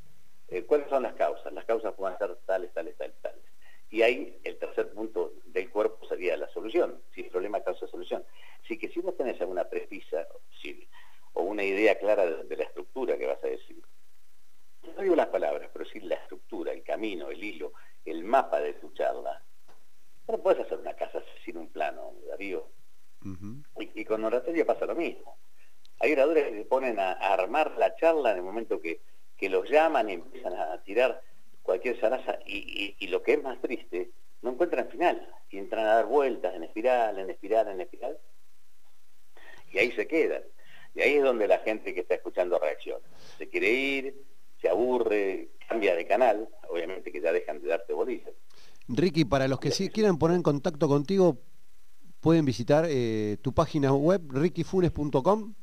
[0.47, 1.53] Eh, ¿Cuáles son las causas?
[1.53, 3.43] Las causas pueden ser tales, tales, tales, tales.
[3.91, 8.23] Y ahí el tercer punto del cuerpo sería la solución, si problema causa solución.
[8.63, 10.27] Así que si vos tenés alguna precisa
[11.33, 13.81] o una idea clara de, la estructura que vas a decir,
[14.95, 17.73] no digo las palabras, pero sí la estructura, el camino, el hilo,
[18.05, 19.41] el mapa de tu charla,
[20.27, 22.67] no puedes hacer una casa sin un plano, Darío.
[23.79, 25.37] y, con oratoria pasa lo mismo.
[25.99, 29.01] Hay oradores que se ponen a, armar la charla en el momento que,
[29.35, 31.21] que los llaman y empiezan a tirar
[31.69, 34.09] cualquier zaraza y, lo que es más triste,
[34.41, 35.21] no encuentran final
[35.51, 38.17] y entran a dar vueltas en espiral, en espiral, en espiral
[39.71, 40.41] y ahí se quedan.
[40.95, 43.05] Y ahí es donde la gente que está escuchando reacciona.
[43.37, 44.15] Se quiere ir,
[44.59, 48.33] se aburre, cambia de canal, obviamente que ya dejan de darte bolillas.
[48.87, 51.37] Ricky, para los que sí quieran poner en contacto contigo,
[52.19, 55.53] pueden visitar eh, tu página web, rickyfunes.com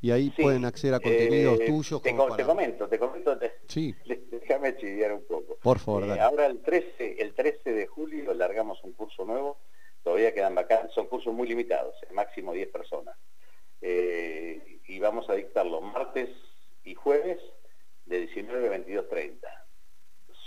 [0.00, 2.02] y ahí pueden acceder a contenidos eh, tuyos.
[2.02, 3.94] Te, te, comento, te comento, sí.
[4.30, 5.56] déjame chiviar un poco.
[5.62, 6.04] Por favor.
[6.04, 9.58] Eh, ahora el 13, el 13 de julio largamos un curso nuevo,
[10.02, 13.16] todavía quedan vacantes, son cursos muy limitados, máximo 10 personas.
[13.80, 16.30] Eh, y vamos a dictarlo martes
[16.84, 17.38] y jueves
[18.04, 19.66] de 19 a 22, 30.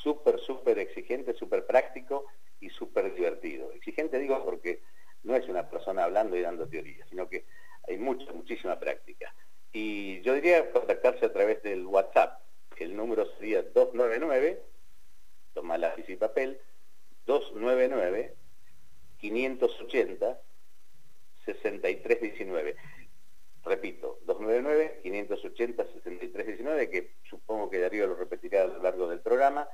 [0.01, 2.25] Súper, súper exigente, súper práctico
[2.61, 3.71] y súper divertido.
[3.73, 4.81] Exigente digo porque
[5.23, 7.45] no es una persona hablando y dando teoría, sino que
[7.89, 9.33] hay mucha, muchísima práctica.
[9.71, 12.41] Y yo diría contactarse a través del WhatsApp.
[12.77, 14.63] El número sería 299,
[15.53, 16.61] toma lápiz y papel,
[17.25, 18.35] 299
[19.19, 20.39] 580
[21.45, 22.75] 6319.
[23.65, 29.67] Repito, 299 580 6319, que supongo que Darío lo repetirá a lo largo del programa,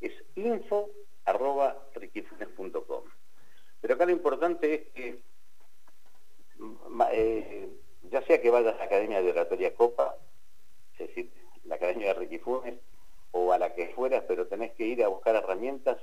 [0.00, 0.90] es info
[1.24, 1.88] arroba
[3.80, 5.20] Pero acá lo importante es que
[7.12, 7.68] eh,
[8.10, 10.16] ya sea que vayas a la Academia de Oratoria Copa,
[10.98, 11.32] es decir,
[11.64, 12.78] la Academia de Riquifunes,
[13.32, 15.98] o a la que fueras, pero tenés que ir a buscar herramientas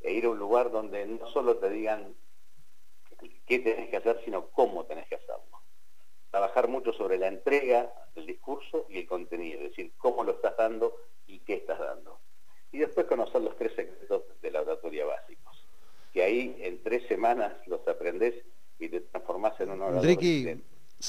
[0.00, 2.14] e ir a un lugar donde no solo te digan
[3.46, 5.59] qué tenés que hacer, sino cómo tenés que hacerlo
[6.30, 10.56] trabajar mucho sobre la entrega del discurso y el contenido, es decir, cómo lo estás
[10.56, 10.94] dando
[11.26, 12.18] y qué estás dando.
[12.72, 15.66] Y después conocer los tres secretos de la oratoria básicos,
[16.12, 18.34] que ahí en tres semanas los aprendes
[18.78, 20.04] y te transformás en un orador.
[20.04, 20.62] Ricky,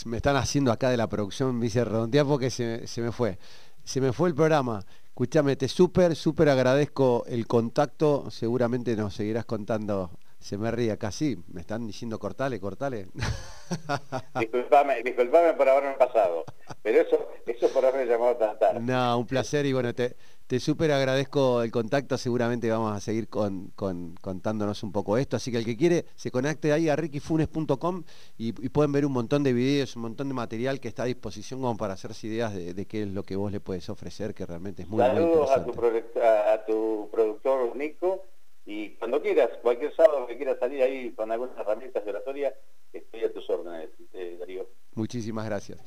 [0.05, 3.37] me están haciendo acá de la producción, me dice redondear porque se, se me fue.
[3.83, 4.83] Se me fue el programa.
[5.05, 8.29] Escúchame, te súper, súper agradezco el contacto.
[8.31, 10.11] Seguramente nos seguirás contando
[10.41, 13.07] se me ríe acá, sí, me están diciendo cortale, cortale.
[14.39, 16.43] disculpame, disculpame por haberme pasado,
[16.81, 18.79] pero eso, eso por haberme llamado tan tarde.
[18.79, 20.15] No, un placer y bueno, te,
[20.47, 25.51] te súper agradezco el contacto, seguramente vamos a seguir con, contándonos un poco esto, así
[25.51, 28.03] que el que quiere se conecte ahí a rickyfunes.com
[28.37, 31.61] y, pueden ver un montón de videos, un montón de material que está a disposición
[31.61, 34.81] como para hacerse ideas de, qué es lo que vos le puedes ofrecer, que realmente
[34.81, 38.25] es muy, Saludos a, tu a tu productor Nico
[38.65, 42.53] y cuando quieras, cualquier sábado que quieras salir ahí con algunas herramientas de oratoria,
[42.93, 44.67] estoy a tus órdenes, eh, Darío.
[44.93, 45.79] Muchísimas gracias.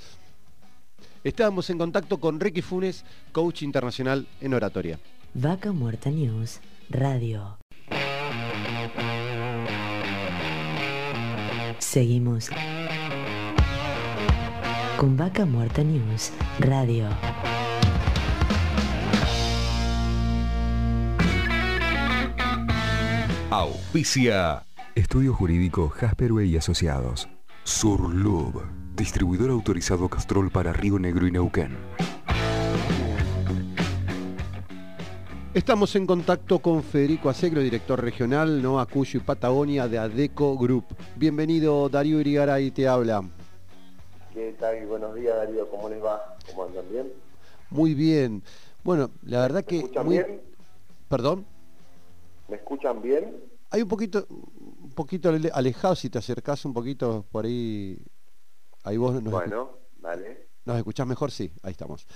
[1.22, 4.98] Estábamos en contacto con Ricky Funes, coach internacional en oratoria.
[5.34, 6.60] Vaca Muerta News,
[6.90, 7.58] Radio.
[11.78, 12.50] Seguimos
[14.98, 17.08] con Vaca Muerta News, Radio.
[23.56, 24.64] Auspicia.
[24.96, 27.28] Estudio Jurídico Jasperway y Asociados.
[27.62, 28.64] Surlub.
[28.96, 31.76] Distribuidor autorizado Castrol para Río Negro y Neuquén.
[35.54, 40.86] Estamos en contacto con Federico Asegro, director regional Noa Cuyo y Patagonia de ADECO Group.
[41.14, 43.22] Bienvenido, Darío Irigaray te habla.
[44.32, 44.84] ¿Qué tal?
[44.86, 45.70] Buenos días, Darío.
[45.70, 46.36] ¿Cómo les va?
[46.50, 47.06] ¿Cómo andan bien?
[47.70, 48.42] Muy bien.
[48.82, 49.88] Bueno, la verdad que...
[50.04, 50.40] bien?
[51.08, 51.53] ¿Perdón?
[52.48, 53.42] ¿Me escuchan bien?
[53.70, 57.98] Hay un poquito, un poquito alejado, si te acercás un poquito por ahí,
[58.84, 60.48] ahí vos nos, bueno, vale.
[60.64, 61.30] ¿Nos escuchás mejor?
[61.30, 62.06] Sí, ahí estamos.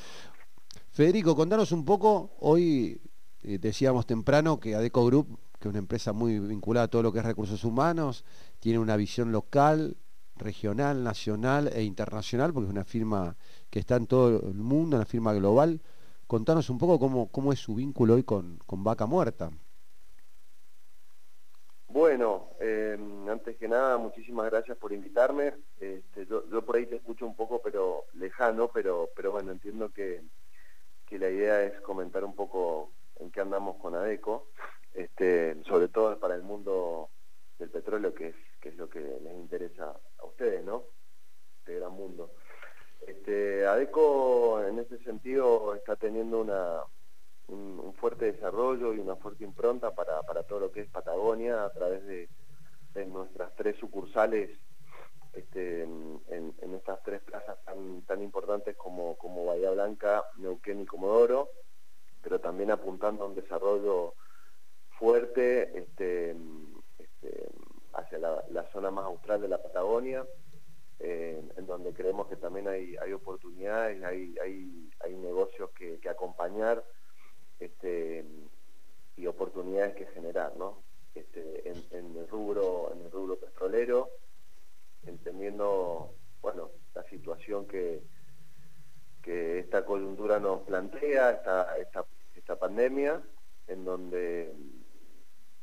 [0.90, 3.00] Federico, contanos un poco, hoy
[3.42, 7.12] eh, decíamos temprano que Adeco Group, que es una empresa muy vinculada a todo lo
[7.12, 8.24] que es recursos humanos,
[8.60, 9.96] tiene una visión local,
[10.36, 13.36] regional, nacional e internacional, porque es una firma
[13.70, 15.80] que está en todo el mundo, una firma global.
[16.26, 19.50] Contanos un poco cómo, cómo es su vínculo hoy con, con Vaca Muerta.
[21.90, 25.54] Bueno, em, antes que nada, muchísimas gracias por invitarme.
[25.80, 30.22] Este, yo, por ahí te escucho un poco, pero lejano, pero, pero bueno, entiendo que,
[31.06, 34.48] que la idea es comentar un poco en qué andamos con ADECO,
[34.92, 37.08] este, sobre todo para el mundo
[37.58, 40.84] del petróleo, que es, que es lo que les interesa a ustedes, ¿no?
[41.60, 42.32] Este gran mundo.
[43.06, 46.82] Este, ADECO en ese sentido está teniendo una,
[47.48, 52.04] un, fuerte desarrollo y una fuerte impronta para, todo lo que es Patagonia a través
[52.06, 52.28] de,
[53.06, 54.58] nuestras tres sucursales
[55.32, 61.48] este, en, estas tres plazas tan, tan importantes como, como Bahía Blanca, Neuquén y Comodoro,
[62.22, 64.14] pero también apuntando a un desarrollo
[64.98, 66.36] fuerte este,
[66.98, 67.48] este,
[67.92, 70.26] hacia la, zona más austral de la Patagonia,
[70.98, 76.08] eh, en donde creemos que también hay, hay oportunidades, hay, hay, hay negocios que, que
[76.08, 76.82] acompañar
[77.60, 78.24] este,
[79.16, 80.82] y oportunidades que generar, ¿no?
[81.14, 84.10] Este, en, el rubro, en el rubro petrolero,
[85.04, 88.02] entendiendo, bueno, la situación que,
[89.22, 92.04] que esta coyuntura nos plantea, esta, esta,
[92.36, 93.22] esta pandemia,
[93.66, 94.54] en donde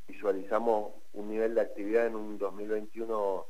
[0.07, 3.45] visualizamos un nivel de actividad en un 2021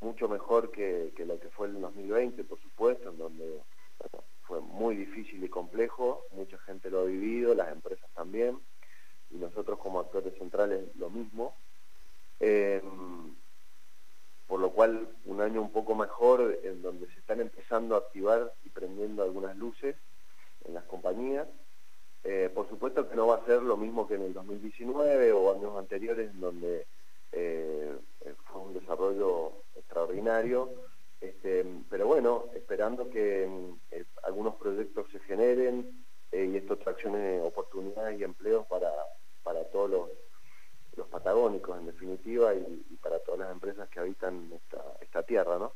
[0.00, 3.62] mucho mejor que, que lo que fue el 2020, por supuesto, en donde
[4.46, 8.58] fue muy difícil y complejo, mucha gente lo ha vivido, las empresas también,
[9.30, 11.54] y nosotros como actores centrales lo mismo.
[12.40, 13.34] Em,
[14.46, 18.52] por lo cual un año un poco mejor en donde se están empezando a activar
[18.64, 19.96] y prendiendo algunas luces
[20.64, 21.48] en las compañías.
[22.22, 25.54] Eh, por supuesto que no va a ser lo mismo que en el 2019 o
[25.54, 26.86] años anteriores en donde
[27.32, 27.96] eh,
[28.44, 30.70] fue un desarrollo extraordinario,
[31.24, 33.44] este, pero bueno, esperando que
[33.90, 38.90] eh, algunos proyectos se generen eh, y esto traccione oportunidades y empleos para,
[39.42, 40.08] para todos los,
[41.10, 44.50] patagónicos en definitiva y, para todas las empresas que habitan
[45.00, 45.72] esta, tierra, ¿no?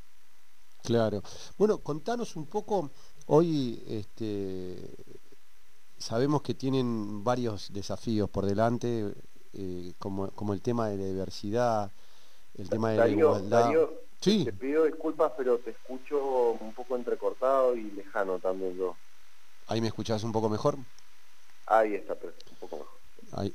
[0.83, 1.23] Claro.
[1.57, 2.91] Bueno, contanos un poco,
[3.27, 4.77] hoy este,
[5.97, 9.13] sabemos que tienen varios desafíos por delante,
[9.53, 11.91] eh, como, como el tema de la diversidad,
[12.57, 13.73] el tema de la igualdad.
[14.21, 14.45] Sí.
[14.45, 18.97] Te pido disculpas, pero te escucho un poco entrecortado y lejano también yo.
[19.69, 20.77] ¿Ahí me escuchás un poco mejor?
[21.67, 22.99] Ahí está, pero un poco mejor.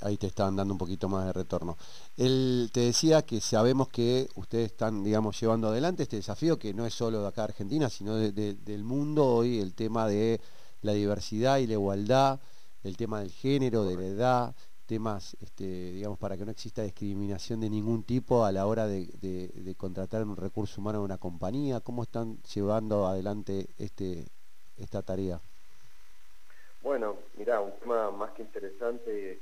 [0.02, 1.78] Ahí, te están dando un poquito más de retorno.
[2.16, 6.86] Él te decía que sabemos que ustedes están, digamos, llevando adelante este desafío que no
[6.86, 10.40] es solo de acá de Argentina, sino del mundo hoy, el tema de
[10.82, 12.40] la diversidad y la igualdad,
[12.84, 14.56] el tema del género, de la edad,
[14.94, 15.64] temas, este,
[15.94, 20.38] digamos, para que no exista discriminación de ningún tipo a la hora de, contratar un
[20.38, 21.80] recurso humano en una compañía?
[21.80, 24.28] ¿Cómo están llevando adelante este,
[24.78, 25.42] esta tarea?
[26.84, 29.42] Bueno, mira, un tema más que interesante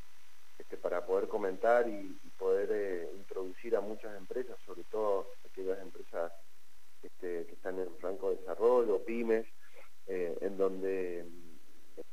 [0.57, 6.31] este, para poder comentar y, poder eh, introducir a muchas empresas, sobre todo aquellas empresas
[7.03, 9.45] este, que están en franco desarrollo, pymes,
[10.07, 11.25] eh, en donde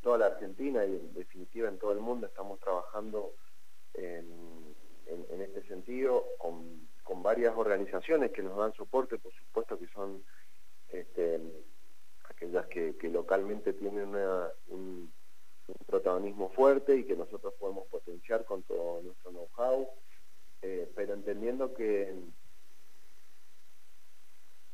[0.09, 3.35] toda la Argentina y en definitiva en todo el mundo estamos trabajando
[3.93, 4.75] en,
[5.39, 6.89] este sentido con,
[7.23, 10.25] varias organizaciones que nos dan soporte, por supuesto que son
[10.89, 11.39] este,
[12.25, 14.15] aquellas que, localmente tienen
[14.69, 15.13] un,
[15.87, 19.91] protagonismo fuerte y que nosotros podemos potenciar con todo nuestro know-how,
[20.63, 22.15] eh, pero entendiendo que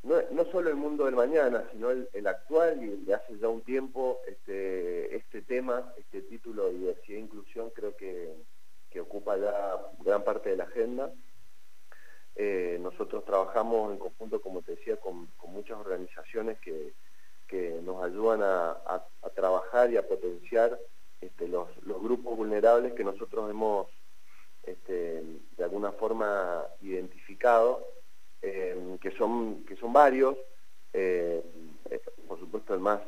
[0.05, 4.21] no, solo el mundo del mañana, sino el, actual y de hace ya un tiempo,
[4.27, 8.33] este, este tema, este título de diversidad e inclusión creo que,
[9.01, 11.11] ocupa ya gran parte de la agenda.
[12.37, 16.93] Eh, nosotros trabajamos en conjunto, como te decía, con, muchas organizaciones que,
[17.83, 20.79] nos ayudan a, trabajar y a potenciar
[21.19, 23.87] este, los, grupos vulnerables que nosotros hemos
[24.63, 25.23] este,
[25.57, 27.85] de alguna forma identificado
[28.47, 30.37] eh, que, son, que son varios.
[30.93, 31.43] Eh,
[31.89, 33.01] eh, por supuesto, el más,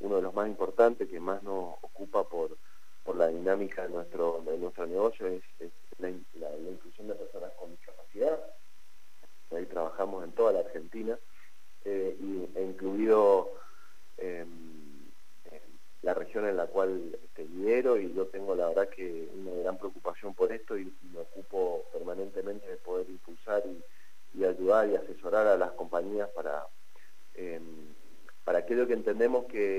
[0.00, 2.58] uno de los más importantes que más nos ocupa por,
[3.02, 5.42] por la dinámica de nuestro, de nuestro negocio es,
[5.98, 8.38] la, inclusión de personas con discapacidad.
[9.56, 11.18] Ahí trabajamos en toda la Argentina,
[11.86, 12.14] e
[12.60, 13.54] incluido
[14.18, 15.08] em,
[16.02, 19.47] la región en la cual te lidero y yo tengo la verdad que una
[29.18, 29.77] entendemos que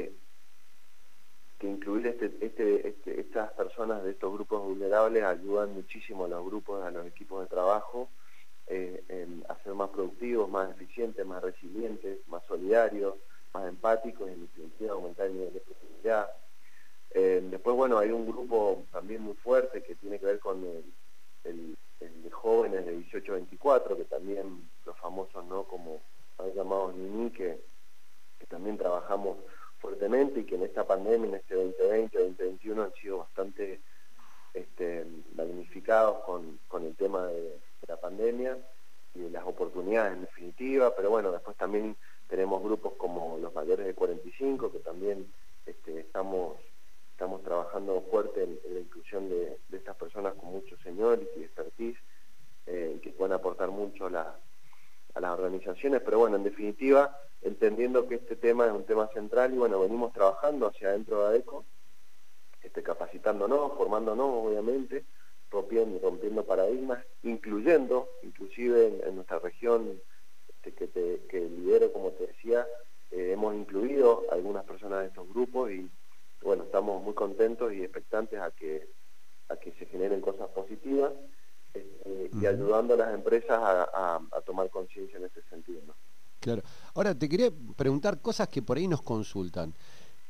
[87.29, 89.73] quería preguntar cosas que por ahí nos consultan.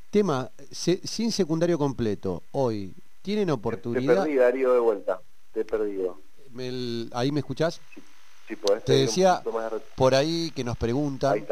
[0.09, 4.15] Tema, sin secundario completo, hoy, ¿tienen oportunidad?
[4.15, 5.21] Te perdí, Darío, de vuelta.
[5.53, 6.19] Te he perdido.
[7.13, 7.79] ¿Ahí me escuchás?
[7.93, 8.01] Sí,
[8.47, 9.41] sí podés Te decía,
[9.95, 11.45] por ahí que nos preguntan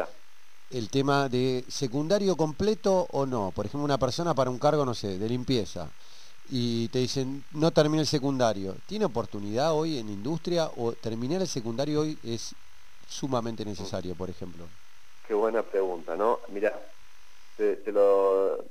[0.70, 3.52] el tema de secundario completo o no.
[3.54, 5.88] Por ejemplo, una persona para un cargo, no sé, de limpieza
[6.50, 8.76] y te dicen, no terminé el secundario.
[8.86, 12.54] ¿Tiene oportunidad hoy en industria o terminar el secundario hoy es
[13.06, 14.66] sumamente necesario, por ejemplo?
[15.88, 16.42] pregunta, ¿no?
[16.48, 16.92] Mira,
[17.56, 18.67] te, te, lo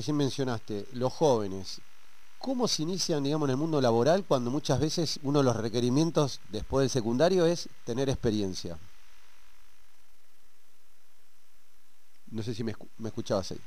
[0.00, 1.82] recién mencionaste, los jóvenes,
[2.38, 6.40] ¿cómo se inician, digamos, en el mundo laboral cuando muchas veces uno de los requerimientos
[6.48, 8.78] después del secundario es tener experiencia?
[12.30, 13.60] No sé si me, me escuchabas ahí.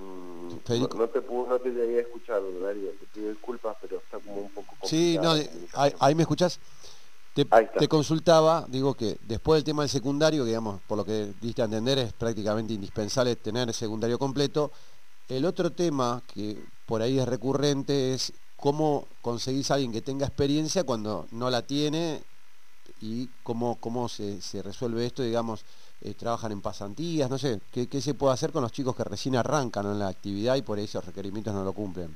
[0.00, 0.58] Mm, no,
[1.08, 1.70] te pudo, no te.
[1.72, 4.76] Te pido disculpas, pero está como un poco.
[4.82, 5.32] Sí, no,
[5.98, 6.60] ahí, me escuchás.
[7.34, 11.64] Te, consultaba, digo que después del tema del secundario, digamos, por lo que diste a
[11.64, 14.70] entender, es prácticamente indispensable tener el secundario completo.
[15.28, 20.26] El otro tema que por ahí es recurrente es cómo conseguís a alguien que tenga
[20.26, 22.22] experiencia cuando no la tiene
[23.00, 25.64] y cómo, cómo se, se resuelve esto, digamos,
[26.02, 29.04] eh, trabajan en pasantías, no sé, ¿qué, ¿qué, se puede hacer con los chicos que
[29.04, 32.14] recién arrancan en la actividad y por ahí esos requerimientos no lo cumplen.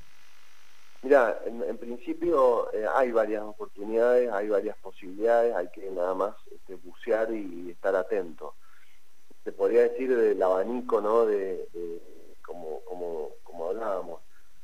[1.06, 6.74] Mira, en, principio eh, hay varias oportunidades, hay varias posibilidades, hay que nada más este,
[6.74, 8.56] bucear y, estar atento.
[9.44, 11.24] Se podría decir del abanico, ¿no?
[11.24, 11.68] De,
[12.44, 14.20] como, como, como hablábamos.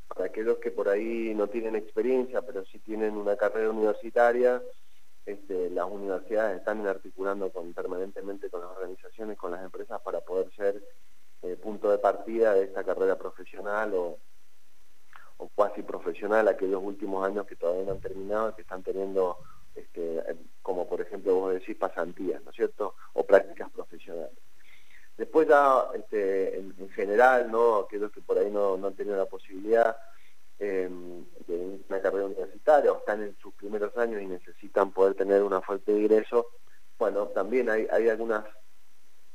[0.09, 4.61] Para aquellos que por ahí no tienen experiencia, pero sí tienen una carrera universitaria,
[5.25, 10.53] este, las universidades están articulando con, permanentemente con las organizaciones, con las empresas para poder
[10.57, 10.83] ser
[11.43, 14.19] eh, punto de partida de esta carrera profesional o
[15.39, 19.39] o cuasi profesional aquellos últimos años que todavía no han terminado, que están teniendo,
[19.75, 20.23] este,
[20.63, 22.95] como por ejemplo vos decís, pasantías, ¿no es cierto?
[23.15, 24.39] O prácticas profesionales.
[25.17, 27.77] Después ya, este, en, general, ¿no?
[27.81, 29.97] aquellos que por ahí no, no han tenido la posibilidad,
[30.65, 35.43] Em, de una carrera universitaria o están en sus primeros años y necesitan poder tener
[35.43, 36.51] una fuente de ingreso,
[37.01, 38.45] bueno, también hay, hay algunas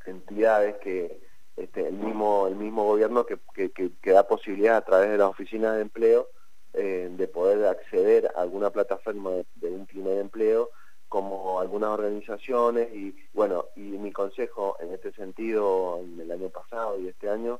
[0.05, 1.19] entidades que
[1.57, 3.39] este, el mismo el mismo gobierno que,
[3.71, 6.29] que, da posibilidad a través de las oficinas de empleo
[6.73, 10.69] eh, de poder acceder a alguna plataforma de, un primer empleo
[11.09, 16.99] como algunas organizaciones y bueno y mi consejo en este sentido en el año pasado
[16.99, 17.59] y este año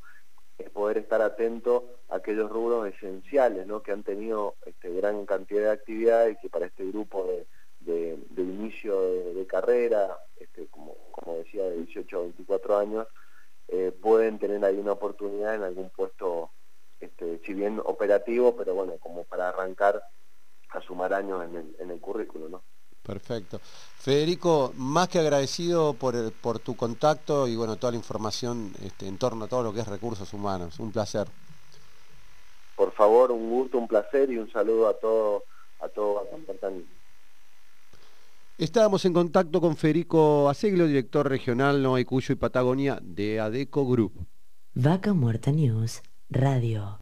[0.60, 3.82] es poder estar atento a aquellos rubros esenciales ¿no?
[3.82, 7.28] que han tenido este, gran cantidad de actividad y que para este grupo
[7.80, 9.00] de, inicio
[9.34, 13.08] de, carrera, este, como, como decía, de 18 a 24 años,
[13.68, 16.52] eh, pueden tener ahí una oportunidad en algún puesto,
[17.00, 20.04] este, si bien operativo, pero bueno, como para arrancar
[20.70, 22.50] a sumar años en el, en el currículo.
[22.50, 22.62] ¿no?
[23.04, 23.60] Perfecto.
[23.60, 29.18] Federico, más que agradecido por, por tu contacto y bueno, toda la información este, en
[29.18, 30.80] torno a todo lo que es recursos humanos.
[30.80, 31.28] Un placer.
[32.76, 35.44] Por favor, un gusto, un placer y un saludo a todo
[35.80, 36.28] a todo
[38.58, 44.26] Estábamos en contacto con Federico Aseglo, director regional No Cuyo y Patagonia de ADECO Group.
[44.74, 47.00] Vaca Muerta News, Radio.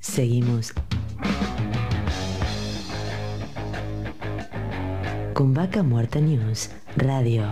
[0.00, 0.72] Seguimos
[5.34, 7.44] con Vaca Muerta News Radio.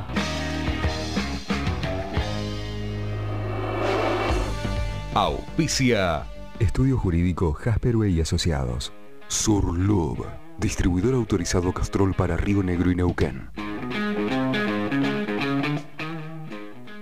[5.15, 6.27] Auspicia.
[6.59, 8.93] Estudio Jurídico Jasper y Asociados.
[9.29, 10.27] Surlub.
[10.63, 13.51] Distribuidor autorizado Castrol para Río Negro y Neuquén.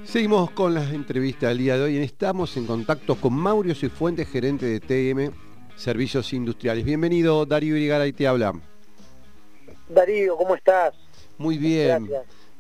[0.02, 1.98] Seguimos con las entrevistas del día de hoy.
[1.98, 5.34] Estamos en contacto con Mauricio Cifuentes, gerente de TM
[5.76, 6.86] Servicios Industriales.
[6.86, 8.54] Bienvenido, Darío y te habla.
[9.90, 10.94] Darío, ¿cómo estás?
[11.36, 12.10] Muy bien.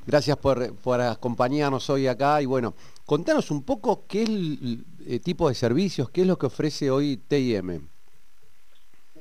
[0.06, 0.36] Gracias.
[0.36, 2.74] por, acompañarnos hoy acá y bueno,
[3.06, 7.16] contanos un poco qué es el, tipo de servicios, qué es lo que ofrece hoy
[7.16, 7.88] TIM.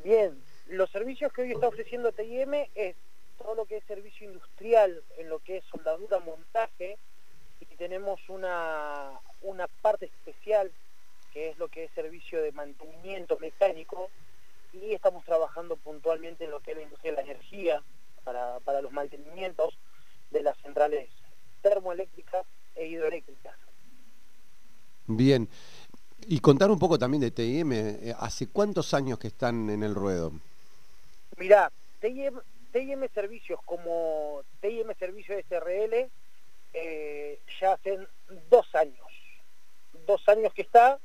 [0.04, 2.96] Bien, los servicios que hoy está ofreciendo TIM es
[3.38, 6.98] todo lo que es servicio industrial en lo que es soldadura, montaje
[7.60, 10.72] y tenemos una, una parte especial
[11.34, 14.10] que es lo que es servicio de mantenimiento mecánico
[14.74, 17.84] y estamos trabajando puntualmente en lo que es la industria de la energía,
[18.24, 19.78] para, los mantenimientos
[20.32, 21.10] de las centrales
[21.62, 23.56] termoeléctricas e hidroeléctricas.
[25.08, 25.50] Bien.
[26.28, 29.96] Y contar un poco también de TIM, eh, ¿hace cuántos años que están en el
[29.96, 30.34] ruedo?
[31.40, 31.72] Mirá,
[32.02, 32.42] TIM,
[33.14, 36.10] Servicios como TIM Servicios SRL
[36.74, 38.06] eh, ya hacen
[38.50, 39.08] dos años,
[40.06, 41.00] dos años que está,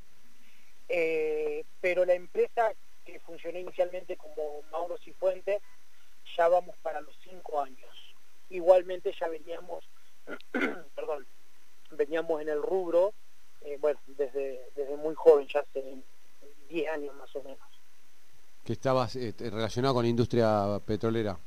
[0.89, 2.73] eh, pero la empresa
[3.05, 5.61] que funcionó inicialmente como Mauro Cifuente
[6.35, 8.13] ya vamos para los cinco años.
[8.49, 9.87] Igualmente ya veníamos,
[10.95, 11.25] perdón,
[11.91, 13.13] veníamos en el rubro,
[13.61, 15.95] eh, bueno, desde, desde muy joven, ya hace
[16.67, 17.74] 10 años más o menos.
[18.65, 21.37] ¿Que estabas eh, relacionado con la industria petrolera?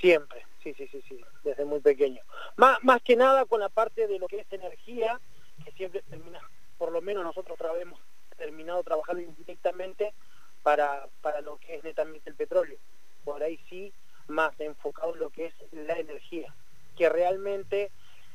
[0.00, 2.22] Siempre, sí, sí, sí, sí, desde muy pequeño.
[2.56, 5.20] Más, más que nada con la parte de lo que es energía,
[5.64, 6.40] que siempre termina,
[6.78, 7.98] por lo menos nosotros hemos
[8.36, 10.14] terminado trabajando indirectamente
[10.62, 12.78] para, para lo que es netamente el petróleo.
[13.24, 13.92] Por ahí sí
[14.28, 16.54] más enfocado en lo que es la energía,
[16.96, 17.90] que realmente,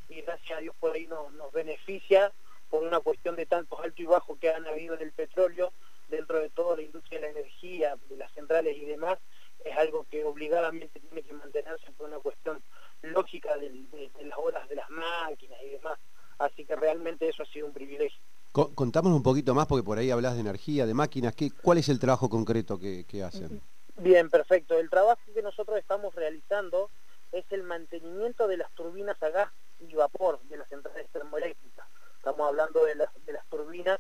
[0.09, 2.33] y gracias a Dios por ahí nos, nos beneficia
[2.69, 5.71] por una cuestión de tantos altos y bajos que han habido en el petróleo,
[6.09, 9.19] dentro de toda la industria de la energía, de las centrales y demás,
[9.63, 12.61] es algo que obligadamente tiene que mantenerse por una cuestión
[13.01, 15.99] lógica de, las horas de las máquinas y demás.
[16.37, 18.19] Así que realmente eso ha sido un privilegio.
[18.51, 21.35] Contamos un poquito más, porque por ahí hablas de energía, de máquinas.
[21.35, 23.61] ¿qué, ¿Cuál es el trabajo concreto que, que hacen?
[23.97, 24.79] Bien, perfecto.
[24.79, 26.89] El trabajo que nosotros estamos realizando
[27.31, 31.87] es el mantenimiento de las turbinas a gas y vapor de las centrales termoeléctricas.
[32.17, 33.09] Estamos hablando de las,
[33.49, 33.99] turbinas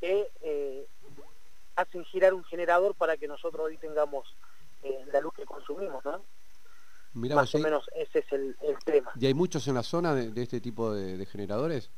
[0.00, 0.86] que eh,
[1.76, 4.36] hacen girar un generador para que nosotros hoy tengamos
[4.82, 6.24] eh, la luz que consumimos, ¿no?
[7.14, 9.12] Más o menos ese es el, tema.
[9.20, 11.90] ¿Y hay muchos en la zona de, este tipo de, generadores?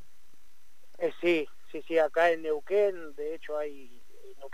[0.99, 4.03] Eh, sí, sí, sí, acá en Neuquén, de hecho hay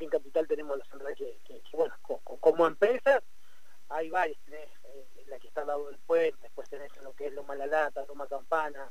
[0.01, 1.95] en Capital tenemos la central que, bueno,
[2.41, 3.23] como empresa
[3.89, 7.27] hay varias, tenés eh, la que está al lado del puente, después tenés lo que
[7.27, 8.91] es Loma La Lata, Loma Campana,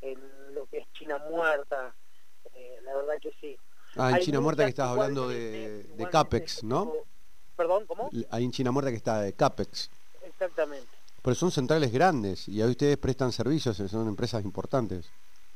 [0.00, 1.94] en lo que es China Muerta,
[2.54, 3.58] eh, la verdad que sí.
[3.96, 6.92] Ah, en China Muerta que estás hablando de, CAPEX, ¿no?
[7.56, 8.10] Perdón, ¿cómo?
[8.30, 9.90] Ahí en China Muerta que está de CAPEX.
[10.22, 10.88] Exactamente.
[11.22, 15.10] Pero son centrales grandes y ahí ustedes prestan servicios, son empresas importantes.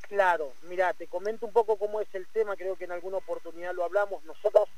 [0.09, 3.75] Claro, mira, te comento un poco cómo es el tema, creo que en alguna oportunidad
[3.75, 4.25] lo hablamos.
[4.25, 4.69] Nosotros,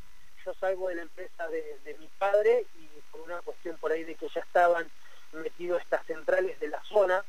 [0.45, 4.05] yo salgo de la empresa de, de mi padre y por una cuestión por ahí
[4.05, 4.87] de que ya estaban
[5.33, 7.25] metidos estas centrales de la zona,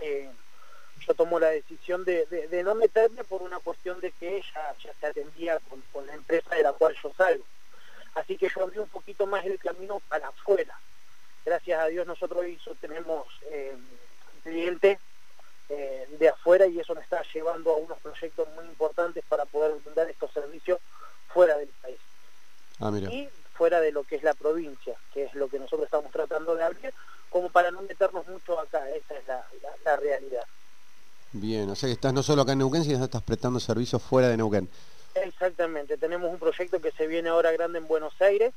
[0.00, 0.30] eh,
[1.06, 4.76] yo tomo la decisión de, de- de no meterme por una cuestión de que ella
[4.82, 7.46] ya se atendía con, con la empresa de la cual yo salgo.
[8.14, 10.78] Así que yo abrí un poquito más el camino para afuera.
[11.44, 13.76] Gracias a Dios nosotros hizo, tenemos eh,
[14.42, 14.98] clientes
[15.68, 19.72] eh, de afuera y eso nos está llevando a unos proyectos muy importantes para poder
[19.80, 20.78] brindar estos servicios
[21.28, 21.98] fuera del país
[22.78, 23.10] Ah, mira.
[23.10, 26.54] y fuera de lo que es la provincia, que es lo que nosotros estamos tratando
[26.54, 26.92] de abrir,
[27.28, 30.44] como para no meternos mucho acá, esa es la, la- la realidad.
[31.36, 34.00] Bien, o sea que estás no solo acá en Neuquén, sino que estás prestando servicios
[34.00, 34.68] fuera de Neuquén.
[35.16, 38.54] Exactamente, tenemos un proyecto que se viene ahora grande en Buenos Aires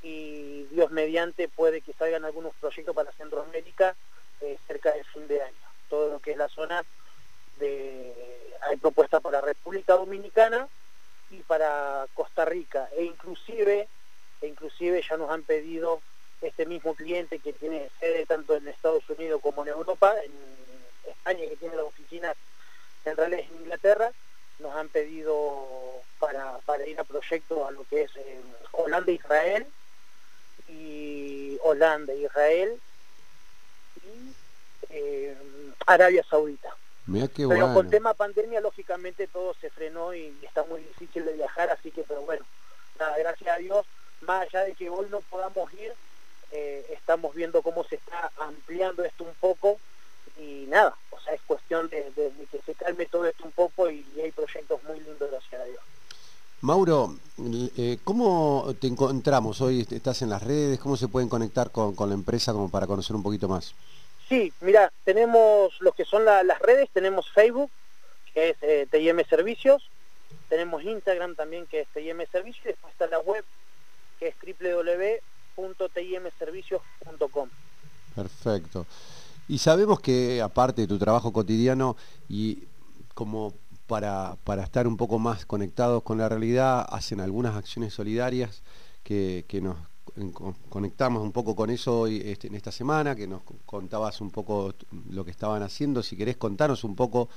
[0.00, 3.96] y Dios mediante puede que salgan algunos proyectos para Centroamérica
[4.40, 5.56] eh, cerca del fin de año.
[5.90, 6.84] Todo lo que es la zona
[7.58, 8.14] de...
[8.60, 10.68] hay propuestas para República Dominicana
[11.32, 13.88] y para Costa Rica e inclusive,
[14.40, 16.00] e inclusive ya nos han pedido
[16.42, 20.63] este mismo cliente que tiene sede tanto en Estados Unidos como en Europa, en
[21.10, 22.36] España que tiene las oficinas
[23.02, 24.12] centrales en Inglaterra,
[24.58, 28.40] nos han pedido para, para ir a proyectos a lo que es eh,
[28.72, 29.66] Holanda e Israel
[30.68, 32.80] y Holanda, Israel
[34.02, 34.32] y
[34.90, 35.36] eh,
[35.86, 36.74] Arabia Saudita.
[37.06, 37.74] Mira qué pero bueno.
[37.74, 41.90] con tema pandemia lógicamente todo se frenó y, y está muy difícil de viajar, así
[41.90, 42.46] que pero bueno,
[42.98, 43.84] nada, gracias a Dios,
[44.22, 45.92] más allá de que hoy no podamos ir,
[46.50, 49.80] eh, estamos viendo cómo se está ampliando esto un poco
[50.36, 53.52] y nada, o sea, es cuestión de, de- de que se calme todo esto un
[53.52, 55.80] poco y, y hay proyectos muy lindos, gracias a Dios.
[56.60, 57.16] Mauro,
[57.76, 59.86] eh, ¿cómo te encontramos hoy?
[59.90, 60.78] ¿Estás en las redes?
[60.80, 63.74] ¿Cómo se pueden conectar con, con la empresa como para conocer un poquito más?
[64.28, 67.70] Sí, mira, tenemos lo que son la- las redes, tenemos Facebook,
[68.32, 69.90] que es eh, TIM Servicios,
[70.48, 73.44] tenemos Instagram también, que es TIM Servicios, y después está la web,
[74.18, 74.34] que es
[75.56, 77.48] www.timservicios.com.
[78.14, 78.86] Perfecto.
[79.48, 81.96] Y sabemos que aparte de tu trabajo cotidiano
[82.28, 82.64] y
[83.14, 83.54] como
[83.86, 88.62] para, para estar un poco más conectados con la realidad, hacen algunas acciones solidarias
[89.02, 89.76] que, que nos
[90.68, 94.74] conectamos un poco con eso hoy, este, en esta semana, que nos contabas un poco
[95.10, 96.02] lo que estaban haciendo.
[96.02, 97.28] Si querés contarnos un poco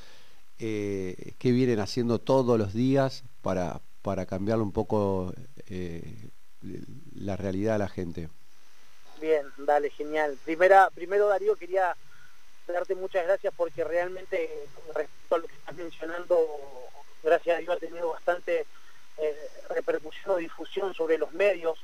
[0.60, 5.34] eh, qué vienen haciendo todos los días para, para cambiar un poco
[5.68, 6.30] eh,
[7.16, 8.30] la realidad de la gente.
[9.58, 10.38] Dale, genial.
[10.46, 11.96] Primera, primero Darío quería
[12.68, 16.48] darte muchas gracias porque realmente respecto a lo que estás mencionando,
[17.24, 18.66] gracias a Dios ha tenido bastante
[19.18, 21.80] eh, repercusión o difusión sobre los medios,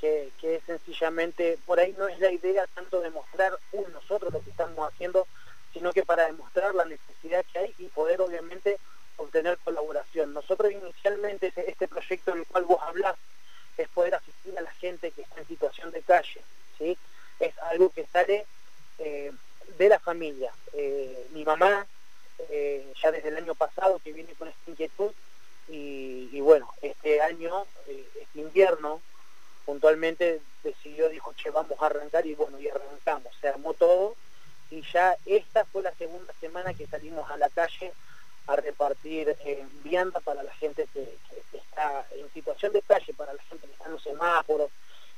[0.00, 4.42] que, es sencillamente, por ahí no es la idea tanto de mostrar un nosotros lo
[4.42, 5.28] que estamos haciendo,
[5.72, 8.78] sino que para demostrar la necesidad que hay y poder obviamente
[9.16, 10.32] obtener colaboración.
[10.32, 13.14] Nosotros inicialmente este, este proyecto del cual vos hablás
[13.78, 16.42] es poder asistir a la gente que está en situación de calle,
[16.78, 16.98] ¿sí?
[17.42, 18.46] Es algo que sale
[18.98, 19.32] eh,
[19.76, 20.52] de la familia.
[20.72, 21.84] Eh, mi mamá,
[22.48, 25.10] eh, ya desde el año pasado que viene con esta inquietud,
[25.68, 29.00] y, bueno, este año, este invierno,
[29.64, 34.14] puntualmente decidió, dijo, che, vamos a arrancar, y bueno, y arrancamos, se armó todo,
[34.70, 37.92] y ya esta fue la segunda semana que salimos a la calle
[38.48, 39.36] a repartir
[39.82, 43.66] vianda para la gente que, que- que está en situación de calle, para la gente
[43.66, 44.70] que está en los semáforos,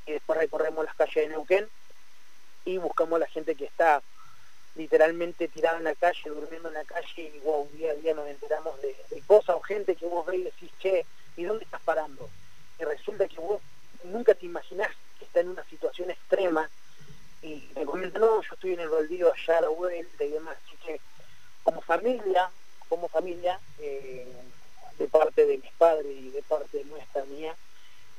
[0.06, 1.68] y después recorremos las calles de Neuquén
[2.64, 4.02] y buscamos a la gente que está
[4.74, 8.26] literalmente tirada en la calle, durmiendo en la calle, y wow, día a día nos
[8.26, 8.94] enteramos de,
[9.26, 12.28] cosas o gente que vos ves y decís, che, ¿y dónde estás parando?
[12.78, 13.62] Y resulta que vos
[14.04, 16.68] nunca te imaginás que está en una situación extrema
[17.42, 20.56] y me comenta, no, yo estoy en el baldío allá a la vuelta y demás.
[20.66, 21.00] Así que
[21.62, 22.50] como familia,
[22.88, 24.26] como familia, eh,
[24.98, 27.54] de parte de mis padres y de parte nuestra mía,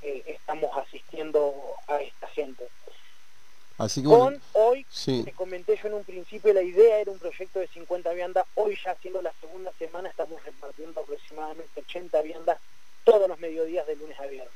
[0.01, 1.53] eh, estamos asistiendo
[1.87, 2.67] a esta gente.
[3.77, 5.23] Así que Con hoy, sí.
[5.25, 8.77] te comenté yo en un principio, la idea era un proyecto de 50 viandas, hoy
[8.83, 12.57] ya siendo la segunda semana estamos repartiendo aproximadamente 80 viandas
[13.03, 14.53] todos los mediodías de lunes a viernes.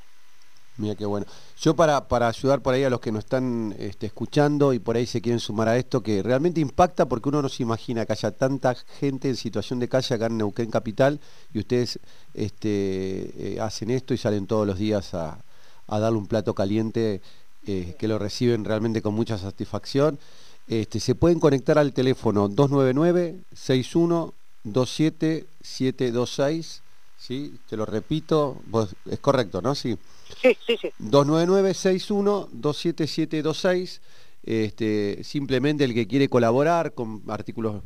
[0.77, 1.25] Mira qué bueno.
[1.59, 4.95] Yo para, para ayudar por ahí a los que nos están este, escuchando y por
[4.95, 8.13] ahí se quieren sumar a esto, que realmente impacta porque uno no se imagina que
[8.13, 11.19] haya tanta gente en situación de calle acá en Neuquén Capital
[11.53, 11.99] y ustedes
[12.33, 15.43] este, eh, hacen esto y salen todos los días a,
[15.87, 17.21] a darle un plato caliente
[17.65, 20.19] eh, que lo reciben realmente con mucha satisfacción.
[20.67, 24.33] Este, se pueden conectar al teléfono 299 61
[24.63, 26.81] 27726
[27.17, 27.55] ¿sí?
[27.67, 28.61] Te lo repito,
[29.09, 29.75] es correcto, ¿no?
[29.75, 29.97] Sí,
[30.41, 30.77] sí, sí.
[30.81, 30.89] sí.
[30.99, 34.01] 299 61 27726
[34.43, 37.83] este, simplemente el que quiere colaborar con artículos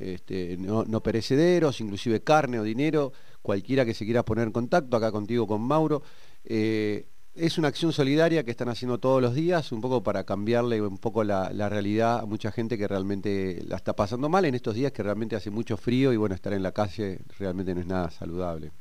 [0.00, 3.12] este, no, perecederos, inclusive carne o dinero,
[3.42, 6.02] cualquiera que se quiera poner en contacto, acá contigo con Mauro.
[6.44, 10.80] Eh, es una acción solidaria que están haciendo todos los días, un poco para cambiarle
[10.80, 14.74] un poco la, realidad a mucha gente que realmente la está pasando mal en estos
[14.74, 17.86] días que realmente hace mucho frío y bueno, estar en la calle realmente no es
[17.86, 18.72] nada saludable.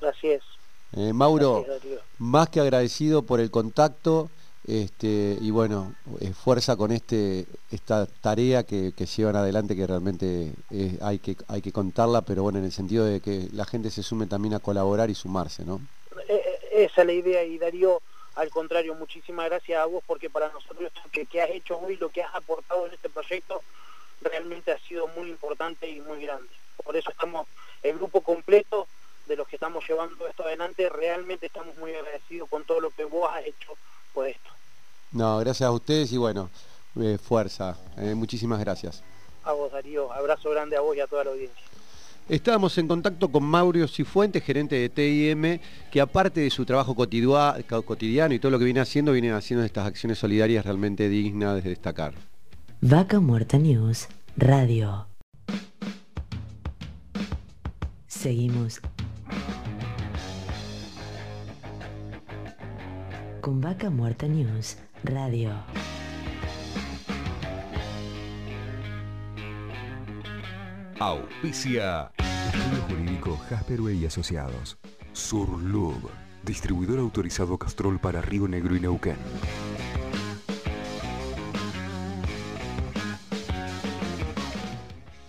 [0.00, 0.42] Así es.
[0.94, 1.64] Eh, Mauro,
[2.18, 4.30] más que agradecido por el contacto.
[4.64, 10.98] Este, y bueno, eh, fuerza con este esta tarea que, llevan adelante que realmente eh,
[11.02, 14.04] hay que hay que contarla, pero bueno, en el sentido de que la gente se
[14.04, 15.80] sume también a colaborar y sumarse, ¿no?
[16.72, 18.00] Esa es la idea y Darío,
[18.34, 22.08] al contrario, muchísimas gracias a vos porque para nosotros lo que has hecho hoy, lo
[22.08, 23.62] que has aportado en este proyecto,
[24.22, 26.48] realmente ha sido muy importante y muy grande.
[26.82, 27.46] Por eso estamos,
[27.82, 28.86] el grupo completo
[29.26, 33.04] de los que estamos llevando esto adelante, realmente estamos muy agradecidos con todo lo que
[33.04, 33.76] vos has hecho
[34.14, 34.50] por esto.
[35.12, 36.48] No, gracias a ustedes y bueno,
[37.00, 37.76] eh, fuerza.
[37.98, 39.02] Eh, muchísimas gracias.
[39.44, 40.10] A vos, Darío.
[40.10, 41.62] Abrazo grande a vos y a toda la audiencia.
[42.28, 45.58] Estábamos en contacto con Mauro Cifuentes, gerente de TIM,
[45.90, 49.86] que aparte de su trabajo cotidiano y todo lo que viene haciendo, viene haciendo estas
[49.86, 52.14] acciones solidarias realmente dignas de destacar.
[52.80, 55.06] Vaca Muerta News, Radio.
[58.06, 58.80] Seguimos
[63.40, 65.50] con Vaca Muerta News Radio.
[70.98, 72.12] Auspicia.
[72.18, 74.78] Estudio Jurídico Jasperway y Asociados.
[75.12, 76.10] Surlub.
[76.42, 79.16] Distribuidor autorizado Castrol para Río Negro y Neuquén.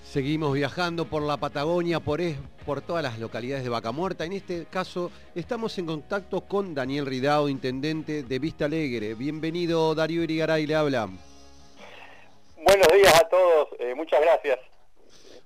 [0.04, 2.22] Seguimos viajando por la Patagonia, por,
[2.66, 4.26] por todas las localidades de Vaca Muerta.
[4.26, 9.16] En este caso estamos en contacto con Daniel Ridao, intendente de Vista Alegre.
[9.16, 11.10] Bienvenido Darío Irigaray, le habla.
[12.58, 14.73] Buenos días a todos, eh, muchas gracias.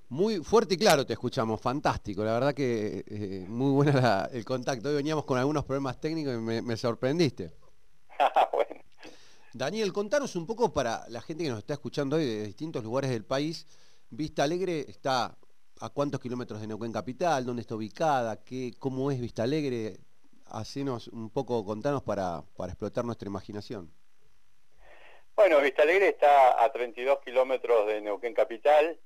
[0.10, 4.88] Muy fuerte y claro te escuchamos, fantástico, la verdad que eh, muy buena el contacto.
[4.88, 7.52] Hoy veníamos con algunos problemas técnicos y me, sorprendiste.
[8.54, 8.82] bueno.
[9.52, 13.12] Daniel, contanos un poco para la gente que nos está escuchando hoy de distintos lugares
[13.12, 13.68] del país,
[14.10, 15.38] Vista Alegre está
[15.82, 19.98] a cuántos kilómetros de Neuquén Capital, dónde está ubicada, ¿Qué, cómo es Vista Alegre.
[20.46, 23.92] Hacenos un poco, contanos para, para explotar nuestra imaginación.
[25.36, 28.98] Bueno, Vista Alegre está a 32 kilómetros de Neuquén Capital,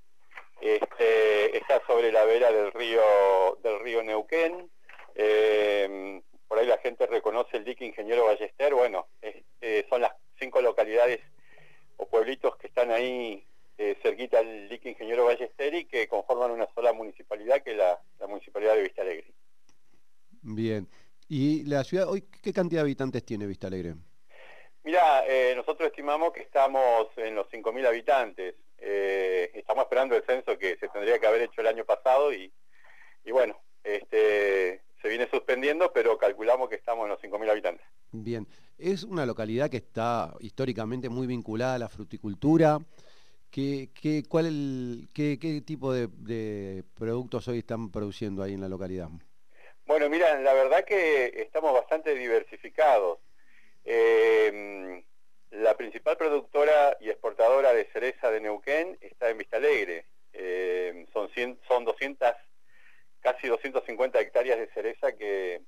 [0.61, 3.01] este, está sobre la vera del río,
[3.63, 4.69] del río Neuquén.
[5.15, 8.73] Eh, por ahí la gente reconoce el dique Ingeniero Ballester.
[8.73, 11.19] Bueno, eh, son las cinco localidades
[11.97, 13.45] o pueblitos que están ahí
[13.77, 18.75] eh, cerquita al dique Ingeniero Ballesteri, que conforman una sola municipalidad, que es la, municipalidad
[18.75, 19.33] de Vista Alegre.
[20.43, 20.87] Bien.
[21.27, 23.95] ¿Y la ciudad hoy qué cantidad de habitantes tiene Vista Alegre?
[24.83, 28.55] Mira, eh, nosotros estimamos que estamos en los 5.000 habitantes.
[28.83, 32.51] Eh, estamos esperando el censo que se tendría que haber hecho el año pasado y,
[33.23, 37.85] y bueno, este, se viene suspendiendo, pero calculamos que estamos en los 5.000 habitantes.
[38.11, 38.47] Bien,
[38.77, 42.79] es una localidad que está históricamente muy vinculada a la fruticultura.
[43.51, 49.09] ¿Qué, qué, cuál el, qué, tipo de, productos hoy están produciendo ahí en la localidad?
[49.85, 53.19] Bueno, mira, la verdad que estamos bastante diversificados.
[53.83, 55.03] Eh,
[55.51, 60.05] la principal productora y exportadora de cereza de Neuquén está en Vista Alegre.
[60.33, 61.29] Eh, son,
[61.67, 62.33] son 200,
[63.19, 65.61] casi 250 hectáreas de cereza que,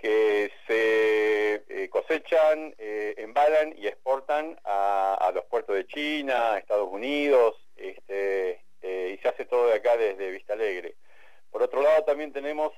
[0.00, 8.62] se eh, cosechan, eh, embalan y exportan a, los puertos de China, Estados Unidos, este,
[8.80, 10.94] y se hace todo de acá desde Vista Alegre.
[11.50, 12.72] Por otro lado también tenemos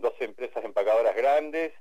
[0.00, 1.72] dos empresas empacadoras grandes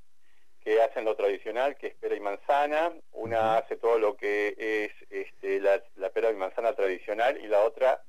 [0.67, 2.91] que hacen lo tradicional, que es pera y manzana.
[3.13, 7.63] Una hace todo lo que es este, la, la, pera y manzana tradicional y la
[7.63, 8.03] otra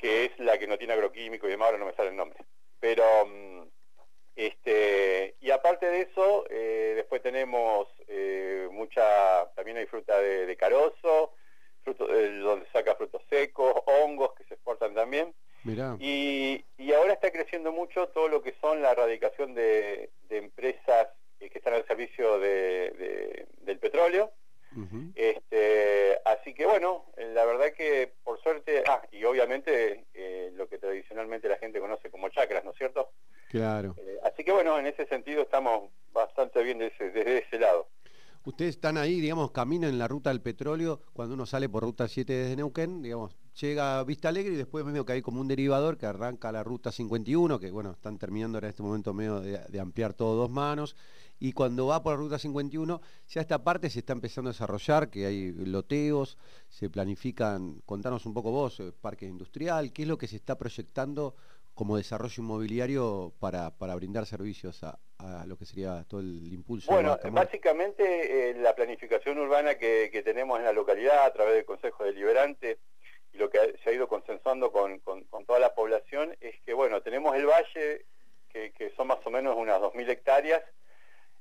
[0.00, 2.44] que es la que no tiene agroquímico y demás, ahora no me sale el nombre.
[2.80, 3.68] Pero, mm,
[4.34, 11.34] este, y aparte de eso, eh, después tenemos eh, mucha, también hay fruta de, carozo,
[11.84, 15.32] fruto, eh, donde saca frutos secos, hongos que se exportan también.
[16.00, 21.08] Y, y, ahora está creciendo mucho todo lo que son la erradicación de, empresas
[21.38, 24.32] que están al servicio de, del petróleo.
[25.14, 30.06] este, así que bueno, la verdad que por suerte, ah, y obviamente
[30.54, 33.10] lo que tradicionalmente la gente conoce como chacras, ¿no es cierto?
[33.50, 33.96] Claro.
[33.98, 37.88] Eh, así Así que bueno, en ese sentido estamos bastante bien desde, desde ese lado.
[38.44, 42.08] Ustedes están ahí, digamos, caminan en la ruta del petróleo, cuando uno sale por ruta
[42.08, 45.48] 7 desde Neuquén, digamos, llega a Vista Alegre y después medio que hay como un
[45.48, 49.80] derivador que arranca la ruta 51, que bueno, están terminando en este momento medio de,
[49.80, 50.96] ampliar todo dos manos,
[51.38, 55.08] y cuando va por la ruta 51, ya esta parte se está empezando a desarrollar,
[55.08, 56.38] que hay loteos,
[56.68, 60.56] se planifican, contanos un poco vos, eh, parque industrial, qué es lo que se está
[60.58, 61.34] proyectando
[61.74, 64.98] como desarrollo inmobiliario para, para brindar servicios a,
[65.46, 66.90] lo que sería todo el impulso?
[66.92, 72.04] Bueno, básicamente eh, la planificación urbana que, tenemos en la localidad a través del Consejo
[72.04, 72.78] Deliberante
[73.32, 75.00] y lo que se ha ido consensuando con,
[75.46, 78.04] toda la población es que, bueno, tenemos el valle,
[78.48, 80.62] que, son más o menos unas 2.000 hectáreas,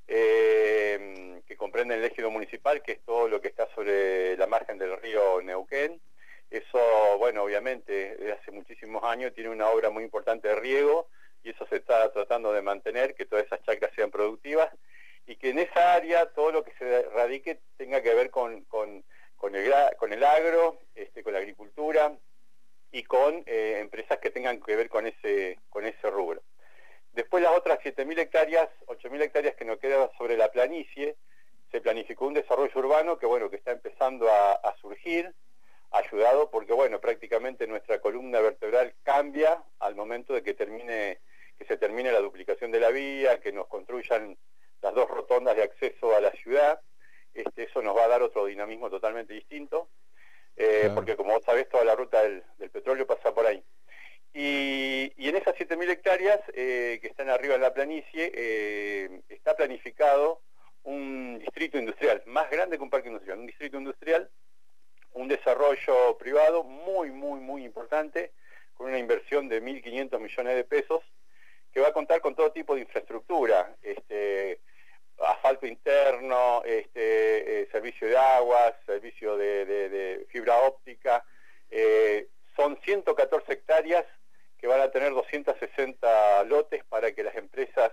[0.07, 4.77] eh, que comprenden el ejido municipal, que es todo lo que está sobre la margen
[4.77, 5.99] del río Neuquén,
[6.49, 6.79] eso,
[7.19, 11.07] bueno, obviamente, desde hace muchísimos años tiene una obra muy importante de riego
[11.43, 14.69] y eso se está tratando de mantener, que todas esas chacras sean productivas
[15.27, 19.03] y que en esa área todo lo que se radique tenga que ver con, con,
[19.41, 22.17] el, con el agro, este, con la agricultura
[22.91, 26.41] y con eh, empresas que tengan que ver con ese, con ese rubro.
[27.13, 31.15] Después las otras 7.000 hectáreas, 8.000 hectáreas que nos quedan sobre la planicie,
[31.71, 35.33] se planificó un desarrollo urbano que bueno que está empezando a surgir,
[35.91, 41.19] ayudado porque bueno, prácticamente nuestra columna vertebral cambia al momento de que termine
[41.59, 44.37] que se termine la duplicación de la vía, que nos construyan
[44.81, 46.79] las dos rotondas de acceso a la ciudad.
[47.80, 49.88] Eso nos va a dar otro dinamismo totalmente distinto,
[50.57, 52.43] eh, porque como vos sabés, toda la ruta del,
[52.73, 53.64] petróleo pasa por ahí.
[54.34, 60.41] Y, en esas 7.000 hectáreas eh, que están arriba en la planicie, eh, está planificado
[60.84, 64.30] un distrito industrial, más grande que un parque industrial, un distrito industrial
[65.14, 68.34] un desarrollo privado muy, muy, muy importante,
[68.73, 71.01] con una inversión de 1.500 millones de pesos,
[71.72, 74.60] que va a contar con todo tipo de infraestructura, este,
[75.27, 81.23] asfalto interno, este, eh, servicio de aguas, servicio de, fibra óptica.
[81.69, 84.05] Eh, son 114 hectáreas
[84.57, 87.91] que van a tener 260 lotes para que las empresas,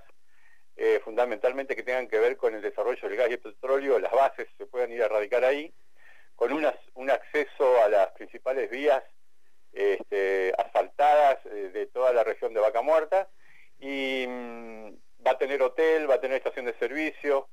[0.77, 4.13] eh, fundamentalmente que tengan que ver con el desarrollo del gas y el petróleo, las
[4.13, 5.73] bases se puedan ir a radicar ahí
[6.35, 9.03] con un acceso a las principales vías
[9.73, 13.29] este, asfaltadas de toda la región de Vaca Muerta
[13.79, 14.95] y mm,
[15.25, 17.49] va a tener hotel, va a tener estación de servicio,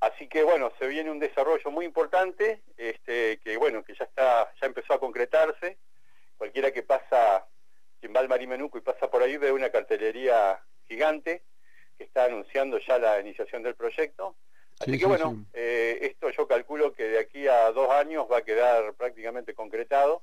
[0.00, 4.52] así que bueno, se viene un desarrollo muy importante, este, que bueno, que ya está,
[4.60, 5.78] ya empezó a concretarse,
[6.36, 7.46] cualquiera que pasa,
[8.00, 11.42] quien va al Marimenuco y pasa por ahí ve una cartelería gigante
[11.96, 14.36] que está anunciando ya la iniciación del proyecto,
[14.80, 18.44] Así que bueno, eh, esto yo calculo que de aquí a dos años va a
[18.44, 20.22] quedar prácticamente concretado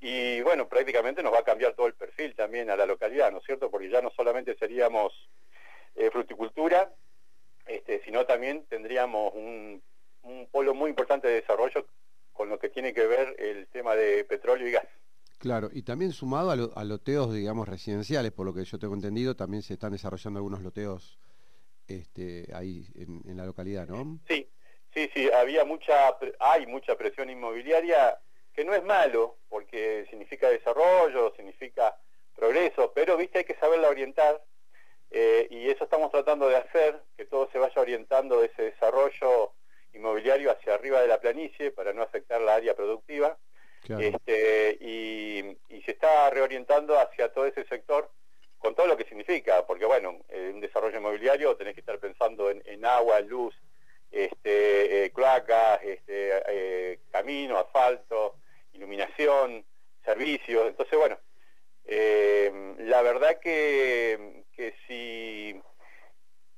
[0.00, 3.38] y bueno, prácticamente nos va a cambiar todo el perfil también a la localidad, ¿no
[3.38, 3.70] es cierto?
[3.70, 5.12] Porque ya no solamente seríamos
[5.96, 6.92] eh, fruticultura,
[7.66, 9.82] este, sino también tendríamos un,
[10.50, 11.86] polo muy importante de desarrollo
[12.32, 14.86] con lo que tiene que ver el tema de petróleo y gas.
[15.38, 19.36] Claro, y también sumado a, a loteos, digamos, residenciales, por lo que yo tengo entendido,
[19.36, 21.18] también se están desarrollando algunos loteos
[21.88, 24.18] este, ahí en, la localidad, ¿no?
[24.28, 24.48] Sí,
[24.94, 28.18] sí, sí, había mucha, hay mucha presión inmobiliaria,
[28.52, 31.96] que no es malo, porque significa desarrollo, significa
[32.34, 34.42] progreso, pero viste hay que saberla orientar,
[35.10, 39.52] eh, y eso estamos tratando de hacer, que todo se vaya orientando de ese desarrollo
[39.92, 43.36] inmobiliario hacia arriba de la planicie para no afectar la área productiva.
[43.88, 48.10] Este, y, y, se está reorientando hacia todo ese sector
[48.58, 52.50] con todo lo que significa, porque bueno, en un desarrollo inmobiliario tenés que estar pensando
[52.50, 53.54] en, agua, luz,
[54.10, 58.34] este, eh, cloacas, este, eh, camino, asfalto,
[58.72, 59.64] iluminación,
[60.04, 60.66] servicios.
[60.66, 61.18] Entonces, bueno,
[62.78, 65.60] la verdad que, que si,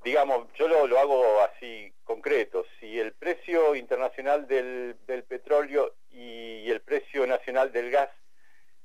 [0.04, 6.80] digamos, yo lo, hago así concreto, si el precio internacional del, del petróleo y el
[6.80, 8.08] precio nacional del gas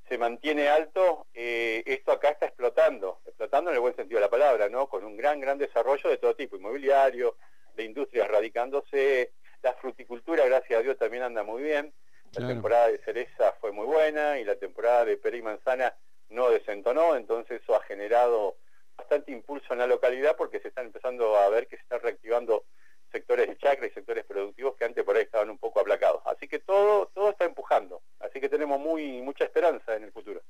[0.10, 4.30] se mantiene alto, eh, esto acá está explotando, explotando en el buen sentido de la
[4.30, 4.88] palabra, ¿no?
[4.88, 7.38] Con un gran, gran desarrollo de todo tipo, inmobiliario,
[7.76, 9.32] de industrias radicándose,
[9.62, 11.94] la fruticultura, gracias a Dios, también anda muy bien.
[12.34, 15.96] La temporada de cereza fue muy buena y la temporada de pera y manzana
[16.30, 18.56] no desentonó, entonces eso ha generado
[18.98, 22.66] bastante impulso en la localidad porque se están empezando a ver que se está reactivando
[23.12, 26.22] sectores de chacra y sectores productivos que antes por ahí estaban un poco aplacados.
[26.26, 28.02] Así que todo, todo está empujando.
[28.20, 30.42] Así que tenemos muy mucha esperanza en el futuro.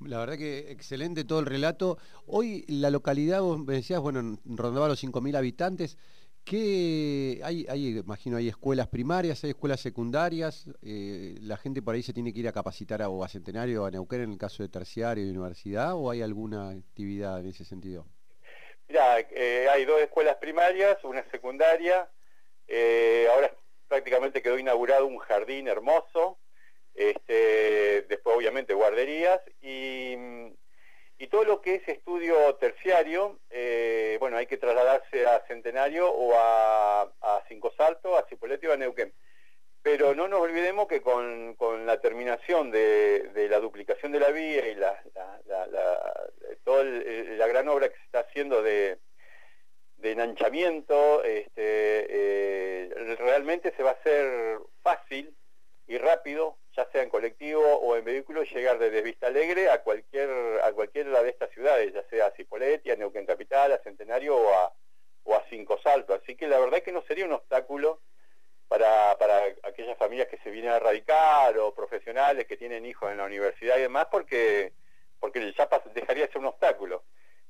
[0.00, 1.98] La verdad que excelente todo el relato.
[2.26, 5.98] Hoy la localidad, vos me decías, bueno, rondaba los 5.000 habitantes.
[6.48, 7.66] ¿Qué hay,
[7.98, 10.64] imagino, hay escuelas primarias, hay escuelas secundarias?
[10.80, 13.82] Eh, ¿La gente por ahí se tiene que ir a capacitar a, o a Centenario
[13.82, 15.94] o a Neuquén en el caso de terciario y universidad?
[15.94, 18.06] ¿O hay alguna actividad en ese sentido?
[18.88, 22.08] Mira, eh, hay dos escuelas primarias, una secundaria,
[22.66, 23.54] eh, ahora
[23.86, 26.38] prácticamente quedó inaugurado un jardín hermoso,
[26.94, 30.16] este, después obviamente guarderías y,
[31.26, 37.02] todo lo que es estudio terciario, eh, bueno, hay que trasladarse a Centenario o a,
[37.02, 39.12] a Cinco Saltos, a Cipolletti o a Neuquén.
[39.82, 44.76] Pero no nos olvidemos que con, la terminación de, la duplicación de la vía y
[44.76, 45.02] la,
[46.62, 48.98] toda la gran obra que se está haciendo de,
[50.00, 55.34] enanchamiento, este, eh, realmente se va a hacer fácil
[55.88, 60.28] y rápido, ya sea en colectivo o en vehículo, llegar desde Vista Alegre a cualquier
[60.62, 64.54] a cualquiera de estas ciudades, ya sea a Cipolletti, a Neuquén Capital, a Centenario o
[64.54, 64.72] a,
[65.24, 66.20] o a Cinco Saltos.
[66.22, 68.02] Así que la verdad es que no sería un obstáculo
[68.68, 73.16] para, para aquellas familias que se vienen a radicar o profesionales que tienen hijos en
[73.16, 74.74] la universidad y demás, porque,
[75.18, 77.02] porque ya dejaría de ser un obstáculo.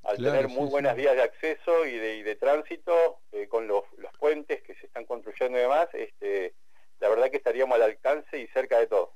[0.04, 4.16] Al tener muy buenas vías de acceso y de, de tránsito, eh, con los, los,
[4.16, 6.54] puentes que se están construyendo y demás, este,
[7.00, 9.14] la verdad que estaríamos al alcance y cerca de todo.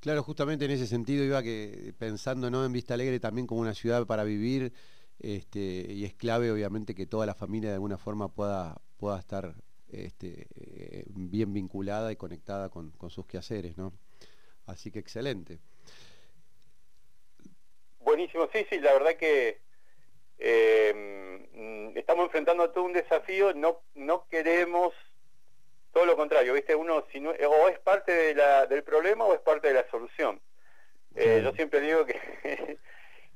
[0.00, 2.64] Claro, justamente en ese sentido iba que pensando ¿no?
[2.64, 4.72] en Vista Alegre también como una ciudad para vivir,
[5.18, 9.54] este, y es clave obviamente que toda la familia de alguna forma pueda, pueda estar
[9.90, 13.92] este, eh, bien vinculada y conectada con, sus quehaceres, ¿no?
[14.66, 15.58] Así que excelente.
[18.00, 19.60] Buenísimo, sí, sí, la verdad que
[20.38, 24.94] eh, estamos enfrentando todo un desafío, no, no queremos
[25.92, 26.74] todo lo contrario, ¿viste?
[26.74, 29.88] Uno si no, o es parte de la, del problema o es parte de la
[29.90, 30.40] solución.
[31.14, 32.18] Eh, yo siempre digo que,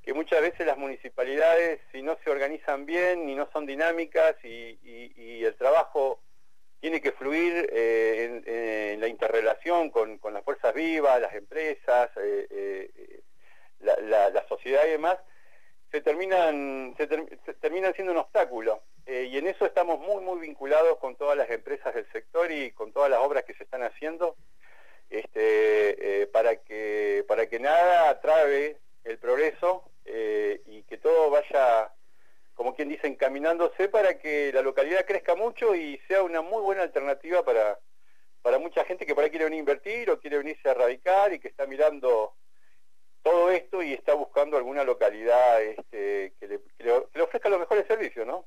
[0.04, 4.78] que muchas veces las municipalidades, si no se organizan bien, ni no son dinámicas y,
[4.82, 6.20] y el trabajo
[6.82, 8.42] tiene que fluir eh,
[8.92, 13.20] en, la interrelación con, las fuerzas vivas, las empresas, eh, eh,
[13.78, 15.16] la, sociedad y demás,
[15.92, 18.82] se terminan, se, terminan siendo un obstáculo.
[19.06, 22.92] y en eso estamos muy, muy vinculados con todas las empresas del sector y con
[22.92, 24.34] todas las obras que se están haciendo,
[25.10, 31.92] este, para, que, para que nada atrabe el progreso y que todo vaya
[32.54, 36.82] como quien dice, encaminándose para que la localidad crezca mucho y sea una muy buena
[36.82, 37.78] alternativa para,
[38.42, 41.32] para mucha gente que por ahí quiere venir a invertir o quiere venirse a radicar
[41.32, 42.34] y que está mirando
[43.22, 48.44] todo esto y está buscando alguna localidad este, que, le, ofrezca los mejores servicios, ¿no?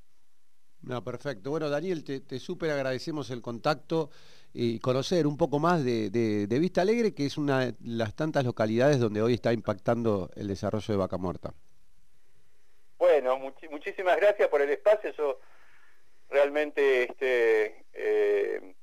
[0.81, 1.49] No, perfecto.
[1.49, 4.11] Bueno, Daniel, te, te súper agradecemos el contacto
[4.57, 8.45] y conocer un poco más de, de, Vista Alegre, que es una de las tantas
[8.45, 11.53] localidades donde hoy está impactando el desarrollo de Vaca Muerta.
[12.97, 15.11] Bueno, muchísimas gracias por el espacio.
[15.17, 15.39] Yo
[16.29, 18.75] realmente este, eh,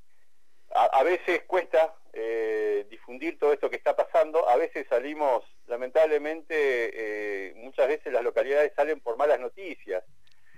[0.75, 4.47] a, veces cuesta eh, difundir todo esto que está pasando.
[4.51, 5.43] A veces salimos,
[5.73, 10.05] lamentablemente, eh, muchas veces las localidades salen por malas noticias.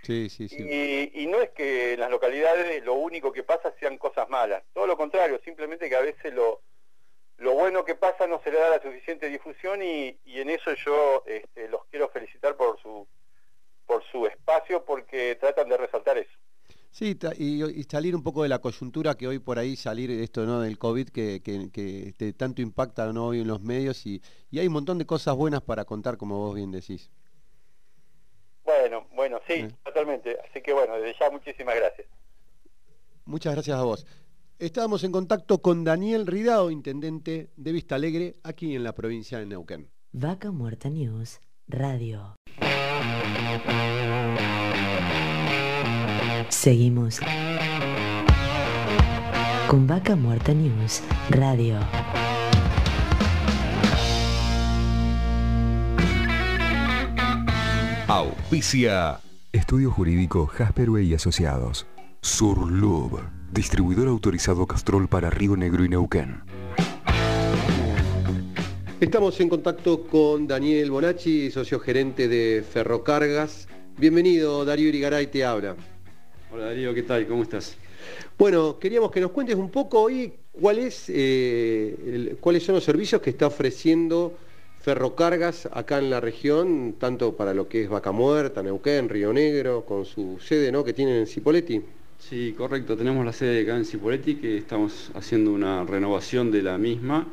[0.02, 0.56] Sí, sí, sí.
[0.58, 4.64] Y, y, no es que en las localidades lo único que pasa sean cosas malas.
[4.74, 6.62] Todo lo contrario, simplemente que a veces lo,
[7.38, 10.74] lo bueno que pasa no se le da la suficiente difusión y, y en eso
[10.74, 13.06] yo este, los quiero felicitar por su
[13.86, 16.38] por su espacio porque tratan de resaltar eso.
[16.94, 20.60] Sí, y, salir un poco de la coyuntura que hoy por ahí salir esto no
[20.60, 23.26] del COVID que, que, tanto impacta ¿no?
[23.26, 24.22] hoy en los medios y,
[24.52, 27.10] hay un montón de cosas buenas para contar como vos bien decís.
[28.64, 30.38] Bueno, bueno, sí, totalmente.
[30.48, 32.06] Así que bueno, desde ya muchísimas gracias.
[33.24, 34.06] Muchas gracias a vos.
[34.60, 39.46] Estábamos en contacto con Daniel Ridao, intendente de Vista Alegre, aquí en la provincia de
[39.46, 39.90] Neuquén.
[40.12, 42.36] Vaca Muerta News, Radio.
[46.48, 47.20] Seguimos
[49.68, 51.78] con Vaca Muerta News Radio.
[58.06, 59.20] Auspicia.
[59.52, 61.86] Estudio Jurídico Jasperway y Asociados.
[62.20, 63.20] Surlub.
[63.52, 66.42] Distribuidor autorizado Castrol para Río Negro y Neuquén.
[69.00, 73.68] Estamos en contacto con Daniel Bonacci, socio gerente de Ferrocargas.
[73.98, 75.76] Bienvenido, Darío Irigaray te habla.
[76.54, 77.26] Hola Darío, ¿qué tal?
[77.26, 77.76] ¿Cómo estás?
[78.38, 83.20] Bueno, queríamos que nos cuentes un poco hoy cuál es, eh, cuáles son los servicios
[83.20, 84.32] que está ofreciendo
[84.80, 89.84] Ferrocargas acá en la región, tanto para lo que es Vaca Muerta, Neuquén, Río Negro,
[89.84, 90.84] con su sede ¿no?
[90.84, 91.82] que tienen en Cipolletti.
[92.20, 96.78] Sí, correcto, tenemos la sede acá en Cipolletti que estamos haciendo una renovación de la
[96.78, 97.26] misma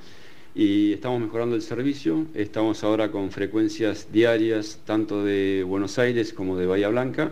[0.56, 2.26] y estamos mejorando el servicio.
[2.34, 7.32] Estamos ahora con frecuencias diarias tanto de Buenos Aires como de Bahía Blanca.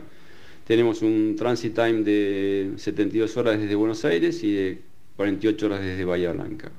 [0.70, 4.78] Tenemos un transit time de 72 horas desde Buenos Aires y de
[5.16, 6.70] 48 horas desde Bahía Blanca.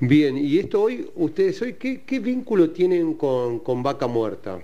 [0.00, 4.60] Bien, y esto hoy, ustedes hoy, ¿qué, vínculo tienen con, Vaca Muerta?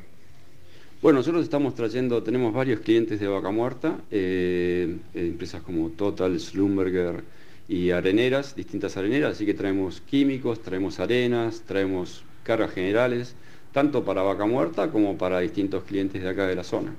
[1.03, 7.23] Bueno, nosotros estamos trayendo, tenemos varios clientes de vaca muerta, eh, empresas como Total, Slumberger
[7.69, 13.35] y areneras, distintas areneras, así que traemos químicos, traemos arenas, traemos cargas generales,
[13.73, 16.95] tanto para vaca muerta como para distintos clientes de acá de la zona.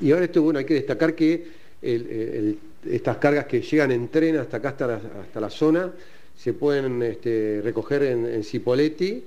[0.00, 4.58] Y ahora esto, bueno, hay que destacar que estas cargas que llegan en tren hasta
[4.58, 5.92] acá, hasta la, zona,
[6.36, 9.24] se pueden este, recoger en, Cipoletti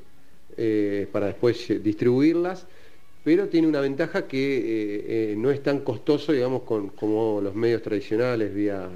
[0.57, 2.65] eh, para después distribuirlas
[3.23, 7.81] pero tiene una ventaja que eh, eh, no es tan costoso, digamos, como los medios
[7.81, 8.89] tradicionales vía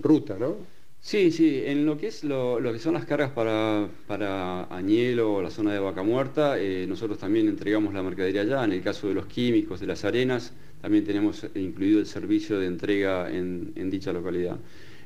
[0.00, 0.56] ruta, ¿no?
[1.00, 5.42] Sí, sí, en lo que es lo, que son las cargas para, para Añelo o
[5.42, 9.08] la zona de Vaca Muerta, eh, nosotros también entregamos la mercadería allá, en el caso
[9.08, 14.12] de los químicos, de las arenas, también tenemos incluido el servicio de entrega en, dicha
[14.12, 14.58] localidad.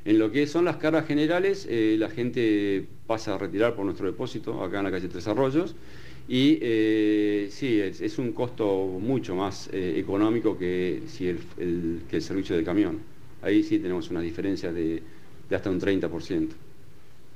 [0.03, 4.63] En lo que son las cargas generales, la gente pasa a retirar por nuestro depósito,
[4.63, 5.75] acá en la calle Tres Arroyos,
[6.27, 12.63] y eh, sí, es, un costo mucho más eh, económico que, si el, servicio de
[12.63, 12.99] camión.
[13.41, 15.01] Ahí sí tenemos una diferencia de,
[15.53, 16.49] hasta un 30%.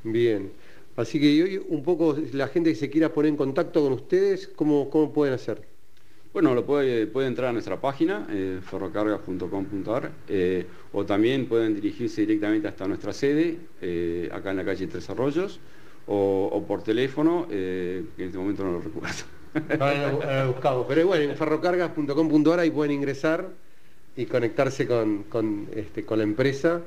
[0.05, 0.49] Bien,
[0.95, 4.47] así que hoy un poco la gente que se quiera poner en contacto con ustedes,
[4.55, 5.74] ¿cómo, cómo pueden hacer?
[6.35, 10.11] Bueno, lo puede, puede entrar a nuestra página, eh, ferrocargas.com.ar,
[10.91, 13.57] o también pueden dirigirse directamente hasta nuestra sede,
[14.33, 15.61] acá en la calle Tres Arroyos,
[16.07, 19.23] o, por teléfono, eh, que en este momento no lo recuerdo.
[19.79, 23.47] Ahora buscamos, pero bueno, en ferrocargas.com.ar ahí pueden ingresar
[24.17, 26.81] y conectarse con, este, con la empresa.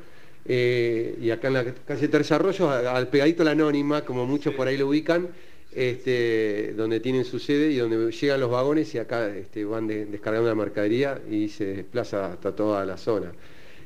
[0.45, 4.69] Eh, y acá en la calle Tercer Arroyo, al pegadito la anónima, como muchos por
[4.69, 5.29] ahí lo ubican,
[5.73, 10.49] este, donde tienen su sede y donde llegan los vagones y acá este, van descargando
[10.49, 13.33] la mercadería y se desplaza hasta toda la zona.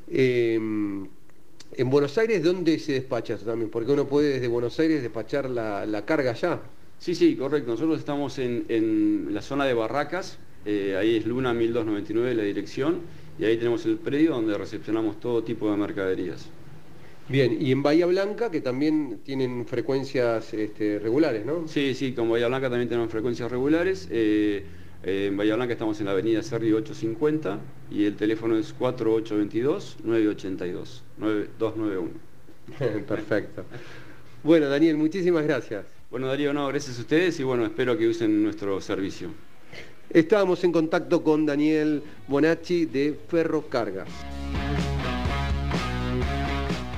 [0.08, 0.58] Eh,
[1.74, 3.70] en Buenos Aires, ¿dónde se despacha eso también?
[3.70, 6.60] Porque uno puede desde Buenos Aires despachar la, carga allá.
[6.98, 7.70] Sí, sí, correcto.
[7.70, 13.00] Nosotros estamos en, la zona de Barracas, eh, ahí es Luna 1299 la dirección,
[13.38, 16.46] y ahí tenemos el predio donde recepcionamos todo tipo de mercaderías.
[17.32, 21.66] Bien, y en Bahía Blanca, que también tienen frecuencias este, regulares, ¿no?
[21.66, 24.06] Sí, sí, con Bahía Blanca también tenemos frecuencias regulares.
[24.10, 24.66] Eh,
[25.02, 27.58] eh, en Bahía Blanca estamos en la avenida Serri 850
[27.90, 32.10] y el teléfono es 4822-982, 9291.
[33.08, 33.64] Perfecto.
[34.42, 35.86] Bueno, Daniel, muchísimas gracias.
[36.10, 39.30] Bueno, Darío, no, gracias a ustedes y bueno, espero que usen nuestro servicio.
[40.10, 44.10] Estábamos en contacto con Daniel Bonacci de Ferrocargas.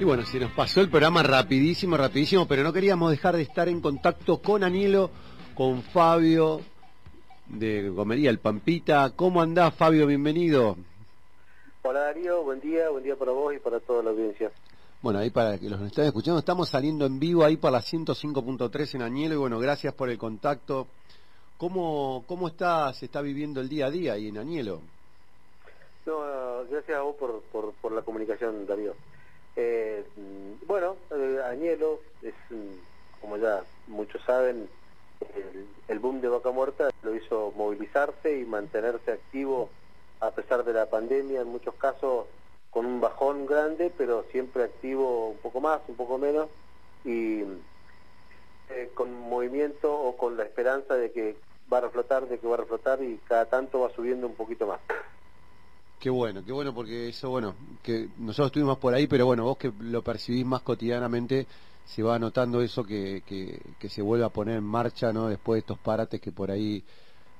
[0.00, 3.68] Y bueno, se nos pasó el programa rapidísimo, rapidísimo, pero no queríamos dejar de estar
[3.68, 5.10] en contacto con Anielo,
[5.56, 6.60] con Fabio,
[7.48, 9.10] de Gomería El Pampita.
[9.16, 10.06] ¿Cómo andás, Fabio?
[10.06, 10.76] Bienvenido.
[11.82, 14.52] Hola Darío, buen día, buen día para vos y para toda la audiencia.
[15.02, 18.94] Bueno, ahí para que los estén escuchando, estamos saliendo en vivo ahí para la 105.3
[18.94, 20.86] en Añelo y bueno, gracias por el contacto.
[21.56, 24.80] ¿Cómo, cómo está, se está viviendo el día a día ahí en Añelo?
[26.06, 26.20] No,
[26.70, 28.94] gracias a vos por, por, la comunicación, Darío.
[29.60, 30.04] Eh,
[30.68, 32.32] bueno, eh, Añelo es,
[33.20, 34.68] como ya muchos saben,
[35.88, 39.68] el, boom de Vaca Muerta lo hizo movilizarse y mantenerse activo
[40.20, 42.26] a pesar de la pandemia, en muchos casos
[42.70, 46.48] con un bajón grande, pero siempre activo un poco más, un poco menos,
[47.04, 47.40] y
[48.70, 51.34] eh, con movimiento o con la esperanza de que
[51.72, 54.68] va a reflotar, de que va a reflotar y cada tanto va subiendo un poquito
[54.68, 54.78] más.
[55.98, 59.58] Qué bueno, qué bueno, porque eso, bueno, que nosotros estuvimos por ahí, pero bueno, vos
[59.58, 61.46] que lo percibís más cotidianamente,
[61.84, 65.28] se va notando eso que, que, se vuelve a poner en marcha ¿no?
[65.28, 66.84] después de estos parates que por ahí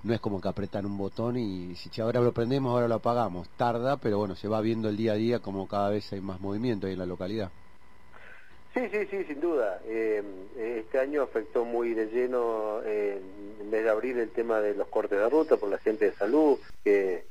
[0.03, 3.49] no es como que apretan un botón y si ahora lo prendemos, ahora lo apagamos.
[3.51, 6.41] Tarda, pero bueno, se va viendo el día a día como cada vez hay más
[6.41, 7.51] movimiento ahí en la localidad.
[8.75, 9.81] Sí, sí, sí, sin duda.
[9.87, 10.23] Eh,
[10.57, 13.21] este año afectó muy de lleno eh,
[13.61, 16.13] en vez de abril el tema de los cortes de ruta por la gente de
[16.13, 17.25] salud, que,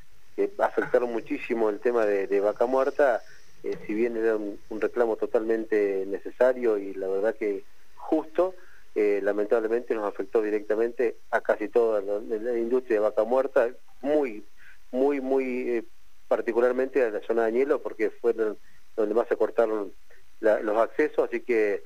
[0.60, 3.22] afectaron muchísimo el tema de vaca muerta.
[3.64, 7.64] Eh, si bien era un, reclamo totalmente necesario y la verdad que
[7.96, 8.56] justo,
[8.96, 13.70] eh, lamentablemente nos afectó directamente a casi toda la, industria de vaca muerta,
[14.02, 14.44] muy,
[14.92, 15.84] muy, muy eh,
[16.28, 19.92] particularmente a la zona de Añelo, porque fue donde más se cortaron
[20.40, 21.84] los accesos, así que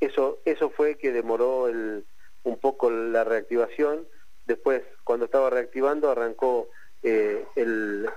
[0.00, 4.06] eso, eso fue que demoró un poco la reactivación,
[4.46, 6.68] después cuando estaba reactivando arrancó
[7.02, 8.08] eh, el,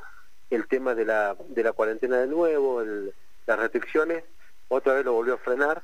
[0.49, 2.83] el tema de la, de la cuarentena de nuevo,
[3.45, 4.23] las restricciones,
[4.67, 5.83] otra vez lo volvió a frenar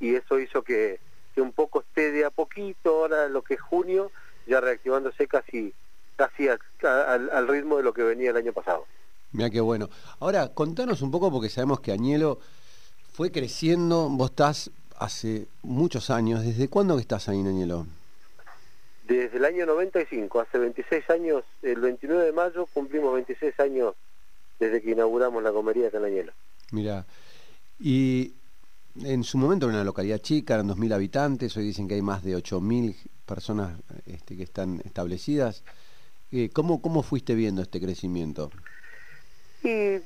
[0.00, 1.00] y eso hizo que,
[1.34, 4.10] que un poco esté de a poquito, ahora lo que es junio,
[4.46, 5.74] ya reactivándose casi,
[6.16, 8.86] casi al ritmo de lo que venía el año pasado.
[9.32, 9.90] Mira qué bueno.
[10.20, 12.38] Ahora, contanos un poco, porque sabemos que Añelo
[13.12, 17.86] fue creciendo, vos estás hace muchos años, ¿desde cuándo que estás ahí en Añelo?
[19.08, 23.94] Desde el año 95, hace 26 años, el 29 de mayo cumplimos 26 años
[24.60, 26.32] desde que inauguramos la comería de Añelo.
[26.72, 27.06] Mira,
[27.80, 28.34] y
[29.02, 32.22] en su momento era una localidad chica, eran 2.000 habitantes, hoy dicen que hay más
[32.22, 32.94] de 8.000
[33.24, 35.64] personas este, que están establecidas.
[36.30, 38.50] Eh, ¿cómo, ¿Cómo fuiste viendo este crecimiento?
[39.62, 40.02] Y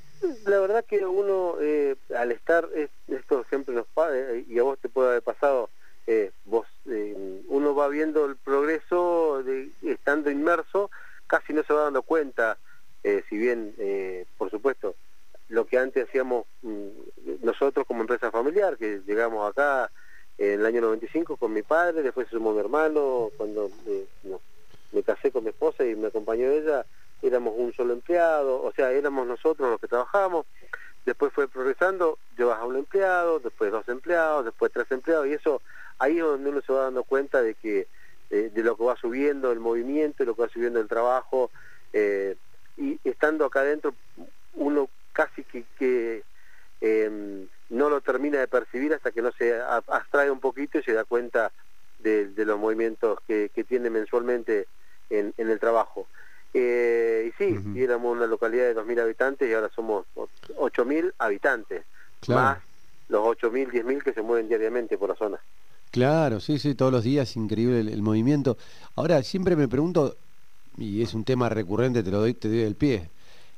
[0.46, 2.68] la verdad que uno, eh, al estar,
[3.08, 5.70] esto siempre nos pasa, eh, y a vos te puede haber pasado,
[6.06, 6.66] eh, vos,
[7.48, 10.90] uno va viendo el progreso de, estando inmerso,
[11.26, 12.58] casi no se va dando cuenta,
[13.02, 13.74] si bien,
[14.38, 14.94] por supuesto,
[15.52, 16.88] lo que antes hacíamos mm,
[17.42, 19.90] nosotros como empresa familiar, que llegamos acá
[20.38, 23.70] en el año 95 con mi padre, después se sumó mi hermano, cuando
[24.92, 26.86] me casé con mi esposa y me acompañó ella,
[27.20, 30.46] éramos un solo empleado, o sea, éramos nosotros los que trabajábamos,
[31.04, 35.60] después fue progresando, llevas a un empleado, después dos empleados, después tres empleados, y eso
[36.02, 37.86] ahí es donde uno se va dando cuenta de que
[38.30, 41.50] de lo que va subiendo el movimiento, lo que va subiendo el trabajo,
[41.92, 42.34] eh,
[42.78, 43.94] y estando acá adentro
[44.54, 46.22] uno casi que, que
[46.80, 50.94] em, no lo termina de percibir hasta que no se abstrae un poquito y se
[50.94, 51.52] da cuenta
[51.98, 54.66] de, los movimientos que, tiene mensualmente
[55.10, 56.08] en el trabajo.
[56.54, 61.84] Eh, y sí, éramos una localidad de 2.000 habitantes y ahora somos 8.000 habitantes,
[62.28, 62.58] más
[63.08, 65.40] los 8.000, 10.000 que se mueven diariamente por la zona.
[65.92, 68.56] Claro, sí, sí, todos los días, increíble el, movimiento.
[68.96, 70.16] Ahora, siempre me pregunto,
[70.78, 73.10] y es un tema recurrente, te lo doy, te doy el pie,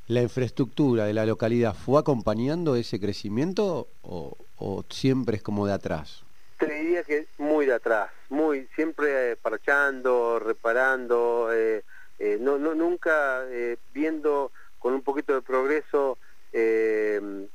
[0.08, 6.24] ¿la infraestructura de la localidad fue acompañando ese crecimiento o, siempre es como de atrás?
[6.58, 11.84] Te diría que muy de atrás, muy, siempre eh, parchando, reparando, eh,
[12.18, 13.44] eh, no, no, nunca
[13.92, 14.50] viendo
[14.80, 16.18] con un poquito de progreso,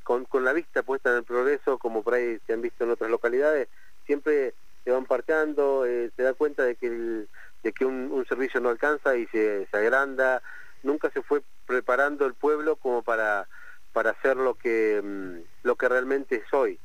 [0.04, 2.90] con, con, la vista puesta en el progreso, como por ahí se han visto en
[2.90, 3.68] otras localidades,
[4.06, 4.54] siempre
[4.84, 7.26] se van parchando, se da cuenta de que,
[7.62, 10.42] de que un, servicio no alcanza y se, se, agranda,
[10.82, 13.46] nunca se fue preparando el pueblo como para,
[13.92, 16.78] para hacer lo que, mm, lo que realmente es hoy.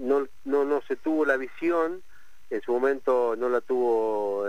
[0.00, 2.02] no, no, no se tuvo la visión,
[2.50, 4.44] en su momento no la tuvo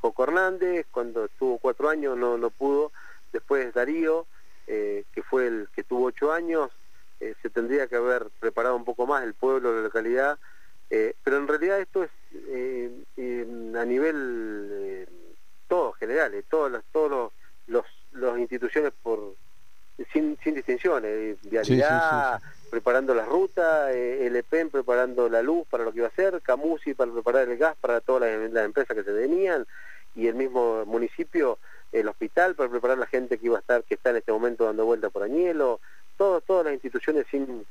[0.00, 2.90] Coco Hernández, cuando estuvo cuatro años no, no pudo,
[3.32, 4.26] después Darío,
[4.66, 6.70] eh, que fue el que tuvo ocho años,
[7.20, 10.38] eh, se tendría que haber preparado un poco más el pueblo, la localidad,
[10.90, 12.10] eh, pero en realidad esto es
[13.76, 15.06] a nivel
[15.68, 17.32] todo general, todos los, todos
[17.68, 19.34] los, los, instituciones por
[20.12, 22.40] sin, sin distinciones, vialidad,
[22.70, 26.94] preparando la ruta, el EPEN preparando la luz para lo que iba a hacer, Camusi
[26.94, 29.66] para preparar el gas para todas las empresas que se venían,
[30.16, 31.58] y el mismo municipio,
[31.92, 34.64] el hospital para preparar la gente que iba a estar, que está en este momento
[34.64, 35.80] dando vuelta por Añelo,
[36.16, 37.64] todo, todas las instituciones sin,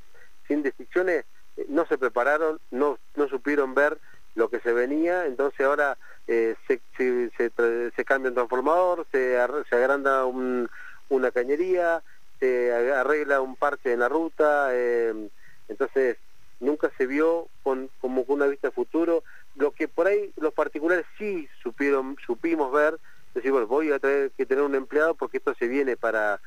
[0.48, 3.98] sin distinciones eh, no se prepararon, no, no supieron ver
[4.36, 9.38] lo que se venía, entonces ahora eh, se, se, cambia un transformador, se,
[9.69, 12.02] se agranda una cañería,
[12.40, 15.30] se arregla un parche en la ruta, eh,
[15.68, 16.18] entonces
[16.60, 19.23] nunca se vio con, como con una vista futuro,
[19.56, 22.98] lo que por ahí los particulares sí supieron, supimos ver,
[23.34, 26.40] decir, voy a tener que tener un empleado porque esto se viene para,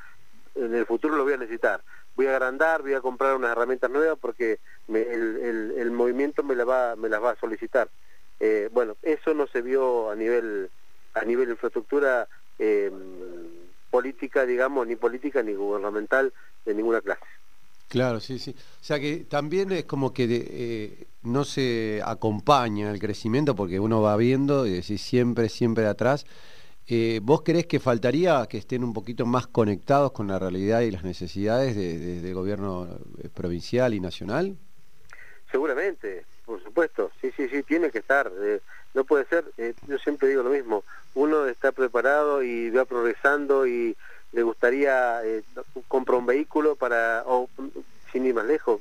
[0.54, 1.82] en el futuro lo voy a necesitar.
[2.14, 4.58] Voy a agrandar, voy a comprar unas herramientas nuevas porque
[4.88, 7.88] el, el, movimiento me, la va, me las va a solicitar.
[8.38, 10.70] Eh, bueno, eso no se vio a nivel,
[11.14, 12.90] a nivel infraestructura eh,
[13.90, 16.32] política, digamos, ni política ni gubernamental
[16.64, 17.22] de ninguna clase.
[17.88, 18.54] Claro, sí, sí.
[18.80, 24.00] O sea que también es como que eh, no se acompaña el crecimiento porque uno
[24.00, 26.24] va viendo y decís siempre, siempre atrás.
[26.88, 30.90] Eh, ¿Vos crees que faltaría que estén un poquito más conectados con la realidad y
[30.90, 34.56] las necesidades del gobierno eh, provincial y nacional?
[35.50, 38.32] Seguramente, por supuesto, sí, sí, sí, tiene que estar.
[38.94, 39.44] no puede ser,
[39.86, 40.82] yo siempre digo lo mismo,
[41.14, 43.96] uno está preparado y va progresando y
[44.32, 45.42] le gustaría eh,
[45.88, 47.48] comprar un vehículo para, o
[48.10, 48.80] sin ir más lejos,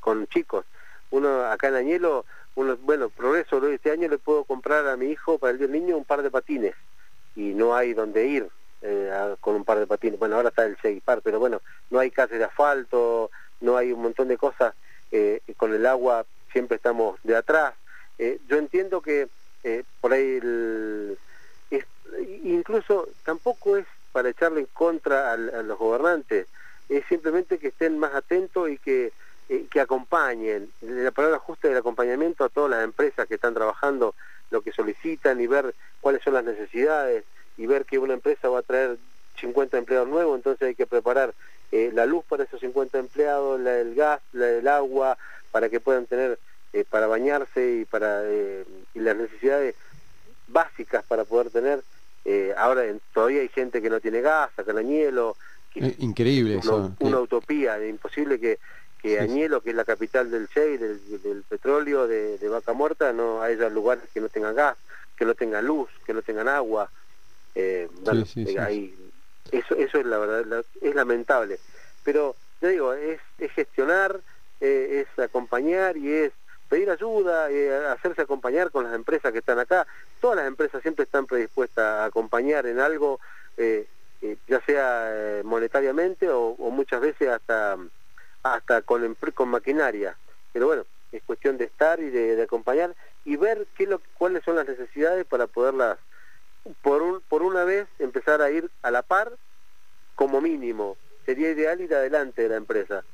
[0.00, 0.66] con chicos.
[1.10, 2.26] Uno acá en Añelo,
[2.56, 6.04] uno, bueno, progreso, este año le puedo comprar a mi hijo para el niño un
[6.04, 6.74] par de patines
[7.36, 8.48] y no hay donde ir
[8.82, 10.18] eh, con un par de patines.
[10.18, 11.60] Bueno, ahora está el Seguipar, pero bueno,
[11.90, 13.30] no hay calles de asfalto,
[13.60, 14.74] no hay un montón de cosas.
[15.12, 17.74] Eh, con el agua siempre estamos de atrás.
[18.18, 19.28] Eh, yo entiendo que
[20.00, 21.18] por ahí el,
[22.44, 26.46] incluso tampoco es para echarle en contra a, a los gobernantes,
[26.88, 29.12] es simplemente que estén más atentos y que
[29.70, 34.14] que acompañen, la palabra justa del acompañamiento a todas las empresas que están trabajando
[34.50, 37.24] lo que solicitan y ver cuáles son las necesidades
[37.56, 38.98] y ver que una empresa va a traer
[39.40, 41.34] 50 empleados nuevos, entonces hay que preparar
[41.72, 45.18] eh, la luz para esos 50 empleados, la, el gas, la, el agua,
[45.50, 46.38] para que puedan tener
[46.72, 48.22] eh, para bañarse y para
[48.94, 49.74] y las necesidades
[50.48, 51.82] básicas para poder tener
[52.28, 52.82] eh, ahora
[53.14, 55.36] todavía hay gente que no tiene gas, Añelo.
[55.72, 58.58] Que, increíble una, Una utopía, es imposible que,
[59.06, 60.80] que Añelo, que es la capital del Shell,
[61.22, 64.76] del, petróleo, de, Vaca Muerta, no haya lugares que no tengan gas,
[65.16, 66.90] que no tengan luz, que no tengan agua.
[67.54, 67.88] Eh,
[68.34, 68.94] eh
[69.52, 71.60] eso, eso es la verdad, es lamentable.
[72.02, 74.20] Pero, yo digo, es, es gestionar,
[74.60, 76.32] eh, es acompañar y es
[76.68, 79.86] pedir ayuda, eh, hacerse acompañar con las empresas que están acá.
[80.20, 83.20] Todas las empresas siempre están predispuestas a acompañar en algo,
[83.56, 83.86] eh,
[84.48, 87.76] ya sea monetariamente o, muchas veces hasta,
[88.54, 90.16] hasta con, con maquinaria.
[90.52, 92.94] Pero bueno, es cuestión de estar y de, acompañar
[93.24, 95.98] y ver qué lo, cuáles son las necesidades para poderlas,
[96.82, 99.32] por, un, por una vez, empezar a ir a la par
[100.14, 100.96] como mínimo.
[101.24, 103.04] Sería ideal ir adelante de la empresa.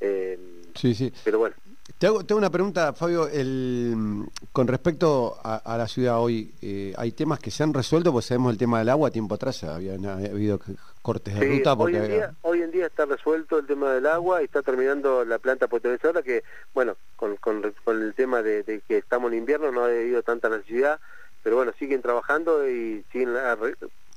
[0.00, 1.12] sí, sí.
[1.24, 1.54] Pero bueno.
[1.98, 7.40] Te hago, una pregunta, Fabio, el, con respecto a, la ciudad hoy, eh, ¿hay temas
[7.40, 8.12] que se han resuelto?
[8.12, 10.60] Pues sabemos el tema del agua, tiempo atrás había, habido
[11.00, 11.74] cortes de ruta.
[11.74, 15.24] Hoy en, día, hoy en día está resuelto el tema del agua y está terminando
[15.24, 16.44] la planta potabilizadora que,
[16.74, 17.38] bueno, con,
[17.86, 21.00] el tema de, que estamos en invierno no ha habido tanta necesidad,
[21.42, 23.34] pero bueno, siguen trabajando y siguen...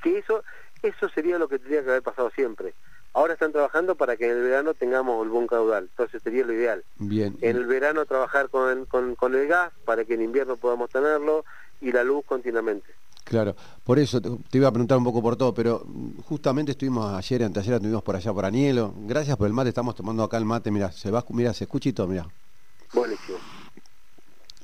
[0.02, 0.44] Que eso,
[0.82, 2.74] eso sería lo que tendría que haber pasado siempre.
[3.14, 6.53] Ahora están trabajando para que en el verano tengamos el buen caudal, entonces sería lo
[6.53, 6.84] ideal.
[6.98, 7.38] Bien.
[7.41, 11.44] En el verano trabajar con, con, el gas para que en invierno podamos tenerlo
[11.82, 12.88] y la luz continuamente.
[13.32, 13.56] Claro,
[13.86, 15.88] por eso te, iba a preguntar un poco por todo, pero
[16.26, 18.94] justamente estuvimos ayer, anteayer estuvimos por allá por Anielo.
[19.08, 21.88] Gracias por el mate, estamos tomando acá el mate, mira, se va, mira, se escucha
[21.88, 22.28] y todo, mira.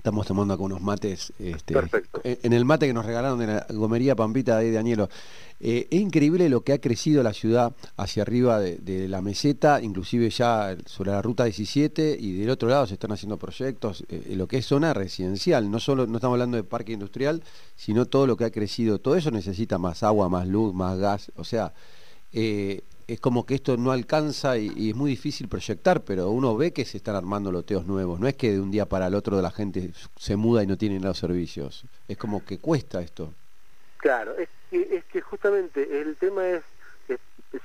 [0.08, 1.34] Estamos tomando acá unos mates.
[1.38, 2.22] Este, Perfecto.
[2.24, 5.10] En, el mate que nos regalaron de la gomería Pampita de Danielo.
[5.60, 10.30] Eh, es increíble lo que ha crecido la ciudad hacia arriba de, la meseta, inclusive
[10.30, 14.48] ya sobre la ruta 17 y del otro lado se están haciendo proyectos, eh, lo
[14.48, 17.44] que es zona residencial, no solo no estamos hablando de parque industrial,
[17.76, 19.00] sino todo lo que ha crecido.
[19.00, 21.74] Todo eso necesita más agua, más luz, más gas, o sea,
[22.32, 26.74] eh, es como que esto no alcanza y, es muy difícil proyectar, pero uno ve
[26.74, 28.20] que se están armando loteos nuevos.
[28.20, 30.78] No es que de un día para el otro la gente se muda y no
[30.78, 31.86] tiene los servicios.
[32.08, 33.34] Es como que cuesta esto.
[33.98, 34.50] Claro, es
[35.06, 36.64] que, justamente el tema es,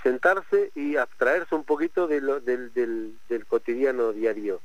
[0.03, 4.61] sentarse y abstraerse un poquito del, del, cotidiano diario.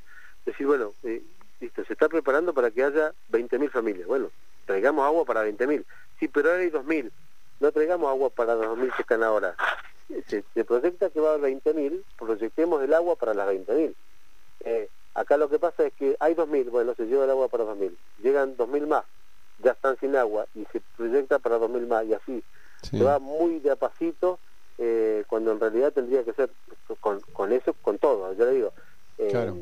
[0.46, 1.22] Decir, bueno, eh,
[1.60, 4.06] listo, se está preparando para que haya 20.000 familias.
[4.06, 4.30] Bueno,
[4.64, 5.84] traigamos agua para 20.000.
[6.20, 7.10] Sí, pero ahora hay 2.000.
[7.58, 9.56] No traigamos agua para los 2.000 que están ahora
[10.26, 13.94] se, proyecta que va a haber 20.000, proyectemos el agua para las 20.000.
[14.60, 17.64] Eh, acá lo que pasa es que hay 2.000, bueno, se lleva el agua para
[17.64, 19.04] 2.000, llegan 2.000 más,
[19.62, 22.42] ya están sin agua y se proyecta para 2.000 más y así.
[22.82, 24.38] Se va muy de a pasito
[24.78, 26.50] eh, cuando en realidad tendría que ser
[27.00, 28.72] con, con eso, con todo, ya le digo.
[29.18, 29.52] Eh,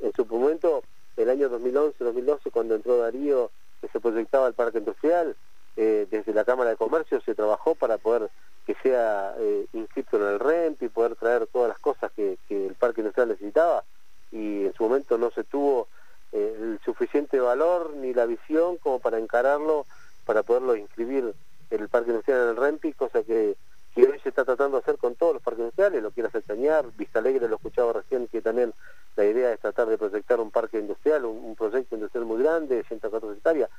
[0.00, 0.82] en su momento,
[1.16, 3.50] el año 2011-2012, cuando entró Darío,
[3.80, 5.36] que se proyectaba el parque industrial,
[5.76, 8.30] desde la Cámara de Comercio se trabajó para poder
[8.66, 12.74] que sea eh, inscrito en el REMP y poder traer todas las cosas que, el
[12.74, 13.84] parque industrial necesitaba.
[14.32, 15.86] Y en su momento no se tuvo
[16.32, 19.86] eh, el suficiente valor ni la visión como para encararlo,
[20.24, 21.32] para poderlo inscribir
[21.70, 23.56] en el parque industrial en el REMPI, cosa que,
[23.96, 26.86] hoy se está tratando de hacer con todos los parques industriales, lo quiere hacer Chañar,
[26.96, 28.74] Vista Alegre lo escuchaba recién que también
[29.14, 33.38] la idea es tratar de proyectar un parque industrial, un, proyecto industrial muy grande, 114
[33.38, 33.70] hectáreas,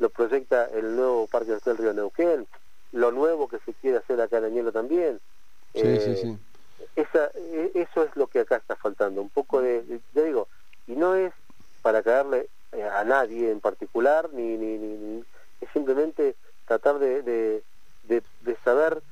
[0.00, 2.46] lo proyecta el nuevo parque industrial Río Neuquén,
[2.92, 5.20] lo nuevo que se quiere hacer acá en Añelo también.
[5.74, 6.38] Sí, sí, sí.
[6.96, 10.48] Esa, e, eso es lo que acá está faltando, un poco de, ya digo,
[10.86, 11.32] y no es
[11.82, 15.24] para caerle eh, a nadie en particular, ni, ni, ni,
[15.60, 16.34] es simplemente
[16.66, 17.62] tratar de, de,
[18.04, 19.02] de, saber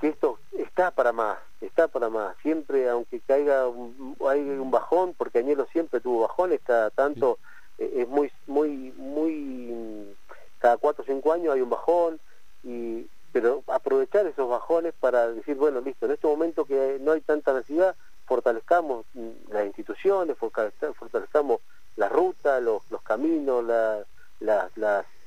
[0.00, 2.36] que esto está para más, está para más.
[2.42, 7.51] Siempre, aunque caiga un, hay un bajón, porque Añelo siempre tuvo bajón, está tanto, eh,
[7.78, 10.16] es muy, muy, muy,
[10.58, 12.20] cada cuatro o cinco años hay un bajón,
[12.62, 17.22] y pero aprovechar esos bajones para decir, bueno, listo, en este momento que no hay
[17.22, 17.96] tanta necesidad,
[18.26, 19.06] fortalezcamos
[19.50, 21.60] las instituciones, fortalezcamos
[21.96, 24.04] la ruta, los, los caminos, la,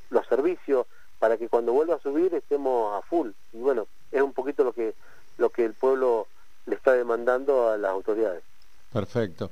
[0.10, 0.86] los servicios,
[1.18, 3.32] para que cuando vuelva a subir estemos a full.
[3.54, 4.94] Y bueno, es un poquito lo que,
[5.38, 6.28] lo que el pueblo
[6.68, 8.44] le está demandando a las autoridades.
[8.94, 9.50] Perfecto.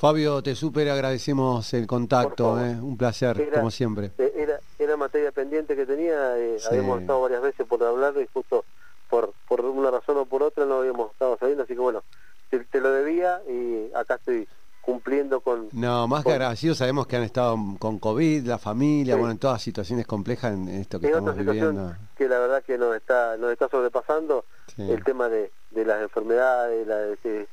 [0.00, 4.12] Fabio, te súper agradecemos el contacto, eh, un placer, como siempre.
[4.16, 4.48] Eh,
[4.78, 8.64] era, materia pendiente que tenía, eh, habíamos estado varias veces por hablar y justo
[9.10, 12.02] por, por una razón o por otra no habíamos estado saliendo, así que bueno,
[12.48, 14.48] te, lo debía y acá estoy
[14.80, 15.68] cumpliendo con...
[15.72, 19.60] No, más que agradecido, sabemos que han estado con COVID, la familia, bueno, en todas
[19.60, 21.96] situaciones complejas en esto que en estamos otra situación viviendo.
[22.16, 24.46] Que la verdad que nos está, nos está sobrepasando
[24.78, 27.46] el tema de, de las enfermedades, la, de,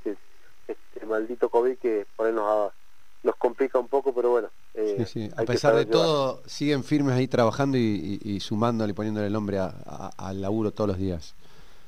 [0.98, 2.74] este maldito COVID que por ahí nos, ha-
[3.24, 4.50] nos complica un poco, pero bueno.
[4.74, 5.32] eh, Sí, sí.
[5.36, 5.92] A pesar de llevar.
[5.92, 10.12] todo, siguen firmes ahí trabajando y, y- y sumándole y poniéndole el nombre a- a-
[10.18, 11.36] al laburo todos los días.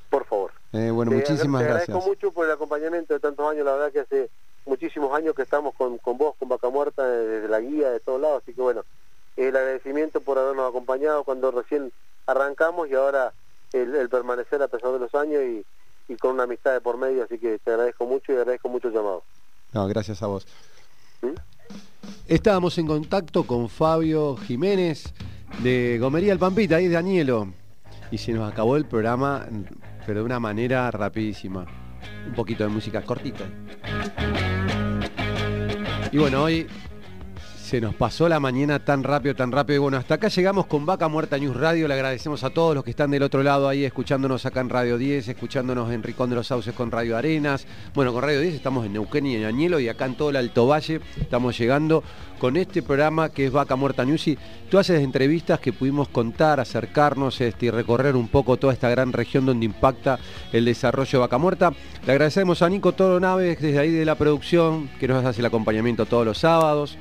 [0.08, 0.50] Por favor.
[0.72, 1.88] Eh, bueno, Te muchísimas te gracias.
[1.88, 4.30] agradezco mucho por el acompañamiento de tantos años, la verdad que hace
[4.66, 8.00] muchísimos años que estamos con, con vos, con Vaca Muerta, eh, desde la guía, de
[8.00, 8.82] todos lados, así que bueno,
[9.36, 11.92] el agradecimiento por habernos acompañado cuando recién
[12.26, 13.32] arrancamos y ahora
[13.72, 15.64] el, el permanecer a pesar de los años y,
[16.08, 18.88] y con una amistad de por medio, así que te agradezco mucho y agradezco mucho
[18.88, 19.22] el llamado.
[19.72, 20.46] No, gracias a vos.
[21.22, 21.34] ¿Mm?
[22.26, 25.12] Estábamos en contacto con Fabio Jiménez
[25.62, 27.52] de Gomería El Pampita, ahí de Danielo.
[28.10, 29.46] Y se nos acabó el programa,
[30.06, 31.66] pero de una manera rapidísima.
[32.26, 33.44] Un poquito de música cortita.
[36.12, 36.66] Y bueno, hoy
[37.70, 39.76] se nos pasó la mañana tan rápido, tan rápido.
[39.76, 41.86] Y bueno, hasta acá llegamos con Vaca Muerta News Radio.
[41.86, 44.98] Le agradecemos a todos los que están del otro lado ahí, escuchándonos acá en Radio
[44.98, 47.68] 10, escuchándonos en Ricón de los Sauces con Radio Arenas.
[47.94, 50.36] Bueno, con Radio 10 estamos en Neuquén y en Añelo y acá en todo el
[50.36, 52.02] Alto Valle estamos llegando
[52.40, 54.26] con este programa que es Vaca Muerta News.
[54.26, 54.38] Y
[54.68, 59.12] tú haces entrevistas que pudimos contar, acercarnos este, y recorrer un poco toda esta gran
[59.12, 60.18] región donde impacta
[60.52, 61.72] el desarrollo de Vaca Muerta.
[62.04, 65.46] Le agradecemos a Nico Toro Naves desde ahí de la producción que nos hace el
[65.46, 66.98] acompañamiento todos los sábados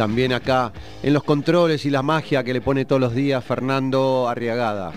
[0.00, 0.72] también acá
[1.02, 4.92] en los controles y la magia que le pone todos los días Fernando Arriagada.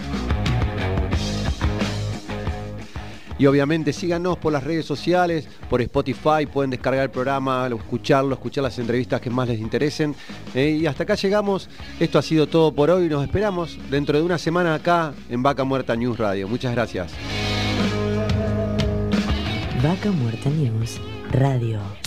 [3.38, 8.64] Y obviamente síganos por las redes sociales, por Spotify, pueden descargar el programa, escucharlo, escuchar
[8.64, 10.16] las entrevistas que más les interesen.
[10.56, 11.68] Eh, y hasta acá llegamos.
[12.00, 13.10] Esto ha sido todo por hoy.
[13.10, 16.48] Nos esperamos dentro de una semana acá en Vaca Muerta News Radio.
[16.48, 17.12] Muchas gracias.
[19.84, 21.02] Vaca Muerta News
[21.34, 22.03] Radio.